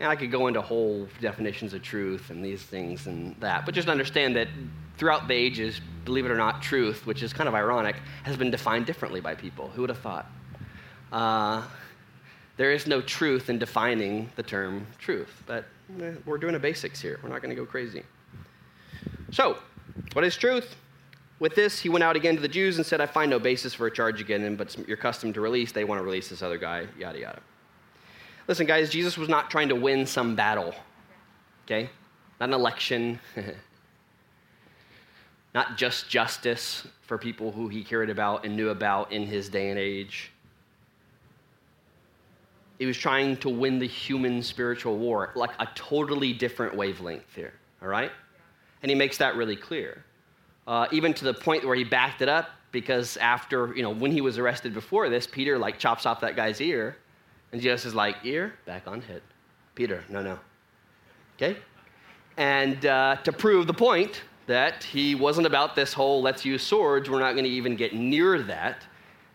And 0.00 0.08
I 0.08 0.16
could 0.16 0.30
go 0.30 0.46
into 0.46 0.62
whole 0.62 1.06
definitions 1.20 1.74
of 1.74 1.82
truth 1.82 2.30
and 2.30 2.44
these 2.44 2.62
things 2.62 3.06
and 3.06 3.36
that, 3.40 3.66
but 3.66 3.74
just 3.74 3.88
understand 3.88 4.34
that 4.36 4.48
throughout 4.96 5.28
the 5.28 5.34
ages, 5.34 5.80
believe 6.04 6.24
it 6.24 6.30
or 6.30 6.36
not, 6.36 6.62
truth, 6.62 7.06
which 7.06 7.22
is 7.22 7.32
kind 7.32 7.48
of 7.48 7.54
ironic, 7.54 7.96
has 8.24 8.36
been 8.36 8.50
defined 8.50 8.86
differently 8.86 9.20
by 9.20 9.34
people. 9.34 9.68
Who 9.68 9.82
would 9.82 9.90
have 9.90 9.98
thought? 9.98 10.26
Uh, 11.12 11.62
there 12.56 12.72
is 12.72 12.86
no 12.86 13.00
truth 13.00 13.48
in 13.48 13.58
defining 13.58 14.30
the 14.36 14.42
term 14.42 14.86
truth, 14.98 15.42
but 15.46 15.64
eh, 16.02 16.12
we're 16.26 16.38
doing 16.38 16.54
a 16.54 16.58
basics 16.58 17.00
here. 17.00 17.18
We're 17.22 17.30
not 17.30 17.40
going 17.40 17.54
to 17.54 17.56
go 17.56 17.64
crazy. 17.64 18.02
So, 19.30 19.58
what 20.12 20.24
is 20.24 20.36
truth? 20.36 20.76
With 21.38 21.54
this, 21.54 21.80
he 21.80 21.88
went 21.88 22.04
out 22.04 22.16
again 22.16 22.34
to 22.36 22.42
the 22.42 22.48
Jews 22.48 22.76
and 22.76 22.84
said, 22.84 23.00
I 23.00 23.06
find 23.06 23.30
no 23.30 23.38
basis 23.38 23.72
for 23.72 23.86
a 23.86 23.90
charge 23.90 24.20
against 24.20 24.44
him, 24.44 24.56
but 24.56 24.76
your 24.86 24.98
custom 24.98 25.32
to 25.32 25.40
release, 25.40 25.72
they 25.72 25.84
want 25.84 25.98
to 25.98 26.04
release 26.04 26.28
this 26.28 26.42
other 26.42 26.58
guy, 26.58 26.86
yada, 26.98 27.18
yada. 27.18 27.40
Listen, 28.50 28.66
guys, 28.66 28.90
Jesus 28.90 29.16
was 29.16 29.28
not 29.28 29.48
trying 29.48 29.68
to 29.68 29.76
win 29.76 30.04
some 30.04 30.34
battle, 30.34 30.74
okay? 31.64 31.88
Not 32.40 32.48
an 32.48 32.52
election, 32.52 33.20
not 35.54 35.78
just 35.78 36.08
justice 36.08 36.84
for 37.02 37.16
people 37.16 37.52
who 37.52 37.68
he 37.68 37.84
cared 37.84 38.10
about 38.10 38.44
and 38.44 38.56
knew 38.56 38.70
about 38.70 39.12
in 39.12 39.24
his 39.24 39.48
day 39.48 39.70
and 39.70 39.78
age. 39.78 40.32
He 42.80 42.86
was 42.86 42.98
trying 42.98 43.36
to 43.36 43.48
win 43.48 43.78
the 43.78 43.86
human 43.86 44.42
spiritual 44.42 44.98
war, 44.98 45.30
like 45.36 45.52
a 45.60 45.68
totally 45.76 46.32
different 46.32 46.76
wavelength 46.76 47.32
here, 47.36 47.52
all 47.80 47.86
right? 47.86 48.10
And 48.82 48.90
he 48.90 48.96
makes 48.96 49.16
that 49.18 49.36
really 49.36 49.54
clear. 49.54 50.04
Uh, 50.66 50.88
even 50.90 51.14
to 51.14 51.24
the 51.24 51.34
point 51.34 51.64
where 51.64 51.76
he 51.76 51.84
backed 51.84 52.20
it 52.20 52.28
up 52.28 52.50
because 52.72 53.16
after, 53.18 53.72
you 53.76 53.84
know, 53.84 53.90
when 53.90 54.10
he 54.10 54.20
was 54.20 54.38
arrested 54.38 54.74
before 54.74 55.08
this, 55.08 55.24
Peter 55.24 55.56
like 55.56 55.78
chops 55.78 56.04
off 56.04 56.20
that 56.22 56.34
guy's 56.34 56.60
ear 56.60 56.96
and 57.52 57.60
Jesus 57.60 57.84
is 57.84 57.94
like, 57.94 58.16
ear, 58.24 58.54
back 58.66 58.86
on 58.86 59.00
head. 59.00 59.22
Peter, 59.74 60.04
no, 60.08 60.22
no. 60.22 60.38
Okay? 61.36 61.56
And 62.36 62.84
uh, 62.86 63.16
to 63.24 63.32
prove 63.32 63.66
the 63.66 63.74
point 63.74 64.22
that 64.46 64.82
he 64.84 65.14
wasn't 65.14 65.46
about 65.46 65.74
this 65.74 65.92
whole 65.92 66.22
let's 66.22 66.44
use 66.44 66.62
swords, 66.62 67.08
we're 67.10 67.20
not 67.20 67.32
going 67.32 67.44
to 67.44 67.50
even 67.50 67.76
get 67.76 67.94
near 67.94 68.42
that, 68.42 68.84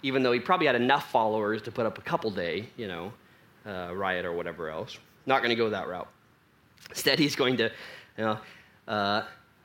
even 0.04 0.24
though 0.24 0.32
he 0.32 0.40
probably 0.40 0.68
had 0.68 0.76
enough 0.76 1.12
followers 1.12 1.62
to 1.64 1.72
put 1.72 1.86
up 1.86 1.98
a 1.98 2.02
couple 2.02 2.30
day, 2.32 2.68
you 2.78 2.88
know, 2.88 3.14
uh, 3.66 3.92
riot 3.94 4.26
or 4.26 4.34
whatever 4.34 4.70
else. 4.70 4.98
Not 5.26 5.40
going 5.40 5.50
to 5.50 5.56
go 5.56 5.70
that 5.70 5.88
route. 5.88 6.08
Instead, 6.90 7.18
he's 7.20 7.36
going 7.36 7.58
to, 7.58 7.72
you 8.18 8.24
know, 8.24 8.38
uh, 8.88 9.24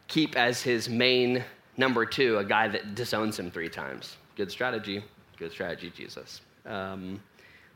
keep 0.09 0.37
as 0.37 0.63
his 0.63 0.89
main 0.89 1.45
number 1.77 2.05
two 2.07 2.39
a 2.39 2.45
guy 2.45 2.69
that 2.69 2.95
disowns 2.95 3.39
him 3.39 3.51
three 3.51 3.69
times. 3.69 4.17
Good 4.37 4.51
strategy. 4.51 5.05
Good 5.39 5.53
strategy, 5.53 5.93
Jesus. 5.95 6.41
Um, 6.67 7.21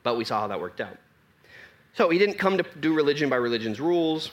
but 0.05 0.17
we 0.17 0.25
saw 0.25 0.43
how 0.43 0.47
that 0.47 0.61
worked 0.61 0.81
out. 0.81 0.97
So 1.95 2.11
he 2.11 2.19
didn't 2.19 2.39
come 2.39 2.57
to 2.57 2.65
do 2.81 2.95
religion 2.95 3.29
by 3.29 3.37
religion's 3.37 3.81
rules. 3.81 4.31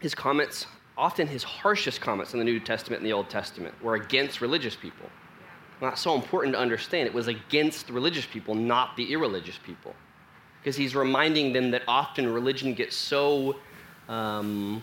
His 0.00 0.14
comments 0.14 0.66
often 0.96 1.26
his 1.26 1.42
harshest 1.42 2.00
comments 2.00 2.32
in 2.32 2.38
the 2.38 2.44
New 2.44 2.60
Testament 2.60 3.00
and 3.00 3.06
the 3.06 3.12
Old 3.12 3.30
Testament 3.30 3.74
were 3.82 3.94
against 3.94 4.40
religious 4.40 4.76
people. 4.76 5.08
That's 5.80 6.00
so 6.00 6.14
important 6.14 6.54
to 6.54 6.60
understand. 6.60 7.08
It 7.08 7.14
was 7.14 7.26
against 7.26 7.90
religious 7.90 8.26
people, 8.26 8.54
not 8.54 8.96
the 8.96 9.12
irreligious 9.12 9.58
people. 9.64 9.94
Because 10.60 10.76
he's 10.76 10.94
reminding 10.94 11.52
them 11.52 11.72
that 11.72 11.82
often 11.88 12.32
religion 12.32 12.74
gets 12.74 12.94
so 12.94 13.56
um, 14.08 14.82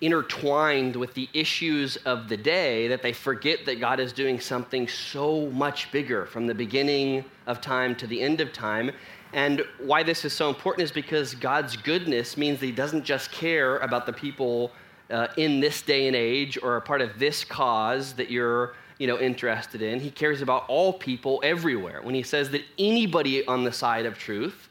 intertwined 0.00 0.94
with 0.94 1.14
the 1.14 1.28
issues 1.32 1.96
of 1.98 2.28
the 2.28 2.36
day 2.36 2.88
that 2.88 3.02
they 3.02 3.12
forget 3.12 3.64
that 3.64 3.80
God 3.80 3.98
is 3.98 4.12
doing 4.12 4.38
something 4.38 4.86
so 4.88 5.48
much 5.50 5.90
bigger 5.90 6.26
from 6.26 6.46
the 6.46 6.54
beginning 6.54 7.24
of 7.46 7.60
time 7.60 7.94
to 7.96 8.06
the 8.06 8.20
end 8.20 8.40
of 8.40 8.52
time. 8.52 8.90
And 9.32 9.64
why 9.78 10.02
this 10.02 10.24
is 10.24 10.32
so 10.32 10.48
important 10.48 10.84
is 10.84 10.92
because 10.92 11.34
God's 11.34 11.76
goodness 11.76 12.36
means 12.36 12.60
that 12.60 12.66
He 12.66 12.72
doesn't 12.72 13.04
just 13.04 13.32
care 13.32 13.78
about 13.78 14.06
the 14.06 14.12
people 14.12 14.70
uh, 15.10 15.28
in 15.36 15.60
this 15.60 15.82
day 15.82 16.06
and 16.06 16.16
age 16.16 16.58
or 16.62 16.76
a 16.76 16.80
part 16.80 17.00
of 17.00 17.18
this 17.18 17.44
cause 17.44 18.12
that 18.14 18.30
you're 18.30 18.74
you 18.98 19.06
know, 19.06 19.18
interested 19.18 19.82
in. 19.82 20.00
He 20.00 20.10
cares 20.10 20.40
about 20.40 20.64
all 20.68 20.92
people 20.92 21.40
everywhere. 21.42 22.00
When 22.02 22.14
He 22.14 22.22
says 22.22 22.50
that 22.50 22.62
anybody 22.78 23.46
on 23.46 23.64
the 23.64 23.72
side 23.72 24.06
of 24.06 24.18
truth 24.18 24.68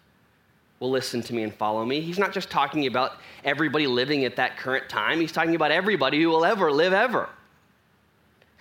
will 0.80 0.90
listen 0.90 1.22
to 1.24 1.34
me 1.34 1.44
and 1.44 1.54
follow 1.54 1.86
me, 1.86 2.02
He's 2.02 2.20
not 2.20 2.34
just 2.34 2.50
talking 2.50 2.88
about 2.88 3.14
everybody 3.44 3.88
living 3.88 4.26
at 4.26 4.36
that 4.36 4.58
current 4.58 4.90
time, 4.90 5.20
He's 5.20 5.32
talking 5.32 5.56
about 5.56 5.72
everybody 5.72 6.22
who 6.22 6.30
will 6.30 6.46
ever 6.46 6.72
live 6.72 6.94
ever. 6.94 7.30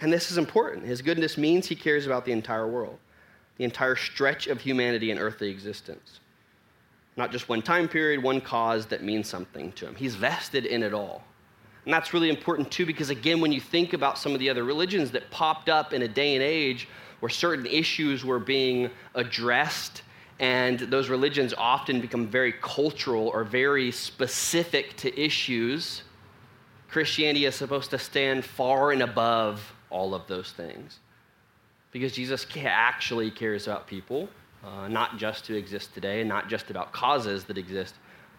And 0.01 0.12
this 0.12 0.31
is 0.31 0.39
important. 0.39 0.85
His 0.85 1.03
goodness 1.03 1.39
means 1.39 1.67
He 1.67 1.77
cares 1.77 2.07
about 2.07 2.25
the 2.25 2.33
entire 2.33 2.67
world 2.67 2.99
the 3.57 3.65
entire 3.65 3.97
stretch 3.97 4.47
of 4.47 4.61
humanity 4.61 5.11
and 5.11 5.21
earthly 5.21 5.49
existence. 5.49 6.21
Not 7.17 7.31
just 7.31 7.49
one 7.49 7.62
time 7.62 7.89
period, 7.89 8.23
one 8.23 8.41
cause 8.41 8.87
that 8.87 9.03
means 9.03 9.29
something 9.29 9.73
to 9.73 9.87
him. 9.87 9.95
He's 9.95 10.17
vested 10.17 10.67
in 10.67 10.83
it 10.83 10.93
all. 10.93 11.23
And 11.85 11.93
that's 11.93 12.12
really 12.12 12.31
important 12.31 12.71
too, 12.71 12.87
because 12.87 13.11
again, 13.11 13.41
when 13.41 13.53
you 13.53 13.61
think 13.61 13.93
about 13.93 14.19
some 14.19 14.33
of 14.33 14.41
the 14.41 14.51
other 14.51 14.65
religions 14.65 15.11
that 15.12 15.31
popped 15.31 15.69
up 15.69 15.93
in 15.93 16.03
a 16.03 16.09
day 16.09 16.35
and 16.35 16.43
age 16.43 16.89
where 17.21 17.31
certain 17.31 17.67
issues 17.67 18.25
were 18.25 18.39
being 18.39 18.91
addressed, 19.15 20.03
and 20.41 20.78
those 20.80 21.09
religions 21.09 21.55
often 21.57 22.01
become 22.01 22.26
very 22.26 22.53
cultural 22.53 23.28
or 23.28 23.45
very 23.45 23.91
specific 23.91 24.97
to 24.97 25.20
issues, 25.20 26.03
Christianity 26.89 27.45
is 27.45 27.55
supposed 27.55 27.91
to 27.91 27.99
stand 27.99 28.45
far 28.45 28.93
and 28.93 29.03
above 29.03 29.72
all 29.91 30.14
of 30.14 30.26
those 30.26 30.53
things. 30.53 30.99
Because 31.93 32.12
Jesus 32.12 32.47
actually 32.57 33.30
cares 33.30 33.68
about 33.68 33.87
people, 33.87 34.28
uh, 34.64 34.89
not 34.89 35.18
just 35.18 35.45
to 35.45 35.57
exist 35.57 35.95
today, 35.95 36.20
and 36.20 36.28
not 36.28 36.49
just 36.49 36.70
about 36.70 36.93
causes 36.93 37.45
that 37.45 37.57
exist, 37.57 37.95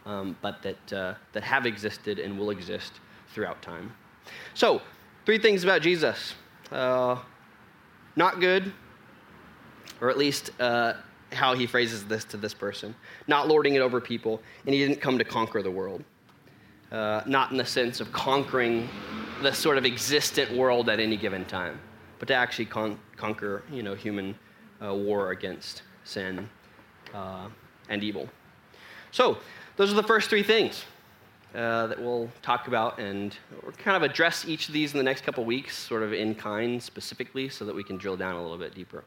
um, 0.05 0.35
but 0.41 0.61
that, 0.61 0.93
uh, 0.93 1.13
that 1.31 1.43
have 1.43 1.65
existed 1.65 2.19
and 2.19 2.37
will 2.37 2.49
exist 2.49 2.93
throughout 3.29 3.61
time. 3.61 3.93
So, 4.53 4.81
three 5.25 5.37
things 5.37 5.63
about 5.63 5.81
Jesus. 5.81 6.35
Uh, 6.71 7.17
not 8.15 8.39
good, 8.39 8.73
or 10.01 10.09
at 10.09 10.17
least 10.17 10.51
uh, 10.59 10.93
how 11.36 11.53
he 11.53 11.67
phrases 11.67 12.05
this 12.05 12.23
to 12.25 12.38
this 12.38 12.53
person, 12.53 12.95
not 13.27 13.47
lording 13.47 13.75
it 13.75 13.79
over 13.79 14.01
people, 14.01 14.41
and 14.65 14.73
he 14.73 14.86
didn't 14.86 15.01
come 15.01 15.17
to 15.17 15.23
conquer 15.23 15.61
the 15.61 15.71
world. 15.71 16.03
Uh, 16.91 17.21
not 17.25 17.51
in 17.51 17.57
the 17.57 17.65
sense 17.65 17.99
of 17.99 18.11
conquering 18.13 18.88
the 19.41 19.51
sort 19.51 19.77
of 19.77 19.86
existent 19.86 20.55
world 20.55 20.88
at 20.88 20.99
any 20.99 21.17
given 21.17 21.43
time 21.45 21.79
but 22.19 22.27
to 22.27 22.33
actually 22.33 22.65
con- 22.65 22.99
conquer, 23.15 23.63
you 23.71 23.83
know, 23.83 23.93
human 23.93 24.36
uh, 24.83 24.93
war 24.93 25.31
against 25.31 25.83
sin 26.03 26.49
uh, 27.13 27.47
and 27.89 28.03
evil. 28.03 28.29
So, 29.11 29.38
those 29.77 29.91
are 29.91 29.95
the 29.95 30.03
first 30.03 30.29
three 30.29 30.43
things 30.43 30.86
uh, 31.53 31.88
that 31.88 32.01
we'll 32.01 32.29
talk 32.41 32.67
about, 32.67 32.99
and 32.99 33.36
we'll 33.61 33.71
kind 33.73 33.97
of 33.97 34.03
address 34.09 34.45
each 34.47 34.67
of 34.67 34.73
these 34.73 34.93
in 34.93 34.97
the 34.97 35.03
next 35.03 35.23
couple 35.23 35.43
weeks, 35.45 35.77
sort 35.77 36.03
of 36.03 36.13
in 36.13 36.36
kind 36.36 36.81
specifically, 36.81 37.49
so 37.49 37.65
that 37.65 37.75
we 37.75 37.83
can 37.83 37.97
drill 37.97 38.17
down 38.17 38.36
a 38.36 38.41
little 38.41 38.57
bit 38.57 38.73
deeper. 38.73 39.03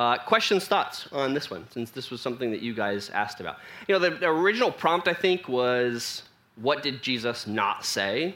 Uh, 0.00 0.16
questions, 0.16 0.66
thoughts 0.66 1.08
on 1.12 1.34
this 1.34 1.50
one, 1.50 1.66
since 1.70 1.90
this 1.90 2.10
was 2.10 2.22
something 2.22 2.50
that 2.50 2.62
you 2.62 2.72
guys 2.72 3.10
asked 3.10 3.38
about. 3.38 3.58
You 3.86 3.94
know, 3.94 3.98
the, 3.98 4.16
the 4.16 4.28
original 4.28 4.72
prompt, 4.72 5.08
I 5.08 5.12
think, 5.12 5.46
was 5.46 6.22
what 6.56 6.82
did 6.82 7.02
Jesus 7.02 7.46
not 7.46 7.84
say? 7.84 8.34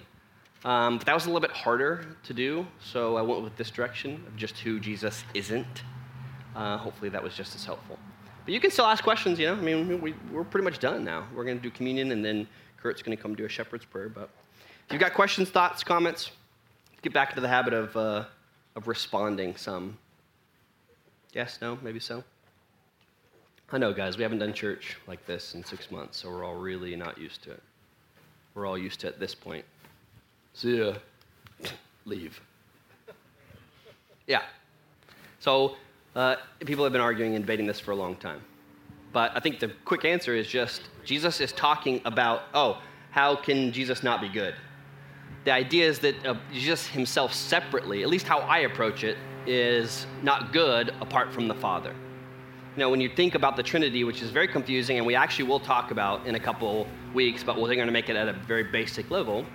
Um, 0.67 0.99
but 0.99 1.07
that 1.07 1.15
was 1.15 1.25
a 1.25 1.29
little 1.29 1.41
bit 1.41 1.53
harder 1.53 2.05
to 2.25 2.35
do, 2.35 2.67
so 2.81 3.17
I 3.17 3.23
went 3.23 3.43
with 3.43 3.57
this 3.57 3.71
direction 3.71 4.23
of 4.27 4.37
just 4.37 4.59
who 4.59 4.79
Jesus 4.79 5.25
isn't. 5.33 5.85
Uh, 6.55 6.77
hopefully, 6.77 7.09
that 7.09 7.23
was 7.23 7.35
just 7.35 7.55
as 7.55 7.65
helpful. 7.65 7.99
But 8.45 8.53
you 8.53 8.61
can 8.61 8.71
still 8.71 8.85
ask 8.85 9.03
questions, 9.03 9.39
you 9.39 9.47
know. 9.47 9.55
I 9.55 9.61
mean, 9.63 10.03
we, 10.03 10.15
are 10.37 10.45
pretty 10.45 10.65
much 10.65 10.81
done 10.81 11.03
now. 11.03 11.27
We're 11.35 11.45
going 11.45 11.57
to 11.57 11.63
do 11.63 11.71
communion, 11.71 12.13
and 12.13 12.23
then 12.23 12.47
Kurt's 12.77 13.01
going 13.01 13.17
to 13.17 13.23
come 13.23 13.35
do 13.35 13.47
a 13.47 13.49
shepherd's 13.49 13.87
prayer. 13.87 14.11
But 14.11 14.29
if 14.87 14.93
you've 14.93 15.01
got 15.01 15.15
questions, 15.15 15.49
thoughts, 15.49 15.83
comments, 15.83 16.31
get 17.01 17.15
back 17.15 17.31
into 17.31 17.41
the 17.41 17.49
habit 17.49 17.73
of, 17.73 17.97
uh, 17.97 18.25
of 18.77 18.87
responding 18.87 19.57
some. 19.57 19.97
Yes, 21.35 21.59
no, 21.61 21.77
maybe 21.83 21.99
so. 21.99 22.23
I 23.73 23.79
know, 23.79 23.93
guys, 23.93 24.17
we 24.17 24.23
haven't 24.23 24.39
done 24.39 24.53
church 24.53 24.97
like 25.09 25.27
this 25.27 25.55
in 25.55 25.65
six 25.65 25.91
months, 25.91 26.19
so 26.19 26.31
we're 26.31 26.45
all 26.45 26.55
really 26.55 26.95
not 26.95 27.19
used 27.19 27.43
to 27.43 27.51
it. 27.51 27.63
We're 28.55 28.67
all 28.67 28.79
used 28.79 29.01
to 29.01 29.09
it 29.09 29.15
at 29.15 29.21
this 29.21 29.35
point. 29.35 29.65
See 30.53 30.79
ya. 30.79 30.95
Leave. 32.05 32.41
Yeah. 34.29 34.43
So 35.41 35.75
uh, 36.15 36.37
people 36.65 36.85
have 36.85 36.93
been 36.93 37.03
arguing 37.03 37.35
and 37.35 37.45
debating 37.45 37.67
this 37.67 37.81
for 37.81 37.91
a 37.91 37.97
long 37.97 38.15
time. 38.17 38.41
But 39.13 39.33
I 39.35 39.41
think 39.41 39.59
the 39.59 39.73
quick 39.85 40.05
answer 40.05 40.35
is 40.35 40.47
just 40.47 40.83
Jesus 41.05 41.41
is 41.41 41.53
talking 41.53 42.01
about, 42.05 42.43
oh, 42.55 42.81
how 43.11 43.35
can 43.35 43.73
Jesus 43.73 44.03
not 44.03 44.21
be 44.21 44.29
good? 44.29 44.55
The 45.45 45.53
idea 45.53 45.89
is 45.89 45.99
that 46.01 46.27
uh, 46.27 46.37
Jesus 46.53 46.87
himself 46.87 47.35
separately, 47.35 48.03
at 48.03 48.09
least 48.09 48.27
how 48.27 48.39
I 48.39 48.61
approach 48.61 49.03
it, 49.05 49.17
is 49.47 50.07
not 50.23 50.53
good 50.53 50.95
apart 51.01 51.33
from 51.33 51.49
the 51.49 51.55
Father. 51.55 51.95
Know, 52.77 52.91
when 52.91 53.01
you 53.01 53.09
think 53.09 53.37
about 53.37 53.57
the 53.57 53.63
Trinity, 53.63 54.03
which 54.03 54.21
is 54.21 54.31
very 54.31 54.49
confusing, 54.49 54.97
and 54.97 55.07
we 55.07 55.15
actually 55.15 55.47
will 55.47 55.61
talk 55.61 55.93
about 55.93 56.27
in 56.27 56.35
a 56.35 56.41
couple 56.41 56.89
weeks, 57.13 57.45
but 57.45 57.57
we're 57.57 57.75
going 57.75 57.87
to 57.87 57.93
make 57.93 58.09
it 58.09 58.17
at 58.17 58.27
a 58.27 58.33
very 58.33 58.65
basic 58.65 59.11
level 59.11 59.47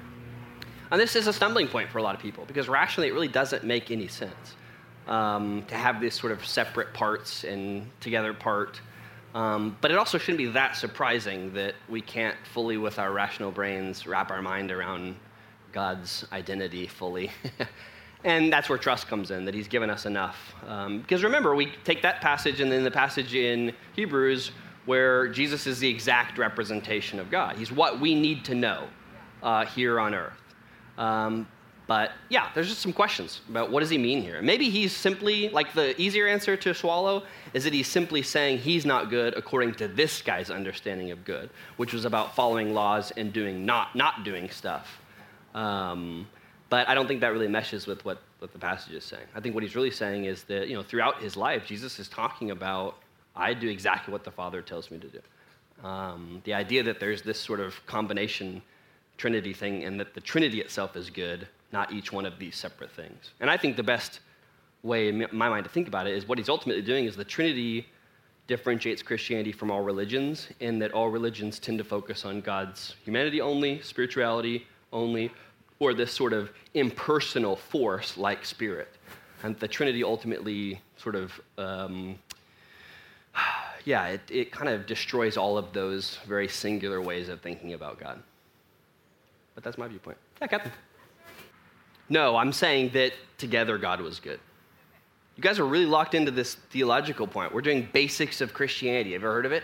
and 0.91 0.99
this 0.99 1.15
is 1.15 1.27
a 1.27 1.33
stumbling 1.33 1.67
point 1.67 1.89
for 1.89 1.99
a 1.99 2.03
lot 2.03 2.15
of 2.15 2.21
people 2.21 2.45
because 2.45 2.67
rationally 2.67 3.09
it 3.09 3.13
really 3.13 3.27
doesn't 3.27 3.63
make 3.63 3.91
any 3.91 4.07
sense 4.07 4.55
um, 5.07 5.63
to 5.67 5.75
have 5.75 6.01
these 6.01 6.19
sort 6.19 6.31
of 6.31 6.45
separate 6.45 6.93
parts 6.93 7.43
and 7.43 7.87
together 7.99 8.33
part. 8.33 8.81
Um, 9.35 9.77
but 9.81 9.91
it 9.91 9.97
also 9.97 10.17
shouldn't 10.17 10.39
be 10.39 10.47
that 10.47 10.75
surprising 10.75 11.53
that 11.53 11.75
we 11.87 12.01
can't 12.01 12.35
fully, 12.51 12.77
with 12.77 12.97
our 12.97 13.11
rational 13.11 13.51
brains, 13.51 14.07
wrap 14.07 14.31
our 14.31 14.41
mind 14.41 14.71
around 14.71 15.15
God's 15.71 16.25
identity 16.31 16.87
fully. 16.87 17.29
and 18.23 18.51
that's 18.51 18.69
where 18.69 18.77
trust 18.77 19.07
comes 19.07 19.31
in, 19.31 19.45
that 19.45 19.53
He's 19.53 19.67
given 19.67 19.89
us 19.89 20.05
enough. 20.05 20.55
Um, 20.67 20.99
because 21.01 21.23
remember, 21.23 21.55
we 21.55 21.71
take 21.83 22.01
that 22.01 22.21
passage 22.21 22.59
and 22.59 22.71
then 22.71 22.83
the 22.83 22.91
passage 22.91 23.33
in 23.35 23.73
Hebrews 23.95 24.51
where 24.85 25.27
Jesus 25.27 25.67
is 25.67 25.79
the 25.79 25.87
exact 25.87 26.37
representation 26.37 27.19
of 27.19 27.29
God. 27.29 27.57
He's 27.57 27.71
what 27.71 27.99
we 27.99 28.15
need 28.15 28.43
to 28.45 28.55
know 28.55 28.87
uh, 29.43 29.65
here 29.65 29.99
on 29.99 30.15
earth. 30.15 30.33
Um, 30.97 31.47
but 31.85 32.11
yeah, 32.29 32.49
there's 32.53 32.69
just 32.69 32.81
some 32.81 32.93
questions 32.93 33.41
about 33.49 33.71
what 33.71 33.79
does 33.79 33.89
he 33.89 33.97
mean 33.97 34.21
here. 34.21 34.41
Maybe 34.43 34.69
he's 34.69 34.95
simply, 34.95 35.49
like 35.49 35.73
the 35.73 35.99
easier 35.99 36.27
answer 36.27 36.55
to 36.55 36.73
swallow 36.73 37.23
is 37.53 37.63
that 37.63 37.73
he's 37.73 37.87
simply 37.87 38.21
saying 38.21 38.59
he's 38.59 38.85
not 38.85 39.09
good 39.09 39.35
according 39.35 39.73
to 39.75 39.87
this 39.87 40.21
guy's 40.21 40.51
understanding 40.51 41.09
of 41.09 41.25
good, 41.25 41.49
which 41.77 41.93
was 41.93 42.05
about 42.05 42.35
following 42.35 42.75
laws 42.75 43.11
and 43.17 43.33
doing 43.33 43.65
not, 43.65 43.95
not 43.95 44.23
doing 44.23 44.49
stuff. 44.51 45.01
Um, 45.55 46.27
but 46.69 46.87
I 46.87 46.93
don't 46.93 47.07
think 47.07 47.21
that 47.21 47.31
really 47.31 47.47
meshes 47.47 47.87
with 47.87 48.05
what, 48.05 48.21
what 48.39 48.53
the 48.53 48.59
passage 48.59 48.93
is 48.93 49.03
saying. 49.03 49.25
I 49.35 49.39
think 49.39 49.55
what 49.55 49.63
he's 49.63 49.75
really 49.75 49.91
saying 49.91 50.25
is 50.25 50.43
that, 50.43 50.67
you 50.67 50.75
know, 50.75 50.83
throughout 50.83 51.21
his 51.21 51.35
life, 51.35 51.65
Jesus 51.65 51.99
is 51.99 52.07
talking 52.07 52.51
about, 52.51 52.97
I 53.35 53.53
do 53.53 53.67
exactly 53.67 54.11
what 54.11 54.23
the 54.23 54.31
Father 54.31 54.61
tells 54.61 54.91
me 54.91 54.99
to 54.99 55.07
do. 55.07 55.87
Um, 55.87 56.41
the 56.43 56.53
idea 56.53 56.83
that 56.83 56.99
there's 56.99 57.21
this 57.21 57.39
sort 57.39 57.59
of 57.59 57.73
combination 57.85 58.61
Trinity 59.17 59.53
thing 59.53 59.83
and 59.83 59.99
that 59.99 60.13
the 60.13 60.21
Trinity 60.21 60.61
itself 60.61 60.95
is 60.95 61.09
good, 61.09 61.47
not 61.71 61.91
each 61.91 62.11
one 62.11 62.25
of 62.25 62.39
these 62.39 62.55
separate 62.55 62.91
things. 62.91 63.31
And 63.39 63.49
I 63.49 63.57
think 63.57 63.75
the 63.75 63.83
best 63.83 64.21
way 64.81 65.09
in 65.09 65.27
my 65.31 65.49
mind 65.49 65.65
to 65.65 65.69
think 65.69 65.87
about 65.87 66.07
it 66.07 66.13
is 66.13 66.27
what 66.27 66.37
he's 66.37 66.49
ultimately 66.49 66.81
doing 66.81 67.05
is 67.05 67.15
the 67.15 67.25
Trinity 67.25 67.87
differentiates 68.47 69.03
Christianity 69.03 69.51
from 69.51 69.69
all 69.69 69.81
religions 69.81 70.47
in 70.59 70.79
that 70.79 70.91
all 70.91 71.09
religions 71.09 71.59
tend 71.59 71.77
to 71.77 71.83
focus 71.83 72.25
on 72.25 72.41
God's 72.41 72.95
humanity 73.03 73.41
only, 73.41 73.81
spirituality 73.81 74.65
only, 74.91 75.31
or 75.79 75.93
this 75.93 76.11
sort 76.11 76.33
of 76.33 76.51
impersonal 76.73 77.55
force 77.55 78.17
like 78.17 78.45
spirit. 78.45 78.89
And 79.43 79.57
the 79.59 79.67
Trinity 79.67 80.03
ultimately 80.03 80.81
sort 80.97 81.15
of, 81.15 81.39
um, 81.57 82.19
yeah, 83.85 84.07
it, 84.07 84.21
it 84.29 84.51
kind 84.51 84.69
of 84.69 84.85
destroys 84.85 85.37
all 85.37 85.57
of 85.57 85.71
those 85.73 86.17
very 86.27 86.47
singular 86.47 87.01
ways 87.01 87.29
of 87.29 87.41
thinking 87.41 87.73
about 87.73 87.99
God. 87.99 88.21
But 89.55 89.63
that's 89.63 89.77
my 89.77 89.87
viewpoint. 89.87 90.17
Yeah, 90.41 90.47
Captain. 90.47 90.71
No, 92.09 92.35
I'm 92.35 92.51
saying 92.51 92.89
that 92.93 93.13
together 93.37 93.77
God 93.77 94.01
was 94.01 94.19
good. 94.19 94.39
You 95.35 95.43
guys 95.43 95.59
are 95.59 95.65
really 95.65 95.85
locked 95.85 96.15
into 96.15 96.31
this 96.31 96.55
theological 96.55 97.27
point. 97.27 97.53
We're 97.53 97.61
doing 97.61 97.87
basics 97.93 98.41
of 98.41 98.53
Christianity. 98.53 99.13
Have 99.13 99.21
you 99.21 99.27
ever 99.27 99.33
heard 99.33 99.45
of 99.45 99.51
it? 99.53 99.63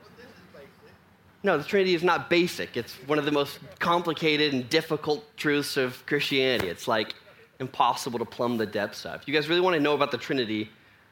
Well, 0.00 0.10
this 0.16 0.24
is 0.24 0.32
basic. 0.54 0.94
No, 1.42 1.56
the 1.56 1.64
Trinity 1.64 1.94
is 1.94 2.02
not 2.02 2.28
basic. 2.28 2.76
It's 2.76 2.94
one 3.06 3.18
of 3.18 3.24
the 3.24 3.30
most 3.30 3.60
complicated 3.78 4.52
and 4.54 4.68
difficult 4.68 5.24
truths 5.36 5.76
of 5.76 6.04
Christianity. 6.06 6.68
It's 6.68 6.88
like 6.88 7.14
impossible 7.60 8.18
to 8.18 8.24
plumb 8.24 8.56
the 8.56 8.66
depths 8.66 9.06
of. 9.06 9.20
If 9.20 9.28
you 9.28 9.34
guys 9.34 9.48
really 9.48 9.60
want 9.60 9.74
to 9.74 9.80
know 9.80 9.94
about 9.94 10.10
the 10.10 10.18
Trinity, 10.18 10.70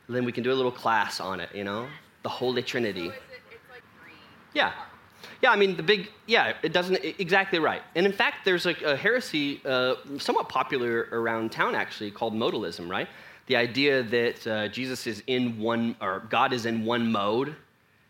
then 0.09 0.25
we 0.25 0.33
can 0.33 0.43
do 0.43 0.53
a 0.53 0.55
little 0.55 0.73
class 0.73 1.21
on 1.21 1.41
it, 1.41 1.51
you 1.55 1.65
know? 1.65 1.87
The 2.23 2.29
Holy 2.29 2.63
Trinity. 2.63 3.13
Yeah. 4.53 4.73
Yeah, 5.43 5.51
I 5.51 5.57
mean, 5.57 5.77
the 5.77 5.83
big, 5.83 6.11
yeah, 6.27 6.55
it 6.63 6.73
doesn't, 6.73 6.97
exactly 7.19 7.59
right. 7.59 7.83
And 7.95 8.07
in 8.07 8.13
fact, 8.13 8.45
there's 8.45 8.67
a, 8.67 8.75
a 8.85 8.97
heresy 8.97 9.61
uh, 9.65 9.95
somewhat 10.19 10.49
popular 10.49 11.09
around 11.13 11.53
town 11.53 11.75
actually 11.75 12.11
called 12.11 12.35
modalism, 12.35 12.89
right? 12.89 13.09
The 13.47 13.57
idea 13.57 14.03
that 14.03 14.47
uh, 14.47 14.69
Jesus 14.69 15.07
is 15.07 15.23
in 15.27 15.59
one, 15.59 15.95
or 16.01 16.27
God 16.31 16.53
is 16.53 16.67
in 16.67 16.85
one 16.85 17.13
mode, 17.13 17.55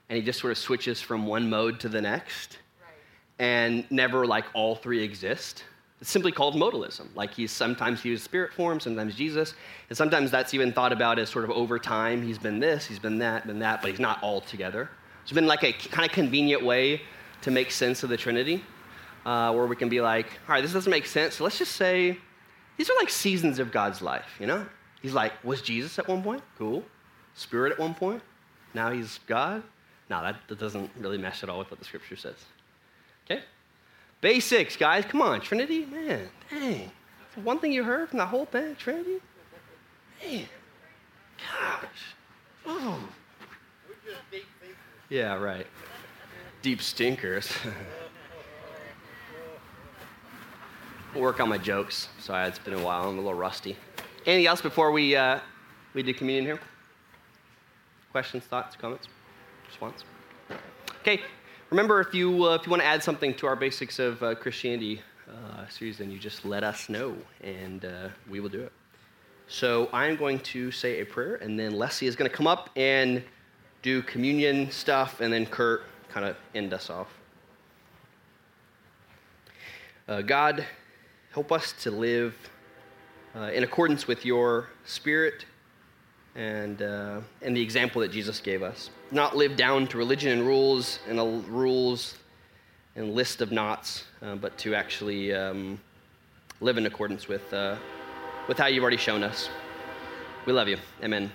and 0.09 0.17
he 0.17 0.23
just 0.23 0.41
sort 0.41 0.51
of 0.51 0.59
switches 0.59 1.01
from 1.01 1.27
one 1.27 1.49
mode 1.51 1.81
to 1.81 1.89
the 1.89 2.01
next, 2.01 2.59
right. 2.81 3.45
and 3.45 3.85
never 3.91 4.27
like 4.27 4.45
all 4.55 4.77
three 4.77 5.03
exist. 5.03 5.65
It's 6.01 6.11
simply 6.11 6.31
called 6.31 6.55
modalism. 6.55 7.07
Like 7.15 7.33
he's 7.33 7.51
sometimes 7.51 8.03
he 8.03 8.17
spirit 8.17 8.53
form, 8.53 8.81
sometimes 8.81 9.15
Jesus, 9.15 9.55
and 9.89 9.97
sometimes 9.97 10.31
that's 10.31 10.53
even 10.53 10.73
thought 10.73 10.93
about 10.93 11.19
as 11.19 11.31
sort 11.31 11.45
of 11.45 11.51
over 11.51 11.79
time. 11.79 12.23
He's 12.23 12.39
been 12.39 12.61
this, 12.61 12.87
he's 12.87 12.99
been 12.99 13.19
that, 13.19 13.47
been 13.47 13.61
that, 13.61 13.81
but 13.81 13.91
he's 13.91 14.01
not 14.01 14.23
all 14.23 14.41
together. 14.41 14.91
It's 15.23 15.33
been 15.33 15.47
like 15.47 15.65
a 15.65 15.73
kind 15.73 16.07
of 16.07 16.13
convenient 16.13 16.65
way 16.65 17.01
to 17.43 17.51
make 17.51 17.71
sense 17.71 18.03
of 18.03 18.11
the 18.11 18.17
Trinity, 18.17 18.63
uh, 19.25 19.53
where 19.53 19.67
we 19.67 19.77
can 19.77 19.89
be 19.89 20.01
like, 20.01 20.27
all 20.49 20.55
right, 20.55 20.61
this 20.61 20.73
doesn't 20.73 20.91
make 20.91 21.07
sense. 21.07 21.37
So 21.37 21.45
let's 21.45 21.59
just 21.59 21.73
say 21.73 22.17
these 22.77 22.91
are 22.91 22.97
like 22.99 23.11
seasons 23.11 23.59
of 23.59 23.73
God's 23.73 24.03
life, 24.03 24.37
you 24.39 24.47
know? 24.47 24.67
He's 25.03 25.15
like, 25.15 25.33
was 25.45 25.63
Jesus 25.63 25.99
at 25.99 26.09
one 26.09 26.23
point? 26.23 26.43
Cool. 26.59 26.85
Spirit 27.35 27.73
at 27.73 27.79
one 27.79 27.95
point? 27.95 28.23
Now 28.75 28.91
he's 28.91 29.21
God? 29.27 29.63
No, 30.09 30.23
that, 30.23 30.37
that 30.49 30.59
doesn't 30.59 30.91
really 30.99 31.19
mesh 31.19 31.43
at 31.43 31.49
all 31.49 31.59
with 31.59 31.71
what 31.71 31.81
the 31.81 31.85
scripture 31.85 32.17
says. 32.17 32.37
Okay? 33.25 33.43
Basics, 34.21 34.77
guys. 34.77 35.05
Come 35.05 35.21
on. 35.23 35.41
Trinity? 35.41 35.85
Man, 35.87 36.29
dang. 36.51 36.91
One 37.43 37.59
thing 37.59 37.73
you 37.73 37.85
heard 37.85 38.09
from 38.09 38.19
the 38.19 38.27
whole 38.27 38.47
thing, 38.47 38.77
Trinity? 38.77 39.21
Man. 40.25 40.47
Gosh. 41.39 42.15
Oh. 42.65 42.99
Yeah, 45.09 45.35
right. 45.35 45.67
Deep 46.63 46.81
stinkers. 46.83 47.53
I'll 51.15 51.21
work 51.21 51.41
on 51.41 51.49
my 51.49 51.59
jokes. 51.59 52.09
Sorry, 52.19 52.49
it's 52.49 52.59
been 52.59 52.75
a 52.75 52.83
while. 52.83 53.09
I'm 53.09 53.15
a 53.15 53.21
little 53.21 53.35
rusty. 53.35 53.77
Anything 54.27 54.47
else 54.47 54.61
before 54.61 54.91
we, 54.91 55.15
uh, 55.15 55.39
we 55.95 56.03
do 56.03 56.13
communion 56.13 56.45
here? 56.45 56.61
Questions, 58.11 58.45
thoughts, 58.45 58.75
comments, 58.77 59.09
response? 59.77 60.05
Okay. 61.01 61.21
Remember, 61.69 62.01
if 62.01 62.15
you, 62.15 62.45
uh, 62.45 62.55
if 62.55 62.65
you 62.65 62.71
want 62.71 62.81
to 62.81 62.87
add 62.87 63.03
something 63.03 63.35
to 63.35 63.47
our 63.47 63.57
basics 63.57 63.99
of 63.99 64.23
uh, 64.23 64.35
Christianity 64.35 65.03
uh, 65.29 65.67
series, 65.69 65.99
then 65.99 66.11
you 66.11 66.19
just 66.19 66.47
let 66.47 66.65
us 66.65 66.89
know, 66.89 67.15
and 67.43 67.85
uh, 67.85 68.09
we 68.31 68.41
will 68.41 68.49
do 68.49 68.63
it. 68.63 68.73
So 69.49 69.91
I'm 69.93 70.17
going 70.17 70.39
to 70.41 70.71
say 70.71 71.01
a 71.01 71.05
prayer, 71.05 71.35
and 71.37 71.59
then 71.59 71.73
Leslie 71.73 72.09
is 72.09 72.17
going 72.17 72.31
to 72.31 72.35
come 72.35 72.47
up 72.47 72.71
and 72.75 73.23
do 73.83 74.01
communion 74.03 74.71
stuff, 74.71 75.21
and 75.21 75.31
then 75.31 75.45
Kurt 75.45 75.83
kind 76.09 76.25
of 76.25 76.37
end 76.55 76.73
us 76.73 76.89
off. 76.89 77.09
Uh, 80.09 80.23
God, 80.23 80.65
help 81.33 81.53
us 81.53 81.75
to 81.83 81.91
live 81.91 82.35
uh, 83.35 83.51
in 83.53 83.63
accordance 83.63 84.07
with 84.07 84.25
your 84.25 84.71
spirit 84.87 85.45
and, 86.35 86.81
uh, 86.81 87.21
and 87.43 87.55
the 87.55 87.61
example 87.61 88.01
that 88.01 88.11
Jesus 88.11 88.41
gave 88.41 88.63
us. 88.63 88.89
Not 89.11 89.37
live 89.37 89.57
down 89.57 89.87
to 89.89 89.99
religion 89.99 90.33
and 90.33 90.47
rules 90.47 90.99
and 91.09 91.47
rules 91.49 92.17
and 92.97 93.15
list 93.15 93.41
of 93.41 93.53
knots, 93.53 94.05
uh, 94.23 94.35
but 94.35 94.57
to 94.59 94.75
actually 94.75 95.33
um, 95.33 95.79
live 96.61 96.79
in 96.79 96.87
accordance 96.87 97.29
with, 97.29 97.53
uh, 97.53 97.77
with 98.49 98.59
how 98.59 98.67
you've 98.67 98.83
already 98.83 98.97
shown 98.97 99.23
us. 99.23 99.49
We 100.45 100.53
love 100.53 100.69
you. 100.69 100.79
Amen. 101.03 101.31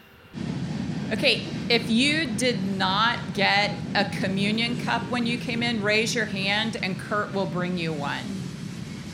Okay, 1.14 1.44
if 1.70 1.90
you 1.90 2.26
did 2.26 2.64
not 2.78 3.20
get 3.34 3.76
a 3.96 4.06
communion 4.22 4.82
cup 4.84 5.02
when 5.10 5.26
you 5.26 5.38
came 5.38 5.62
in, 5.62 5.82
raise 5.82 6.16
your 6.16 6.26
hand 6.26 6.78
and 6.82 6.98
Kurt 6.98 7.34
will 7.34 7.46
bring 7.46 7.78
you 7.78 7.92
one. 7.92 8.24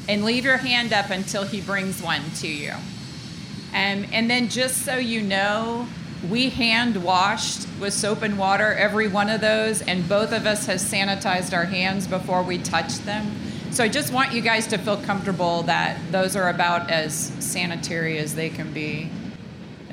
And 0.08 0.24
leave 0.24 0.45
your 0.45 0.58
hand 0.58 0.93
up 0.93 1.10
until 1.10 1.43
he 1.43 1.60
brings 1.60 2.01
one 2.01 2.22
to 2.38 2.47
you. 2.47 2.72
Um, 2.72 4.05
and 4.14 4.30
then, 4.30 4.47
just 4.47 4.86
so 4.86 4.97
you 4.97 5.22
know, 5.22 5.88
we 6.30 6.50
hand 6.50 7.04
washed 7.04 7.68
with 7.80 7.94
soap 7.94 8.22
and 8.22 8.38
water 8.38 8.74
every 8.74 9.08
one 9.08 9.30
of 9.30 9.42
those, 9.42 9.82
and 9.82 10.08
both 10.10 10.32
of 10.32 10.46
us 10.46 10.66
has 10.66 10.84
sanitized 10.84 11.54
our 11.54 11.66
hands 11.66 12.08
before 12.08 12.44
we 12.44 12.58
touch 12.58 12.98
them. 13.00 13.32
So 13.72 13.84
I 13.84 13.88
just 13.88 14.12
want 14.12 14.34
you 14.34 14.42
guys 14.42 14.68
to 14.68 14.78
feel 14.78 14.98
comfortable 14.98 15.64
that 15.64 16.00
those 16.12 16.36
are 16.36 16.50
about 16.50 16.90
as 16.90 17.14
sanitary 17.40 18.18
as 18.18 18.36
they 18.36 18.50
can 18.50 18.74
be. 18.74 19.10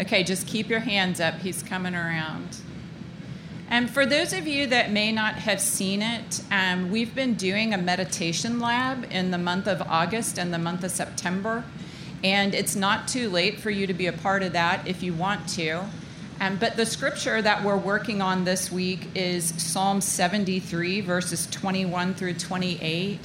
Okay, 0.00 0.24
just 0.24 0.46
keep 0.46 0.68
your 0.68 0.80
hands 0.80 1.20
up. 1.20 1.34
He's 1.34 1.62
coming 1.62 1.94
around. 1.94 2.56
And 3.68 3.90
for 3.90 4.06
those 4.06 4.32
of 4.32 4.46
you 4.46 4.66
that 4.68 4.90
may 4.90 5.12
not 5.12 5.36
have 5.36 5.60
seen 5.60 6.02
it, 6.02 6.42
um, 6.50 6.90
we've 6.90 7.14
been 7.14 7.34
doing 7.34 7.72
a 7.72 7.78
meditation 7.78 8.60
lab 8.60 9.06
in 9.10 9.30
the 9.30 9.38
month 9.38 9.66
of 9.66 9.82
August 9.82 10.38
and 10.38 10.52
the 10.52 10.58
month 10.58 10.84
of 10.84 10.90
September. 10.90 11.64
And 12.22 12.54
it's 12.54 12.76
not 12.76 13.08
too 13.08 13.28
late 13.28 13.60
for 13.60 13.70
you 13.70 13.86
to 13.86 13.94
be 13.94 14.06
a 14.06 14.12
part 14.12 14.42
of 14.42 14.52
that 14.52 14.86
if 14.86 15.02
you 15.02 15.12
want 15.14 15.48
to. 15.50 15.84
Um, 16.40 16.56
but 16.56 16.76
the 16.76 16.84
scripture 16.84 17.40
that 17.40 17.62
we're 17.62 17.76
working 17.76 18.20
on 18.20 18.44
this 18.44 18.70
week 18.70 19.08
is 19.14 19.54
Psalm 19.62 20.00
73, 20.00 21.00
verses 21.00 21.46
21 21.50 22.14
through 22.14 22.34
28. 22.34 23.20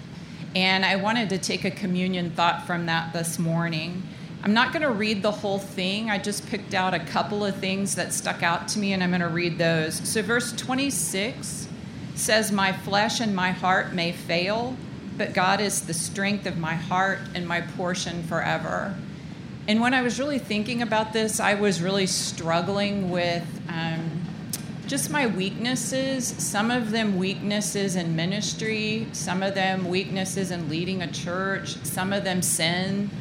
And 0.56 0.86
I 0.86 0.96
wanted 0.96 1.30
to 1.30 1.38
take 1.40 1.66
a 1.66 1.72
communion 1.72 2.30
thought 2.32 2.68
from 2.68 2.86
that 2.86 3.12
this 3.12 3.40
morning. 3.40 4.04
I'm 4.44 4.54
not 4.54 4.72
going 4.72 4.84
to 4.84 4.92
read 4.92 5.24
the 5.24 5.32
whole 5.32 5.60
thing. 5.60 6.10
I 6.10 6.20
just 6.20 6.48
picked 6.48 6.74
out 6.74 6.94
a 6.94 7.00
couple 7.00 7.44
of 7.44 7.56
things 7.58 7.96
that 7.96 8.14
stuck 8.14 8.44
out 8.44 8.68
to 8.70 8.80
me, 8.80 8.94
and 8.94 9.04
I'm 9.04 9.10
going 9.10 9.22
to 9.22 9.28
read 9.28 9.58
those. 9.58 9.96
So, 10.08 10.22
verse 10.22 10.54
26 10.54 11.68
says, 12.16 12.52
My 12.52 12.72
flesh 12.72 13.20
and 13.20 13.36
my 13.36 13.52
heart 13.52 13.94
may 13.94 14.12
fail, 14.12 14.78
but 15.18 15.34
God 15.34 15.60
is 15.60 15.82
the 15.82 15.94
strength 15.94 16.46
of 16.46 16.58
my 16.58 16.76
heart 16.76 17.20
and 17.36 17.48
my 17.48 17.62
portion 17.62 18.24
forever. 18.24 18.96
And 19.70 19.82
when 19.82 19.94
I 19.94 20.02
was 20.02 20.18
really 20.18 20.40
thinking 20.40 20.82
about 20.82 21.14
this, 21.14 21.40
I 21.40 21.54
was 21.54 21.80
really 21.80 22.08
struggling 22.08 23.12
with 23.12 23.46
um, 23.70 24.24
just 24.88 25.12
my 25.12 25.28
weaknesses. 25.28 26.26
Some 26.26 26.72
of 26.72 26.90
them 26.90 27.20
weaknesses 27.20 27.96
in 27.96 28.16
ministry, 28.16 29.06
some 29.12 29.44
of 29.44 29.54
them 29.54 29.88
weaknesses 29.88 30.50
in 30.50 30.70
leading 30.70 31.04
a 31.04 31.12
church, 31.12 31.76
some 31.84 32.14
of 32.14 32.24
them 32.24 32.42
sin 32.42 33.12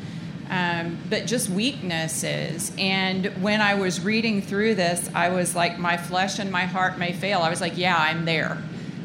um, 0.48 0.96
but 1.10 1.26
just 1.26 1.50
weaknesses. 1.50 2.72
And 2.78 3.26
when 3.42 3.60
I 3.60 3.74
was 3.74 4.00
reading 4.00 4.40
through 4.40 4.76
this, 4.76 5.10
I 5.14 5.28
was 5.28 5.54
like, 5.54 5.78
my 5.78 5.98
flesh 5.98 6.38
and 6.38 6.50
my 6.50 6.64
heart 6.64 6.96
may 6.96 7.12
fail. 7.12 7.40
I 7.40 7.50
was 7.50 7.60
like, 7.60 7.76
yeah, 7.76 7.94
I'm 7.94 8.24
there. 8.24 8.56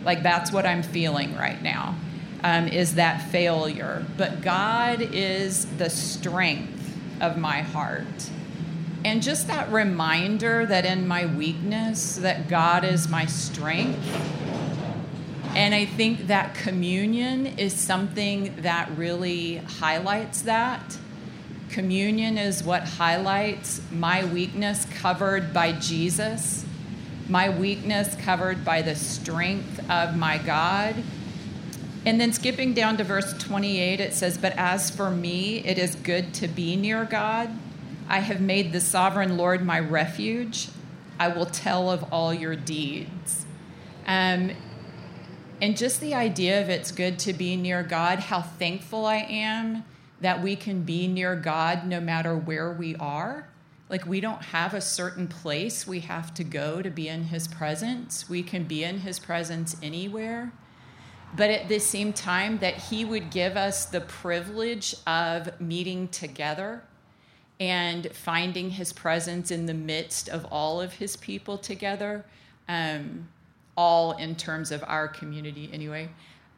Like, 0.05 0.23
that's 0.23 0.53
what 0.53 0.65
I'm 0.65 0.81
feeling 0.81 1.35
right 1.35 1.61
now, 1.61 1.97
um, 2.41 2.69
is 2.69 2.95
that 2.95 3.29
failure. 3.31 4.05
But 4.15 4.41
God 4.41 5.01
is 5.01 5.65
the 5.77 5.89
strength 5.89 6.82
of 7.23 7.37
my 7.37 7.61
heart. 7.61 8.29
And 9.03 9.21
just 9.23 9.47
that 9.47 9.71
reminder 9.71 10.65
that 10.65 10.85
in 10.85 11.07
my 11.07 11.25
weakness, 11.25 12.17
that 12.17 12.47
God 12.47 12.83
is 12.83 13.09
my 13.09 13.25
strength. 13.25 13.99
And 15.55 15.73
I 15.73 15.85
think 15.85 16.27
that 16.27 16.53
communion 16.55 17.47
is 17.47 17.73
something 17.73 18.55
that 18.61 18.89
really 18.97 19.57
highlights 19.57 20.43
that 20.43 20.97
Communion 21.73 22.37
is 22.37 22.63
what 22.63 22.83
highlights 22.83 23.81
my 23.91 24.23
weakness 24.25 24.85
covered 25.01 25.51
by 25.51 25.71
Jesus, 25.71 26.63
my 27.27 27.49
weakness 27.49 28.13
covered 28.21 28.63
by 28.63 28.83
the 28.83 28.93
strength 28.93 29.79
of 29.89 30.15
my 30.15 30.37
God. 30.37 30.93
And 32.05 32.19
then 32.19 32.33
skipping 32.33 32.73
down 32.73 32.97
to 32.97 33.03
verse 33.03 33.33
28, 33.33 33.99
it 33.99 34.13
says, 34.13 34.37
But 34.37 34.53
as 34.57 34.89
for 34.89 35.09
me, 35.09 35.59
it 35.59 35.77
is 35.77 35.95
good 35.95 36.33
to 36.35 36.47
be 36.49 36.75
near 36.75 37.05
God. 37.05 37.49
I 38.09 38.19
have 38.19 38.41
made 38.41 38.73
the 38.73 38.81
sovereign 38.81 39.37
Lord 39.37 39.65
my 39.65 39.79
refuge. 39.79 40.67
I 41.17 41.29
will 41.29 41.45
tell 41.45 41.89
of 41.89 42.03
all 42.11 42.33
your 42.33 42.55
deeds. 42.55 43.45
Um, 44.05 44.51
and 45.61 45.77
just 45.77 46.01
the 46.01 46.13
idea 46.13 46.61
of 46.61 46.69
it's 46.69 46.91
good 46.91 47.19
to 47.19 47.31
be 47.31 47.55
near 47.55 47.83
God, 47.83 48.19
how 48.19 48.41
thankful 48.41 49.05
I 49.05 49.17
am 49.17 49.85
that 50.19 50.41
we 50.41 50.57
can 50.57 50.83
be 50.83 51.07
near 51.07 51.35
God 51.37 51.85
no 51.85 52.01
matter 52.01 52.35
where 52.35 52.71
we 52.71 52.97
are. 52.97 53.47
Like, 53.89 54.05
we 54.05 54.19
don't 54.19 54.41
have 54.41 54.73
a 54.73 54.81
certain 54.81 55.27
place 55.27 55.85
we 55.85 56.01
have 56.01 56.33
to 56.33 56.43
go 56.43 56.81
to 56.81 56.89
be 56.89 57.07
in 57.07 57.25
His 57.25 57.47
presence. 57.47 58.29
We 58.29 58.43
can 58.43 58.63
be 58.63 58.83
in 58.83 58.99
His 58.99 59.19
presence 59.19 59.77
anywhere. 59.81 60.51
But 61.35 61.49
at 61.49 61.67
the 61.67 61.79
same 61.79 62.13
time, 62.13 62.59
that 62.59 62.75
He 62.75 63.05
would 63.05 63.31
give 63.31 63.57
us 63.57 63.85
the 63.85 64.01
privilege 64.01 64.95
of 65.07 65.59
meeting 65.59 66.07
together 66.09 66.83
and 67.59 68.11
finding 68.11 68.71
His 68.71 68.93
presence 68.93 69.51
in 69.51 69.65
the 69.65 69.73
midst 69.73 70.29
of 70.29 70.45
all 70.45 70.81
of 70.81 70.93
His 70.93 71.17
people 71.17 71.57
together. 71.57 72.25
Um, 72.69 73.27
all 73.75 74.13
in 74.13 74.35
terms 74.35 74.71
of 74.71 74.83
our 74.87 75.07
community 75.07 75.69
anyway. 75.73 76.09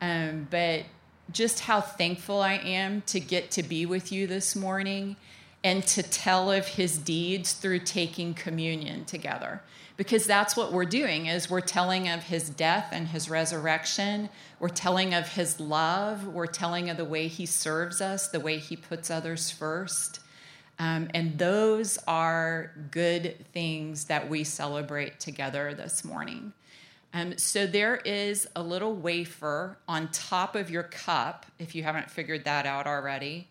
Um, 0.01 0.47
but 0.49 0.83
just 1.31 1.61
how 1.61 1.81
thankful 1.81 2.41
I 2.41 2.53
am 2.53 3.01
to 3.07 3.19
get 3.19 3.51
to 3.51 3.63
be 3.63 3.85
with 3.85 4.11
you 4.11 4.27
this 4.27 4.55
morning 4.55 5.15
and 5.63 5.85
to 5.87 6.03
tell 6.03 6.51
of 6.51 6.67
his 6.67 6.97
deeds 6.97 7.53
through 7.53 7.79
taking 7.79 8.33
communion 8.33 9.05
together 9.05 9.61
because 9.97 10.25
that's 10.25 10.57
what 10.57 10.73
we're 10.73 10.85
doing 10.85 11.27
is 11.27 11.49
we're 11.49 11.61
telling 11.61 12.07
of 12.09 12.23
his 12.23 12.49
death 12.49 12.89
and 12.91 13.07
his 13.07 13.29
resurrection 13.29 14.29
we're 14.65 14.69
telling 14.69 15.13
of 15.13 15.27
his 15.27 15.59
love. 15.59 16.25
We're 16.25 16.47
telling 16.47 16.89
of 16.89 16.97
the 16.97 17.05
way 17.05 17.27
he 17.27 17.45
serves 17.45 18.01
us 18.01 18.29
the 18.29 18.39
way 18.39 18.57
he 18.57 18.75
puts 18.75 19.11
others 19.11 19.51
first. 19.51 20.21
Um, 20.79 21.07
and 21.13 21.37
those 21.37 21.99
are 22.07 22.71
good 22.89 23.45
things 23.53 24.05
that 24.05 24.27
we 24.27 24.43
celebrate 24.43 25.19
together 25.19 25.75
this 25.75 26.03
morning. 26.03 26.51
Um, 27.13 27.37
so 27.37 27.67
there 27.67 27.97
is 27.97 28.47
a 28.55 28.63
little 28.63 28.95
wafer 28.95 29.77
on 29.87 30.07
top 30.07 30.55
of 30.55 30.71
your 30.71 30.81
cup 30.81 31.45
if 31.59 31.75
you 31.75 31.83
haven't 31.83 32.09
figured 32.09 32.45
that 32.45 32.65
out 32.65 32.87
already. 32.87 33.47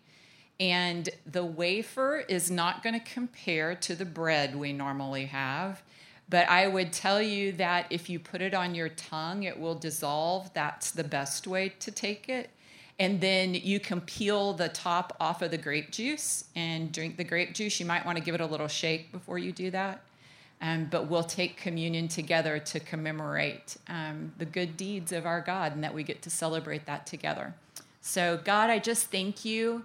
And 0.59 1.07
the 1.25 1.45
wafer 1.45 2.25
is 2.27 2.51
not 2.51 2.83
going 2.83 2.99
to 2.99 3.05
compare 3.05 3.73
to 3.73 3.95
the 3.95 4.03
bread 4.03 4.53
we 4.53 4.73
normally 4.73 5.27
have 5.27 5.81
but 6.29 6.49
I 6.49 6.67
would 6.67 6.91
tell 6.91 7.21
you 7.21 7.51
that 7.53 7.87
if 7.89 8.09
you 8.09 8.19
put 8.19 8.41
it 8.41 8.53
on 8.53 8.73
your 8.73 8.89
tongue, 8.89 9.43
it 9.43 9.59
will 9.59 9.75
dissolve. 9.75 10.51
That's 10.53 10.91
the 10.91 11.03
best 11.03 11.45
way 11.45 11.69
to 11.79 11.91
take 11.91 12.29
it. 12.29 12.49
And 12.97 13.19
then 13.19 13.53
you 13.53 13.79
can 13.79 14.01
peel 14.01 14.53
the 14.53 14.69
top 14.69 15.15
off 15.19 15.41
of 15.41 15.51
the 15.51 15.57
grape 15.57 15.91
juice 15.91 16.45
and 16.55 16.91
drink 16.91 17.17
the 17.17 17.23
grape 17.23 17.53
juice. 17.53 17.79
You 17.79 17.85
might 17.85 18.05
want 18.05 18.17
to 18.17 18.23
give 18.23 18.35
it 18.35 18.41
a 18.41 18.45
little 18.45 18.69
shake 18.69 19.11
before 19.11 19.37
you 19.37 19.51
do 19.51 19.69
that. 19.71 20.01
Um, 20.61 20.87
but 20.89 21.07
we'll 21.09 21.23
take 21.23 21.57
communion 21.57 22.07
together 22.07 22.57
to 22.59 22.79
commemorate 22.79 23.75
um, 23.89 24.31
the 24.37 24.45
good 24.45 24.77
deeds 24.77 25.11
of 25.11 25.25
our 25.25 25.41
God 25.41 25.73
and 25.73 25.83
that 25.83 25.93
we 25.93 26.01
get 26.01 26.21
to 26.23 26.29
celebrate 26.29 26.85
that 26.85 27.05
together. 27.05 27.53
So, 27.99 28.39
God, 28.43 28.69
I 28.69 28.79
just 28.79 29.11
thank 29.11 29.43
you 29.43 29.83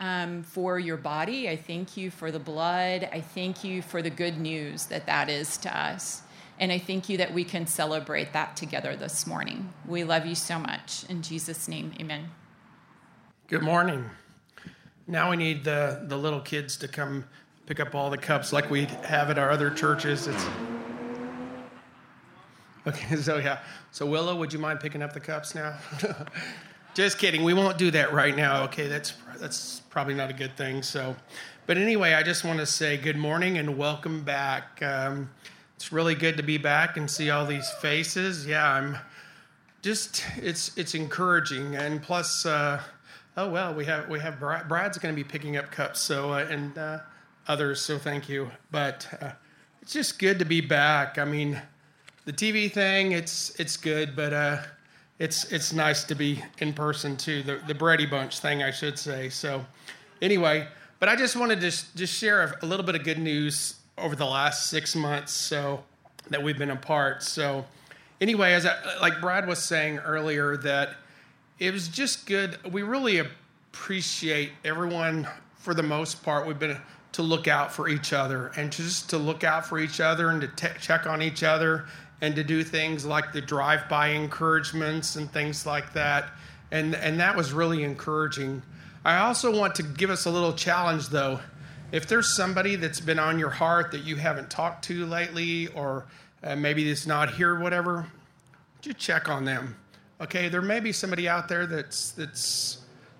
um, 0.00 0.42
for 0.42 0.78
your 0.78 0.96
body. 0.96 1.48
I 1.48 1.56
thank 1.56 1.96
you 1.96 2.10
for 2.10 2.30
the 2.30 2.38
blood. 2.38 3.08
I 3.12 3.20
thank 3.20 3.64
you 3.64 3.82
for 3.82 4.02
the 4.02 4.10
good 4.10 4.38
news 4.38 4.86
that 4.86 5.06
that 5.06 5.28
is 5.28 5.56
to 5.58 5.76
us. 5.76 6.22
And 6.58 6.70
I 6.70 6.78
thank 6.78 7.08
you 7.08 7.16
that 7.18 7.34
we 7.34 7.44
can 7.44 7.66
celebrate 7.66 8.32
that 8.32 8.56
together 8.56 8.94
this 8.96 9.26
morning. 9.26 9.72
We 9.86 10.04
love 10.04 10.26
you 10.26 10.34
so 10.34 10.58
much. 10.58 11.04
In 11.08 11.22
Jesus' 11.22 11.66
name, 11.68 11.92
amen. 12.00 12.30
Good 13.48 13.62
morning. 13.62 14.08
Now 15.06 15.30
we 15.30 15.36
need 15.36 15.64
the, 15.64 16.04
the 16.06 16.16
little 16.16 16.40
kids 16.40 16.76
to 16.78 16.88
come 16.88 17.24
pick 17.66 17.80
up 17.80 17.94
all 17.94 18.10
the 18.10 18.18
cups 18.18 18.52
like 18.52 18.70
we 18.70 18.84
have 19.04 19.30
at 19.30 19.38
our 19.38 19.50
other 19.50 19.70
churches. 19.70 20.26
It's 20.26 20.46
Okay, 22.86 23.16
so 23.20 23.38
yeah. 23.38 23.60
So 23.90 24.06
Willow, 24.06 24.36
would 24.36 24.52
you 24.52 24.58
mind 24.58 24.80
picking 24.80 25.02
up 25.02 25.12
the 25.12 25.20
cups 25.20 25.54
now? 25.54 25.76
Just 26.94 27.18
kidding. 27.18 27.42
We 27.42 27.54
won't 27.54 27.78
do 27.78 27.90
that 27.90 28.12
right 28.12 28.36
now. 28.36 28.64
Okay, 28.64 28.86
that's 28.86 29.14
that's 29.38 29.80
probably 29.90 30.14
not 30.14 30.30
a 30.30 30.32
good 30.32 30.56
thing. 30.56 30.82
So, 30.82 31.16
but 31.66 31.76
anyway, 31.76 32.14
I 32.14 32.22
just 32.22 32.44
want 32.44 32.58
to 32.58 32.66
say 32.66 32.96
good 32.96 33.16
morning 33.16 33.58
and 33.58 33.76
welcome 33.76 34.22
back. 34.22 34.82
Um, 34.82 35.30
it's 35.76 35.92
really 35.92 36.14
good 36.14 36.36
to 36.36 36.42
be 36.42 36.58
back 36.58 36.96
and 36.96 37.10
see 37.10 37.30
all 37.30 37.46
these 37.46 37.68
faces. 37.80 38.46
Yeah, 38.46 38.68
I'm 38.68 38.96
just 39.82 40.24
it's 40.36 40.76
it's 40.78 40.94
encouraging 40.94 41.76
and 41.76 42.02
plus, 42.02 42.46
uh, 42.46 42.80
oh 43.36 43.50
well, 43.50 43.74
we 43.74 43.84
have 43.84 44.08
we 44.08 44.18
have 44.20 44.38
Brad, 44.40 44.68
Brad's 44.68 44.98
going 44.98 45.14
to 45.14 45.16
be 45.16 45.28
picking 45.28 45.56
up 45.56 45.70
cups. 45.70 46.00
So 46.00 46.32
uh, 46.32 46.46
and 46.48 46.76
uh, 46.78 46.98
others. 47.48 47.80
So 47.80 47.98
thank 47.98 48.28
you. 48.28 48.50
But 48.70 49.06
uh, 49.20 49.32
it's 49.82 49.92
just 49.92 50.18
good 50.18 50.38
to 50.38 50.44
be 50.44 50.60
back. 50.60 51.18
I 51.18 51.24
mean, 51.24 51.60
the 52.24 52.32
TV 52.32 52.72
thing, 52.72 53.12
it's 53.12 53.58
it's 53.60 53.76
good, 53.76 54.16
but 54.16 54.32
uh, 54.32 54.62
it's 55.18 55.52
it's 55.52 55.72
nice 55.72 56.04
to 56.04 56.14
be 56.14 56.42
in 56.58 56.72
person 56.72 57.16
too. 57.16 57.42
The 57.42 57.60
the 57.66 57.74
Brady 57.74 58.06
Bunch 58.06 58.38
thing, 58.40 58.62
I 58.62 58.70
should 58.70 58.98
say. 58.98 59.28
So, 59.28 59.64
anyway, 60.20 60.66
but 60.98 61.08
I 61.08 61.16
just 61.16 61.36
wanted 61.36 61.60
to 61.60 61.70
just 61.70 62.14
share 62.14 62.58
a, 62.60 62.66
little 62.66 62.84
bit 62.84 62.94
of 62.94 63.04
good 63.04 63.18
news 63.18 63.76
over 63.96 64.16
the 64.16 64.26
last 64.26 64.68
six 64.68 64.96
months, 64.96 65.32
so 65.32 65.84
that 66.30 66.42
we've 66.42 66.58
been 66.58 66.70
apart. 66.70 67.22
So, 67.22 67.64
anyway, 68.20 68.54
as 68.54 68.66
I, 68.66 68.74
like 69.00 69.20
Brad 69.20 69.46
was 69.46 69.62
saying 69.62 69.98
earlier, 69.98 70.56
that 70.58 70.96
it 71.58 71.72
was 71.72 71.88
just 71.88 72.26
good. 72.26 72.58
We 72.72 72.82
really 72.82 73.18
appreciate 73.18 74.50
everyone 74.64 75.28
for 75.56 75.74
the 75.74 75.82
most 75.82 76.22
part. 76.24 76.46
We've 76.46 76.58
been 76.58 76.78
to 77.12 77.22
look 77.22 77.46
out 77.46 77.72
for 77.72 77.88
each 77.88 78.12
other 78.12 78.50
and 78.56 78.72
just 78.72 79.10
to 79.10 79.18
look 79.18 79.44
out 79.44 79.64
for 79.64 79.78
each 79.78 80.00
other 80.00 80.30
and 80.30 80.40
to 80.40 80.48
te- 80.48 80.78
check 80.80 81.06
on 81.06 81.22
each 81.22 81.44
other 81.44 81.86
and 82.20 82.34
to 82.36 82.44
do 82.44 82.64
things 82.64 83.04
like 83.04 83.32
the 83.32 83.40
drive-by 83.40 84.08
encouragements 84.08 85.16
and 85.16 85.30
things 85.32 85.66
like 85.66 85.92
that. 85.92 86.30
And, 86.70 86.94
and 86.94 87.20
that 87.20 87.36
was 87.36 87.52
really 87.52 87.82
encouraging. 87.82 88.62
I 89.04 89.18
also 89.18 89.56
want 89.56 89.74
to 89.76 89.82
give 89.82 90.10
us 90.10 90.24
a 90.26 90.30
little 90.30 90.52
challenge 90.52 91.08
though. 91.08 91.40
If 91.92 92.08
there's 92.08 92.34
somebody 92.34 92.76
that's 92.76 93.00
been 93.00 93.18
on 93.18 93.38
your 93.38 93.50
heart 93.50 93.92
that 93.92 94.02
you 94.02 94.16
haven't 94.16 94.50
talked 94.50 94.84
to 94.86 95.06
lately, 95.06 95.68
or 95.68 96.06
uh, 96.42 96.56
maybe 96.56 96.88
that's 96.88 97.06
not 97.06 97.34
here, 97.34 97.60
whatever, 97.60 98.06
just 98.80 98.98
check 98.98 99.28
on 99.28 99.44
them. 99.44 99.76
Okay, 100.20 100.48
there 100.48 100.62
may 100.62 100.80
be 100.80 100.92
somebody 100.92 101.28
out 101.28 101.48
there 101.48 101.66
that's 101.66 102.12
that's 102.12 102.78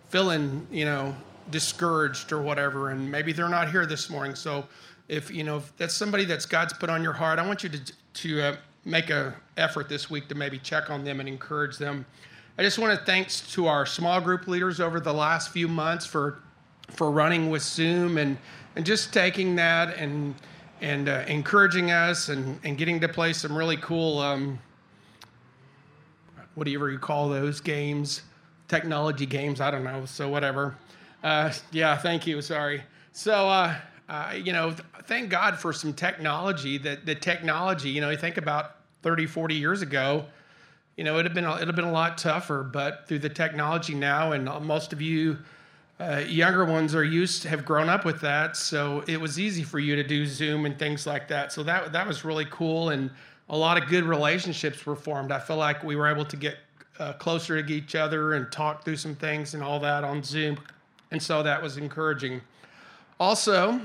feeling, 0.08 0.66
you 0.70 0.84
know, 0.84 1.14
discouraged 1.50 2.32
or 2.32 2.40
whatever, 2.40 2.90
and 2.90 3.10
maybe 3.10 3.32
they're 3.32 3.48
not 3.48 3.70
here 3.70 3.86
this 3.86 4.08
morning. 4.08 4.34
So, 4.34 4.66
if 5.08 5.30
you 5.30 5.44
know 5.44 5.58
if 5.58 5.76
that's 5.76 5.94
somebody 5.94 6.24
that's 6.24 6.46
God's 6.46 6.72
put 6.72 6.90
on 6.90 7.02
your 7.02 7.12
heart, 7.12 7.38
I 7.38 7.46
want 7.46 7.62
you 7.62 7.68
to 7.68 7.92
to 8.14 8.42
uh, 8.42 8.56
make 8.84 9.10
an 9.10 9.32
effort 9.56 9.88
this 9.88 10.10
week 10.10 10.28
to 10.28 10.34
maybe 10.34 10.58
check 10.58 10.90
on 10.90 11.04
them 11.04 11.20
and 11.20 11.28
encourage 11.28 11.78
them. 11.78 12.04
I 12.58 12.62
just 12.62 12.78
want 12.78 12.98
to 12.98 13.04
thanks 13.04 13.40
to 13.54 13.66
our 13.66 13.84
small 13.86 14.20
group 14.20 14.46
leaders 14.46 14.80
over 14.80 15.00
the 15.00 15.12
last 15.12 15.50
few 15.50 15.68
months 15.68 16.06
for 16.06 16.40
for 16.90 17.10
running 17.10 17.50
with 17.50 17.62
Zoom 17.62 18.18
and 18.18 18.36
and 18.76 18.84
just 18.84 19.12
taking 19.12 19.56
that 19.56 19.96
and 19.96 20.34
and 20.80 21.08
uh, 21.08 21.24
encouraging 21.26 21.90
us 21.90 22.28
and 22.28 22.60
and 22.62 22.78
getting 22.78 23.00
to 23.00 23.08
play 23.08 23.32
some 23.32 23.56
really 23.56 23.76
cool 23.78 24.18
um, 24.18 24.58
whatever 26.54 26.90
you 26.90 26.98
call 26.98 27.28
those 27.28 27.60
games, 27.60 28.22
technology 28.68 29.26
games. 29.26 29.60
I 29.60 29.70
don't 29.70 29.84
know. 29.84 30.04
So 30.04 30.28
whatever. 30.28 30.76
Uh, 31.24 31.52
yeah, 31.72 31.96
thank 31.96 32.26
you. 32.26 32.40
Sorry. 32.40 32.82
So. 33.12 33.48
Uh, 33.48 33.76
uh, 34.06 34.34
you 34.36 34.52
know, 34.52 34.74
thank 35.04 35.30
God 35.30 35.58
for 35.58 35.72
some 35.72 35.94
technology. 35.94 36.76
That 36.76 37.06
the 37.06 37.14
technology, 37.14 37.88
you 37.88 38.02
know, 38.02 38.10
you 38.10 38.18
think 38.18 38.36
about 38.36 38.73
30, 39.04 39.26
40 39.26 39.54
years 39.54 39.82
ago, 39.82 40.24
you 40.96 41.04
know, 41.04 41.14
it'd 41.14 41.26
have 41.26 41.34
been 41.34 41.44
it'd 41.44 41.68
have 41.68 41.76
been 41.76 41.84
a 41.84 41.92
lot 41.92 42.18
tougher. 42.18 42.62
But 42.62 43.06
through 43.06 43.20
the 43.20 43.28
technology 43.28 43.94
now, 43.94 44.32
and 44.32 44.46
most 44.64 44.92
of 44.92 45.00
you 45.02 45.38
uh, 46.00 46.22
younger 46.26 46.64
ones 46.64 46.94
are 46.94 47.04
used 47.04 47.44
have 47.44 47.64
grown 47.64 47.88
up 47.88 48.04
with 48.04 48.20
that, 48.22 48.56
so 48.56 49.04
it 49.06 49.20
was 49.20 49.38
easy 49.38 49.62
for 49.62 49.78
you 49.78 49.94
to 49.94 50.02
do 50.02 50.26
Zoom 50.26 50.66
and 50.66 50.78
things 50.78 51.06
like 51.06 51.28
that. 51.28 51.52
So 51.52 51.62
that 51.64 51.92
that 51.92 52.06
was 52.06 52.24
really 52.24 52.46
cool, 52.46 52.88
and 52.88 53.10
a 53.48 53.56
lot 53.56 53.80
of 53.80 53.88
good 53.88 54.04
relationships 54.04 54.86
were 54.86 54.96
formed. 54.96 55.30
I 55.30 55.38
feel 55.38 55.56
like 55.56 55.84
we 55.84 55.96
were 55.96 56.08
able 56.08 56.24
to 56.24 56.36
get 56.36 56.56
uh, 56.98 57.12
closer 57.12 57.62
to 57.62 57.72
each 57.72 57.94
other 57.94 58.34
and 58.34 58.50
talk 58.50 58.84
through 58.84 58.96
some 58.96 59.14
things 59.14 59.54
and 59.54 59.62
all 59.62 59.78
that 59.80 60.02
on 60.02 60.22
Zoom, 60.22 60.58
and 61.10 61.22
so 61.22 61.42
that 61.42 61.62
was 61.62 61.76
encouraging. 61.76 62.40
Also, 63.20 63.80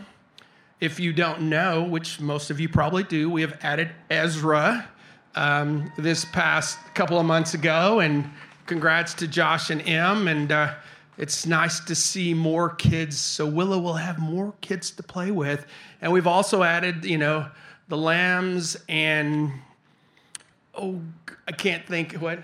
if 0.80 1.00
you 1.00 1.12
don't 1.12 1.42
know, 1.42 1.84
which 1.84 2.20
most 2.20 2.50
of 2.50 2.60
you 2.60 2.70
probably 2.70 3.04
do, 3.04 3.30
we 3.30 3.42
have 3.42 3.58
added 3.62 3.92
Ezra 4.10 4.88
um, 5.36 5.92
this 5.98 6.26
past 6.26 6.78
couple 6.94 7.20
of 7.20 7.26
months 7.26 7.54
ago, 7.54 8.00
and 8.00 8.30
congrats 8.66 9.14
to 9.16 9.28
Josh 9.28 9.70
and 9.70 9.82
Em. 9.88 10.28
And 10.28 10.52
uh, 10.52 10.74
it's 11.18 11.46
nice 11.46 11.80
to 11.82 11.96
see 11.96 12.34
more 12.34 12.70
kids. 12.70 13.18
So 13.18 13.46
Willow 13.46 13.80
will 13.80 13.94
have 13.94 14.20
more 14.20 14.54
kids 14.62 14.92
to 14.92 15.04
play 15.04 15.32
with, 15.32 15.66
and 16.02 16.12
we've 16.12 16.28
also 16.28 16.64
added, 16.64 17.06
you 17.06 17.18
know, 17.18 17.48
the 17.88 17.98
lambs 17.98 18.78
and 18.88 19.52
oh, 20.76 21.02
I 21.48 21.52
can't 21.52 21.86
think 21.86 22.14
what. 22.14 22.40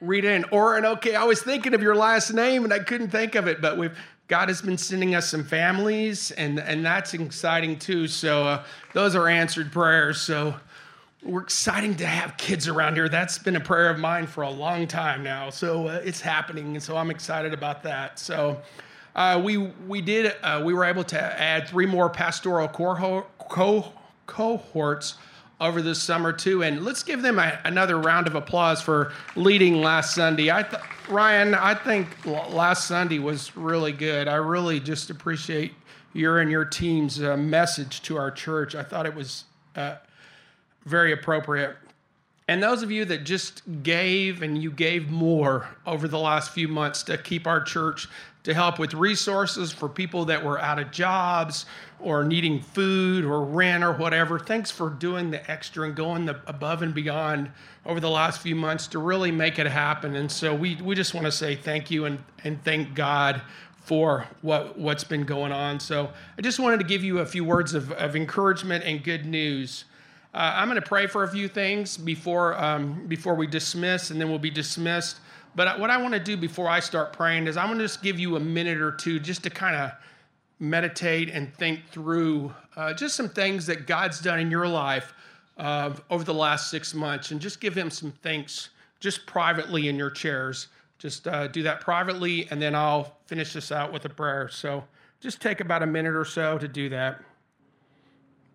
Rita 0.00 0.30
and 0.30 0.44
Oren. 0.52 0.84
Okay, 0.84 1.16
I 1.16 1.24
was 1.24 1.42
thinking 1.42 1.74
of 1.74 1.82
your 1.82 1.96
last 1.96 2.32
name 2.32 2.62
and 2.62 2.72
I 2.72 2.78
couldn't 2.78 3.10
think 3.10 3.34
of 3.34 3.48
it, 3.48 3.60
but 3.60 3.76
we've 3.76 3.98
God 4.28 4.48
has 4.48 4.60
been 4.60 4.76
sending 4.76 5.14
us 5.14 5.26
some 5.26 5.42
families, 5.42 6.32
and, 6.32 6.60
and 6.60 6.84
that's 6.84 7.14
exciting 7.14 7.78
too. 7.78 8.06
So, 8.06 8.44
uh, 8.44 8.64
those 8.92 9.14
are 9.14 9.26
answered 9.26 9.72
prayers. 9.72 10.20
So, 10.20 10.54
we're 11.22 11.42
exciting 11.42 11.96
to 11.96 12.06
have 12.06 12.36
kids 12.36 12.68
around 12.68 12.94
here. 12.94 13.08
That's 13.08 13.38
been 13.38 13.56
a 13.56 13.60
prayer 13.60 13.90
of 13.90 13.98
mine 13.98 14.26
for 14.26 14.42
a 14.42 14.50
long 14.50 14.86
time 14.86 15.22
now. 15.22 15.50
So, 15.50 15.88
uh, 15.88 16.00
it's 16.04 16.20
happening. 16.20 16.74
And 16.74 16.82
so, 16.82 16.96
I'm 16.96 17.10
excited 17.10 17.52
about 17.52 17.82
that. 17.82 18.18
So, 18.18 18.60
uh, 19.16 19.40
we, 19.42 19.56
we 19.56 20.00
did, 20.00 20.34
uh, 20.42 20.62
we 20.64 20.72
were 20.72 20.84
able 20.84 21.04
to 21.04 21.20
add 21.20 21.68
three 21.68 21.86
more 21.86 22.08
pastoral 22.08 22.68
cohorts 24.26 25.14
over 25.60 25.82
this 25.82 26.00
summer 26.00 26.32
too. 26.32 26.62
And 26.62 26.84
let's 26.84 27.02
give 27.02 27.22
them 27.22 27.38
a, 27.38 27.58
another 27.64 27.98
round 27.98 28.26
of 28.26 28.34
applause 28.34 28.80
for 28.80 29.12
leading 29.34 29.80
last 29.80 30.14
Sunday. 30.14 30.52
I 30.52 30.62
th- 30.62 30.82
Ryan, 31.08 31.54
I 31.54 31.74
think 31.74 32.24
last 32.26 32.86
Sunday 32.86 33.18
was 33.18 33.56
really 33.56 33.92
good. 33.92 34.28
I 34.28 34.36
really 34.36 34.78
just 34.78 35.10
appreciate 35.10 35.72
your 36.12 36.38
and 36.38 36.50
your 36.50 36.64
team's 36.64 37.20
uh, 37.22 37.36
message 37.36 38.02
to 38.02 38.16
our 38.16 38.30
church. 38.30 38.74
I 38.74 38.82
thought 38.82 39.06
it 39.06 39.14
was 39.14 39.44
uh, 39.74 39.96
very 40.88 41.12
appropriate. 41.12 41.76
And 42.48 42.62
those 42.62 42.82
of 42.82 42.90
you 42.90 43.04
that 43.04 43.24
just 43.24 43.62
gave 43.82 44.40
and 44.40 44.60
you 44.60 44.70
gave 44.70 45.10
more 45.10 45.68
over 45.86 46.08
the 46.08 46.18
last 46.18 46.50
few 46.50 46.66
months 46.66 47.02
to 47.04 47.18
keep 47.18 47.46
our 47.46 47.60
church 47.62 48.08
to 48.44 48.54
help 48.54 48.78
with 48.78 48.94
resources 48.94 49.70
for 49.70 49.90
people 49.90 50.24
that 50.24 50.42
were 50.42 50.58
out 50.58 50.78
of 50.78 50.90
jobs 50.90 51.66
or 52.00 52.24
needing 52.24 52.62
food 52.62 53.24
or 53.24 53.44
rent 53.44 53.84
or 53.84 53.92
whatever. 53.92 54.38
Thanks 54.38 54.70
for 54.70 54.88
doing 54.88 55.30
the 55.30 55.50
extra 55.50 55.84
and 55.84 55.94
going 55.94 56.24
the 56.24 56.40
above 56.46 56.80
and 56.80 56.94
beyond 56.94 57.50
over 57.84 58.00
the 58.00 58.08
last 58.08 58.40
few 58.40 58.54
months 58.54 58.86
to 58.88 58.98
really 58.98 59.30
make 59.30 59.58
it 59.58 59.66
happen. 59.66 60.16
And 60.16 60.32
so 60.32 60.54
we, 60.54 60.76
we 60.76 60.94
just 60.94 61.12
want 61.12 61.26
to 61.26 61.32
say 61.32 61.54
thank 61.54 61.90
you 61.90 62.06
and, 62.06 62.24
and 62.44 62.62
thank 62.64 62.94
God 62.94 63.42
for 63.84 64.26
what, 64.40 64.78
what's 64.78 65.04
been 65.04 65.24
going 65.24 65.52
on. 65.52 65.80
So 65.80 66.10
I 66.38 66.42
just 66.42 66.58
wanted 66.58 66.78
to 66.78 66.86
give 66.86 67.04
you 67.04 67.18
a 67.18 67.26
few 67.26 67.44
words 67.44 67.74
of, 67.74 67.92
of 67.92 68.16
encouragement 68.16 68.84
and 68.84 69.04
good 69.04 69.26
news. 69.26 69.84
Uh, 70.34 70.52
I'm 70.56 70.68
going 70.68 70.80
to 70.80 70.86
pray 70.86 71.06
for 71.06 71.24
a 71.24 71.28
few 71.28 71.48
things 71.48 71.96
before, 71.96 72.56
um, 72.62 73.06
before 73.06 73.34
we 73.34 73.46
dismiss, 73.46 74.10
and 74.10 74.20
then 74.20 74.28
we'll 74.28 74.38
be 74.38 74.50
dismissed. 74.50 75.20
But 75.54 75.80
what 75.80 75.90
I 75.90 75.96
want 75.96 76.14
to 76.14 76.20
do 76.20 76.36
before 76.36 76.68
I 76.68 76.80
start 76.80 77.12
praying 77.12 77.46
is 77.46 77.56
I'm 77.56 77.66
going 77.68 77.78
to 77.78 77.84
just 77.84 78.02
give 78.02 78.18
you 78.18 78.36
a 78.36 78.40
minute 78.40 78.80
or 78.80 78.92
two 78.92 79.18
just 79.18 79.42
to 79.44 79.50
kind 79.50 79.74
of 79.74 79.92
meditate 80.60 81.30
and 81.30 81.52
think 81.54 81.86
through 81.88 82.52
uh, 82.76 82.92
just 82.92 83.16
some 83.16 83.28
things 83.28 83.66
that 83.66 83.86
God's 83.86 84.20
done 84.20 84.38
in 84.38 84.50
your 84.50 84.68
life 84.68 85.14
uh, 85.56 85.94
over 86.10 86.24
the 86.24 86.34
last 86.34 86.70
six 86.70 86.94
months 86.94 87.30
and 87.30 87.40
just 87.40 87.60
give 87.60 87.74
Him 87.74 87.90
some 87.90 88.12
thanks 88.22 88.70
just 89.00 89.26
privately 89.26 89.88
in 89.88 89.96
your 89.96 90.10
chairs. 90.10 90.68
Just 90.98 91.28
uh, 91.28 91.46
do 91.46 91.62
that 91.62 91.80
privately, 91.80 92.48
and 92.50 92.60
then 92.60 92.74
I'll 92.74 93.16
finish 93.26 93.52
this 93.52 93.70
out 93.70 93.92
with 93.92 94.04
a 94.04 94.08
prayer. 94.08 94.48
So 94.48 94.84
just 95.20 95.40
take 95.40 95.60
about 95.60 95.82
a 95.82 95.86
minute 95.86 96.14
or 96.14 96.24
so 96.24 96.58
to 96.58 96.68
do 96.68 96.88
that. 96.90 97.20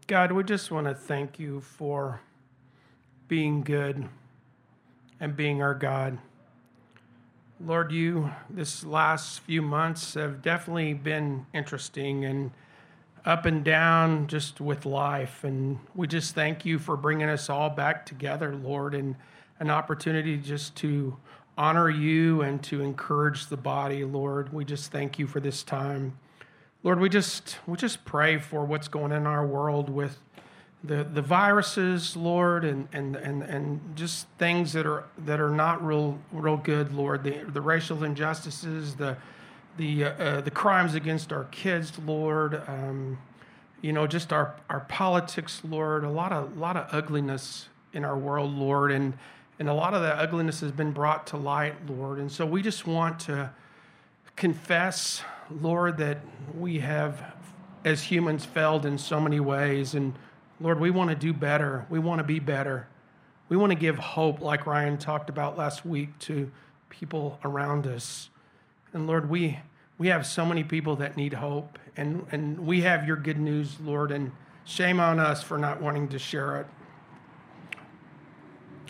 God, 0.08 0.34
we 0.34 0.43
just 0.43 0.70
want 0.70 0.88
to 0.88 0.93
thank 0.93 1.39
you 1.39 1.62
for 1.62 2.22
being 3.28 3.62
good 3.62 4.10
and 5.20 5.36
being 5.36 5.62
our 5.62 5.74
God. 5.74 6.18
Lord, 7.60 7.91
you, 7.93 8.32
this 8.49 8.84
last 8.84 9.39
few 9.41 9.62
months 9.62 10.16
have 10.16 10.41
definitely 10.41 10.93
been 10.93 11.45
interesting 11.54 12.26
and 12.26 12.51
up 13.24 13.45
and 13.45 13.64
down 13.64 14.28
just 14.28 14.60
with 14.60 14.86
life. 14.86 15.45
And 15.45 15.80
we 15.95 16.08
just 16.08 16.36
thank 16.36 16.66
you 16.66 16.80
for 16.80 16.97
bringing 16.97 17.30
us 17.30 17.49
all 17.49 17.70
back 17.70 18.06
together, 18.06 18.54
Lord, 18.56 18.93
and 18.93 19.16
an 19.60 19.70
opportunity 19.70 20.36
just 20.36 20.76
to 20.78 21.16
honor 21.58 21.89
you 21.89 22.41
and 22.41 22.62
to 22.64 22.82
encourage 22.82 23.47
the 23.47 23.58
body, 23.58 24.04
Lord. 24.04 24.51
We 24.51 24.66
just 24.66 24.91
thank 24.91 25.18
you 25.18 25.28
for 25.28 25.39
this 25.39 25.64
time. 25.64 26.18
Lord, 26.84 26.99
we 26.99 27.07
just 27.09 27.57
we 27.65 27.77
just 27.77 28.03
pray 28.03 28.38
for 28.38 28.65
what's 28.65 28.88
going 28.88 29.11
on 29.11 29.21
in 29.21 29.27
our 29.27 29.45
world 29.45 29.89
with 29.89 30.17
the, 30.84 31.05
the 31.05 31.21
viruses, 31.21 32.17
Lord, 32.17 32.65
and, 32.65 32.89
and, 32.91 33.15
and, 33.15 33.41
and 33.41 33.95
just 33.95 34.27
things 34.38 34.73
that 34.73 34.86
are 34.86 35.05
that 35.19 35.39
are 35.39 35.49
not 35.49 35.86
real 35.86 36.19
real 36.34 36.57
good, 36.57 36.93
Lord. 36.93 37.23
The, 37.23 37.43
the 37.47 37.61
racial 37.61 38.03
injustices, 38.03 38.95
the 38.95 39.17
the 39.77 40.03
uh, 40.03 40.09
uh, 40.09 40.41
the 40.41 40.51
crimes 40.51 40.93
against 40.93 41.31
our 41.31 41.45
kids, 41.45 41.93
Lord. 42.05 42.61
Um, 42.67 43.17
you 43.81 43.93
know, 43.93 44.05
just 44.05 44.34
our 44.34 44.55
our 44.69 44.81
politics, 44.81 45.61
Lord. 45.63 46.03
A 46.03 46.09
lot 46.09 46.34
of 46.34 46.57
lot 46.57 46.75
of 46.75 46.88
ugliness 46.91 47.69
in 47.93 48.03
our 48.03 48.17
world, 48.17 48.53
Lord, 48.53 48.91
and 48.91 49.13
and 49.57 49.69
a 49.69 49.73
lot 49.73 49.93
of 49.93 50.01
that 50.01 50.19
ugliness 50.19 50.59
has 50.59 50.73
been 50.73 50.91
brought 50.91 51.27
to 51.27 51.38
light, 51.38 51.75
Lord. 51.88 52.19
And 52.19 52.29
so 52.29 52.45
we 52.45 52.61
just 52.61 52.86
want 52.86 53.21
to 53.21 53.51
confess, 54.36 55.21
Lord, 55.50 55.98
that 55.98 56.20
we 56.58 56.80
have, 56.80 57.34
as 57.86 58.04
humans, 58.04 58.46
failed 58.46 58.86
in 58.86 58.98
so 58.98 59.20
many 59.20 59.39
ways 59.39 59.94
and 59.94 60.14
Lord, 60.64 60.80
we 60.80 60.91
want 60.91 61.10
to 61.10 61.16
do 61.16 61.34
better. 61.34 61.86
We 61.89 62.00
want 62.00 62.20
to 62.20 62.24
be 62.24 62.39
better. 62.39 62.88
We 63.50 63.58
want 63.58 63.72
to 63.72 63.78
give 63.78 63.98
hope, 63.98 64.39
like 64.39 64.66
Ryan 64.66 64.98
talked 64.98 65.30
about 65.30 65.58
last 65.58 65.86
week, 65.86 66.18
to 66.20 66.50
people 66.89 67.38
around 67.44 67.86
us. 67.86 68.30
And 68.94 69.06
Lord, 69.06 69.30
we, 69.30 69.60
we 69.98 70.08
have 70.08 70.26
so 70.26 70.46
many 70.46 70.64
people 70.64 70.96
that 70.98 71.18
need 71.18 71.34
hope, 71.34 71.78
and, 71.98 72.26
and 72.32 72.66
we 72.66 72.82
have 72.82 73.06
your 73.06 73.18
good 73.18 73.38
news, 73.38 73.78
Lord, 73.82 74.12
and 74.12 74.32
shame 74.64 75.00
on 75.00 75.20
us 75.20 75.44
for 75.44 75.58
not 75.58 75.82
wanting 75.82 76.08
to 76.10 76.20
share 76.20 76.62
it. 76.62 76.68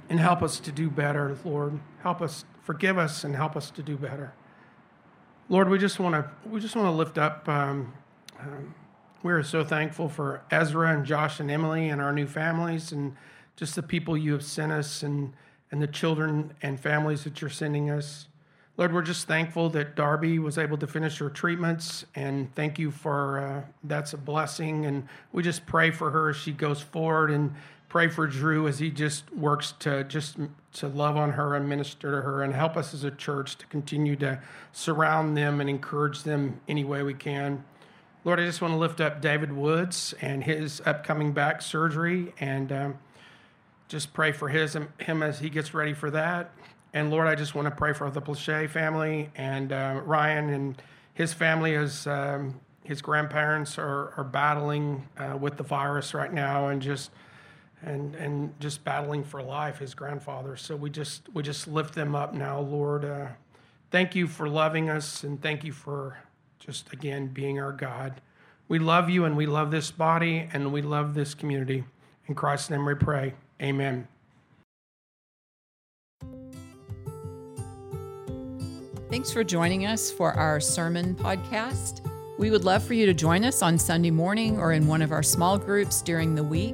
And 0.09 0.19
help 0.19 0.43
us 0.43 0.59
to 0.59 0.71
do 0.71 0.91
better, 0.91 1.35
Lord. 1.43 1.79
Help 2.03 2.21
us, 2.21 2.45
forgive 2.61 2.99
us, 2.99 3.23
and 3.23 3.35
help 3.35 3.55
us 3.55 3.71
to 3.71 3.81
do 3.81 3.97
better. 3.97 4.33
Lord, 5.49 5.69
we 5.69 5.77
just 5.77 5.99
want 5.99 6.15
to 6.15 6.49
we 6.49 6.59
just 6.59 6.75
want 6.75 6.87
to 6.87 6.91
lift 6.91 7.17
up 7.17 7.47
um, 7.47 7.93
um, 8.39 8.73
we 9.23 9.31
are 9.31 9.41
so 9.41 9.63
thankful 9.63 10.09
for 10.09 10.43
Ezra 10.51 10.93
and 10.93 11.05
Josh 11.05 11.39
and 11.39 11.49
Emily 11.49 11.87
and 11.89 12.01
our 12.01 12.11
new 12.11 12.27
families 12.27 12.91
and 12.91 13.15
just 13.55 13.75
the 13.75 13.81
people 13.81 14.17
you 14.17 14.33
have 14.33 14.43
sent 14.43 14.71
us 14.71 15.01
and, 15.01 15.33
and 15.71 15.81
the 15.81 15.87
children 15.87 16.53
and 16.61 16.77
families 16.77 17.23
that 17.23 17.39
you're 17.39 17.49
sending 17.49 17.89
us. 17.89 18.27
Lord, 18.75 18.91
we're 18.91 19.03
just 19.03 19.27
thankful 19.27 19.69
that 19.69 19.95
Darby 19.95 20.39
was 20.39 20.57
able 20.57 20.77
to 20.77 20.87
finish 20.87 21.19
her 21.19 21.29
treatments, 21.29 22.05
and 22.15 22.53
thank 22.55 22.79
you 22.79 22.89
for 22.89 23.39
uh, 23.39 23.61
that's 23.83 24.13
a 24.13 24.17
blessing. 24.17 24.87
And 24.87 25.07
we 25.31 25.43
just 25.43 25.65
pray 25.67 25.91
for 25.91 26.09
her 26.09 26.31
as 26.31 26.35
she 26.35 26.51
goes 26.51 26.81
forward, 26.81 27.29
and 27.29 27.53
pray 27.93 28.07
for 28.07 28.25
Drew 28.25 28.67
as 28.67 28.79
he 28.79 28.89
just 28.89 29.31
works 29.35 29.75
to 29.77 30.03
just 30.05 30.37
to 30.71 30.87
love 30.87 31.15
on 31.15 31.33
her 31.33 31.53
and 31.53 31.69
minister 31.69 32.09
to 32.09 32.21
her, 32.23 32.41
and 32.41 32.51
help 32.51 32.75
us 32.75 32.91
as 32.91 33.03
a 33.03 33.11
church 33.11 33.55
to 33.59 33.67
continue 33.67 34.15
to 34.15 34.41
surround 34.71 35.37
them 35.37 35.61
and 35.61 35.69
encourage 35.69 36.23
them 36.23 36.59
any 36.67 36.83
way 36.83 37.03
we 37.03 37.13
can. 37.13 37.63
Lord, 38.23 38.39
I 38.39 38.45
just 38.45 38.63
want 38.63 38.73
to 38.73 38.79
lift 38.79 38.99
up 38.99 39.21
David 39.21 39.53
Woods 39.53 40.15
and 40.21 40.43
his 40.43 40.81
upcoming 40.87 41.33
back 41.33 41.61
surgery 41.61 42.33
and 42.39 42.71
um, 42.71 42.97
just 43.89 44.11
pray 44.11 44.31
for 44.31 44.49
his 44.49 44.75
him 44.97 45.21
as 45.21 45.37
he 45.37 45.51
gets 45.51 45.75
ready 45.75 45.93
for 45.93 46.09
that. 46.09 46.49
And 46.93 47.11
Lord, 47.11 47.27
I 47.27 47.35
just 47.35 47.53
want 47.53 47.67
to 47.67 47.75
pray 47.75 47.93
for 47.93 48.09
the 48.09 48.21
Plache 48.21 48.71
family 48.71 49.29
and 49.35 49.71
uh, 49.71 50.01
Ryan 50.03 50.49
and 50.49 50.81
his 51.13 51.31
family 51.31 51.75
as 51.75 52.07
um, 52.07 52.59
his 52.83 53.03
grandparents 53.03 53.77
are, 53.77 54.15
are 54.17 54.23
battling 54.23 55.07
uh, 55.15 55.37
with 55.39 55.57
the 55.57 55.63
virus 55.63 56.15
right 56.15 56.33
now 56.33 56.69
and 56.69 56.81
just 56.81 57.11
and 57.83 58.15
and 58.15 58.59
just 58.59 58.83
battling 58.83 59.23
for 59.23 59.41
life. 59.41 59.79
His 59.79 59.93
grandfather. 59.93 60.55
So 60.55 60.75
we 60.75 60.89
just 60.89 61.27
we 61.33 61.43
just 61.43 61.67
lift 61.67 61.95
them 61.95 62.15
up 62.15 62.33
now, 62.33 62.59
Lord. 62.59 63.05
Uh, 63.05 63.27
thank 63.91 64.15
you 64.15 64.27
for 64.27 64.49
loving 64.49 64.89
us 64.89 65.23
and 65.23 65.41
thank 65.41 65.63
you 65.63 65.71
for 65.71 66.17
just 66.59 66.91
again 66.93 67.27
being 67.27 67.59
our 67.59 67.71
God. 67.71 68.21
We 68.67 68.79
love 68.79 69.09
you 69.09 69.25
and 69.25 69.35
we 69.35 69.45
love 69.45 69.71
this 69.71 69.91
body 69.91 70.49
and 70.53 70.71
we 70.71 70.81
love 70.81 71.13
this 71.13 71.33
community. 71.33 71.83
In 72.27 72.35
Christ's 72.35 72.69
name 72.69 72.85
we 72.85 72.95
pray. 72.95 73.33
Amen. 73.61 74.07
Thanks 79.09 79.31
for 79.31 79.43
joining 79.43 79.85
us 79.85 80.09
for 80.09 80.33
our 80.33 80.59
sermon 80.59 81.13
podcast. 81.15 82.01
We 82.39 82.49
would 82.49 82.63
love 82.63 82.83
for 82.83 82.95
you 82.95 83.05
to 83.05 83.13
join 83.13 83.43
us 83.43 83.61
on 83.61 83.77
Sunday 83.77 84.09
morning 84.09 84.57
or 84.57 84.71
in 84.71 84.87
one 84.87 85.03
of 85.03 85.11
our 85.11 85.21
small 85.21 85.59
groups 85.59 86.01
during 86.01 86.33
the 86.33 86.43
week. 86.43 86.73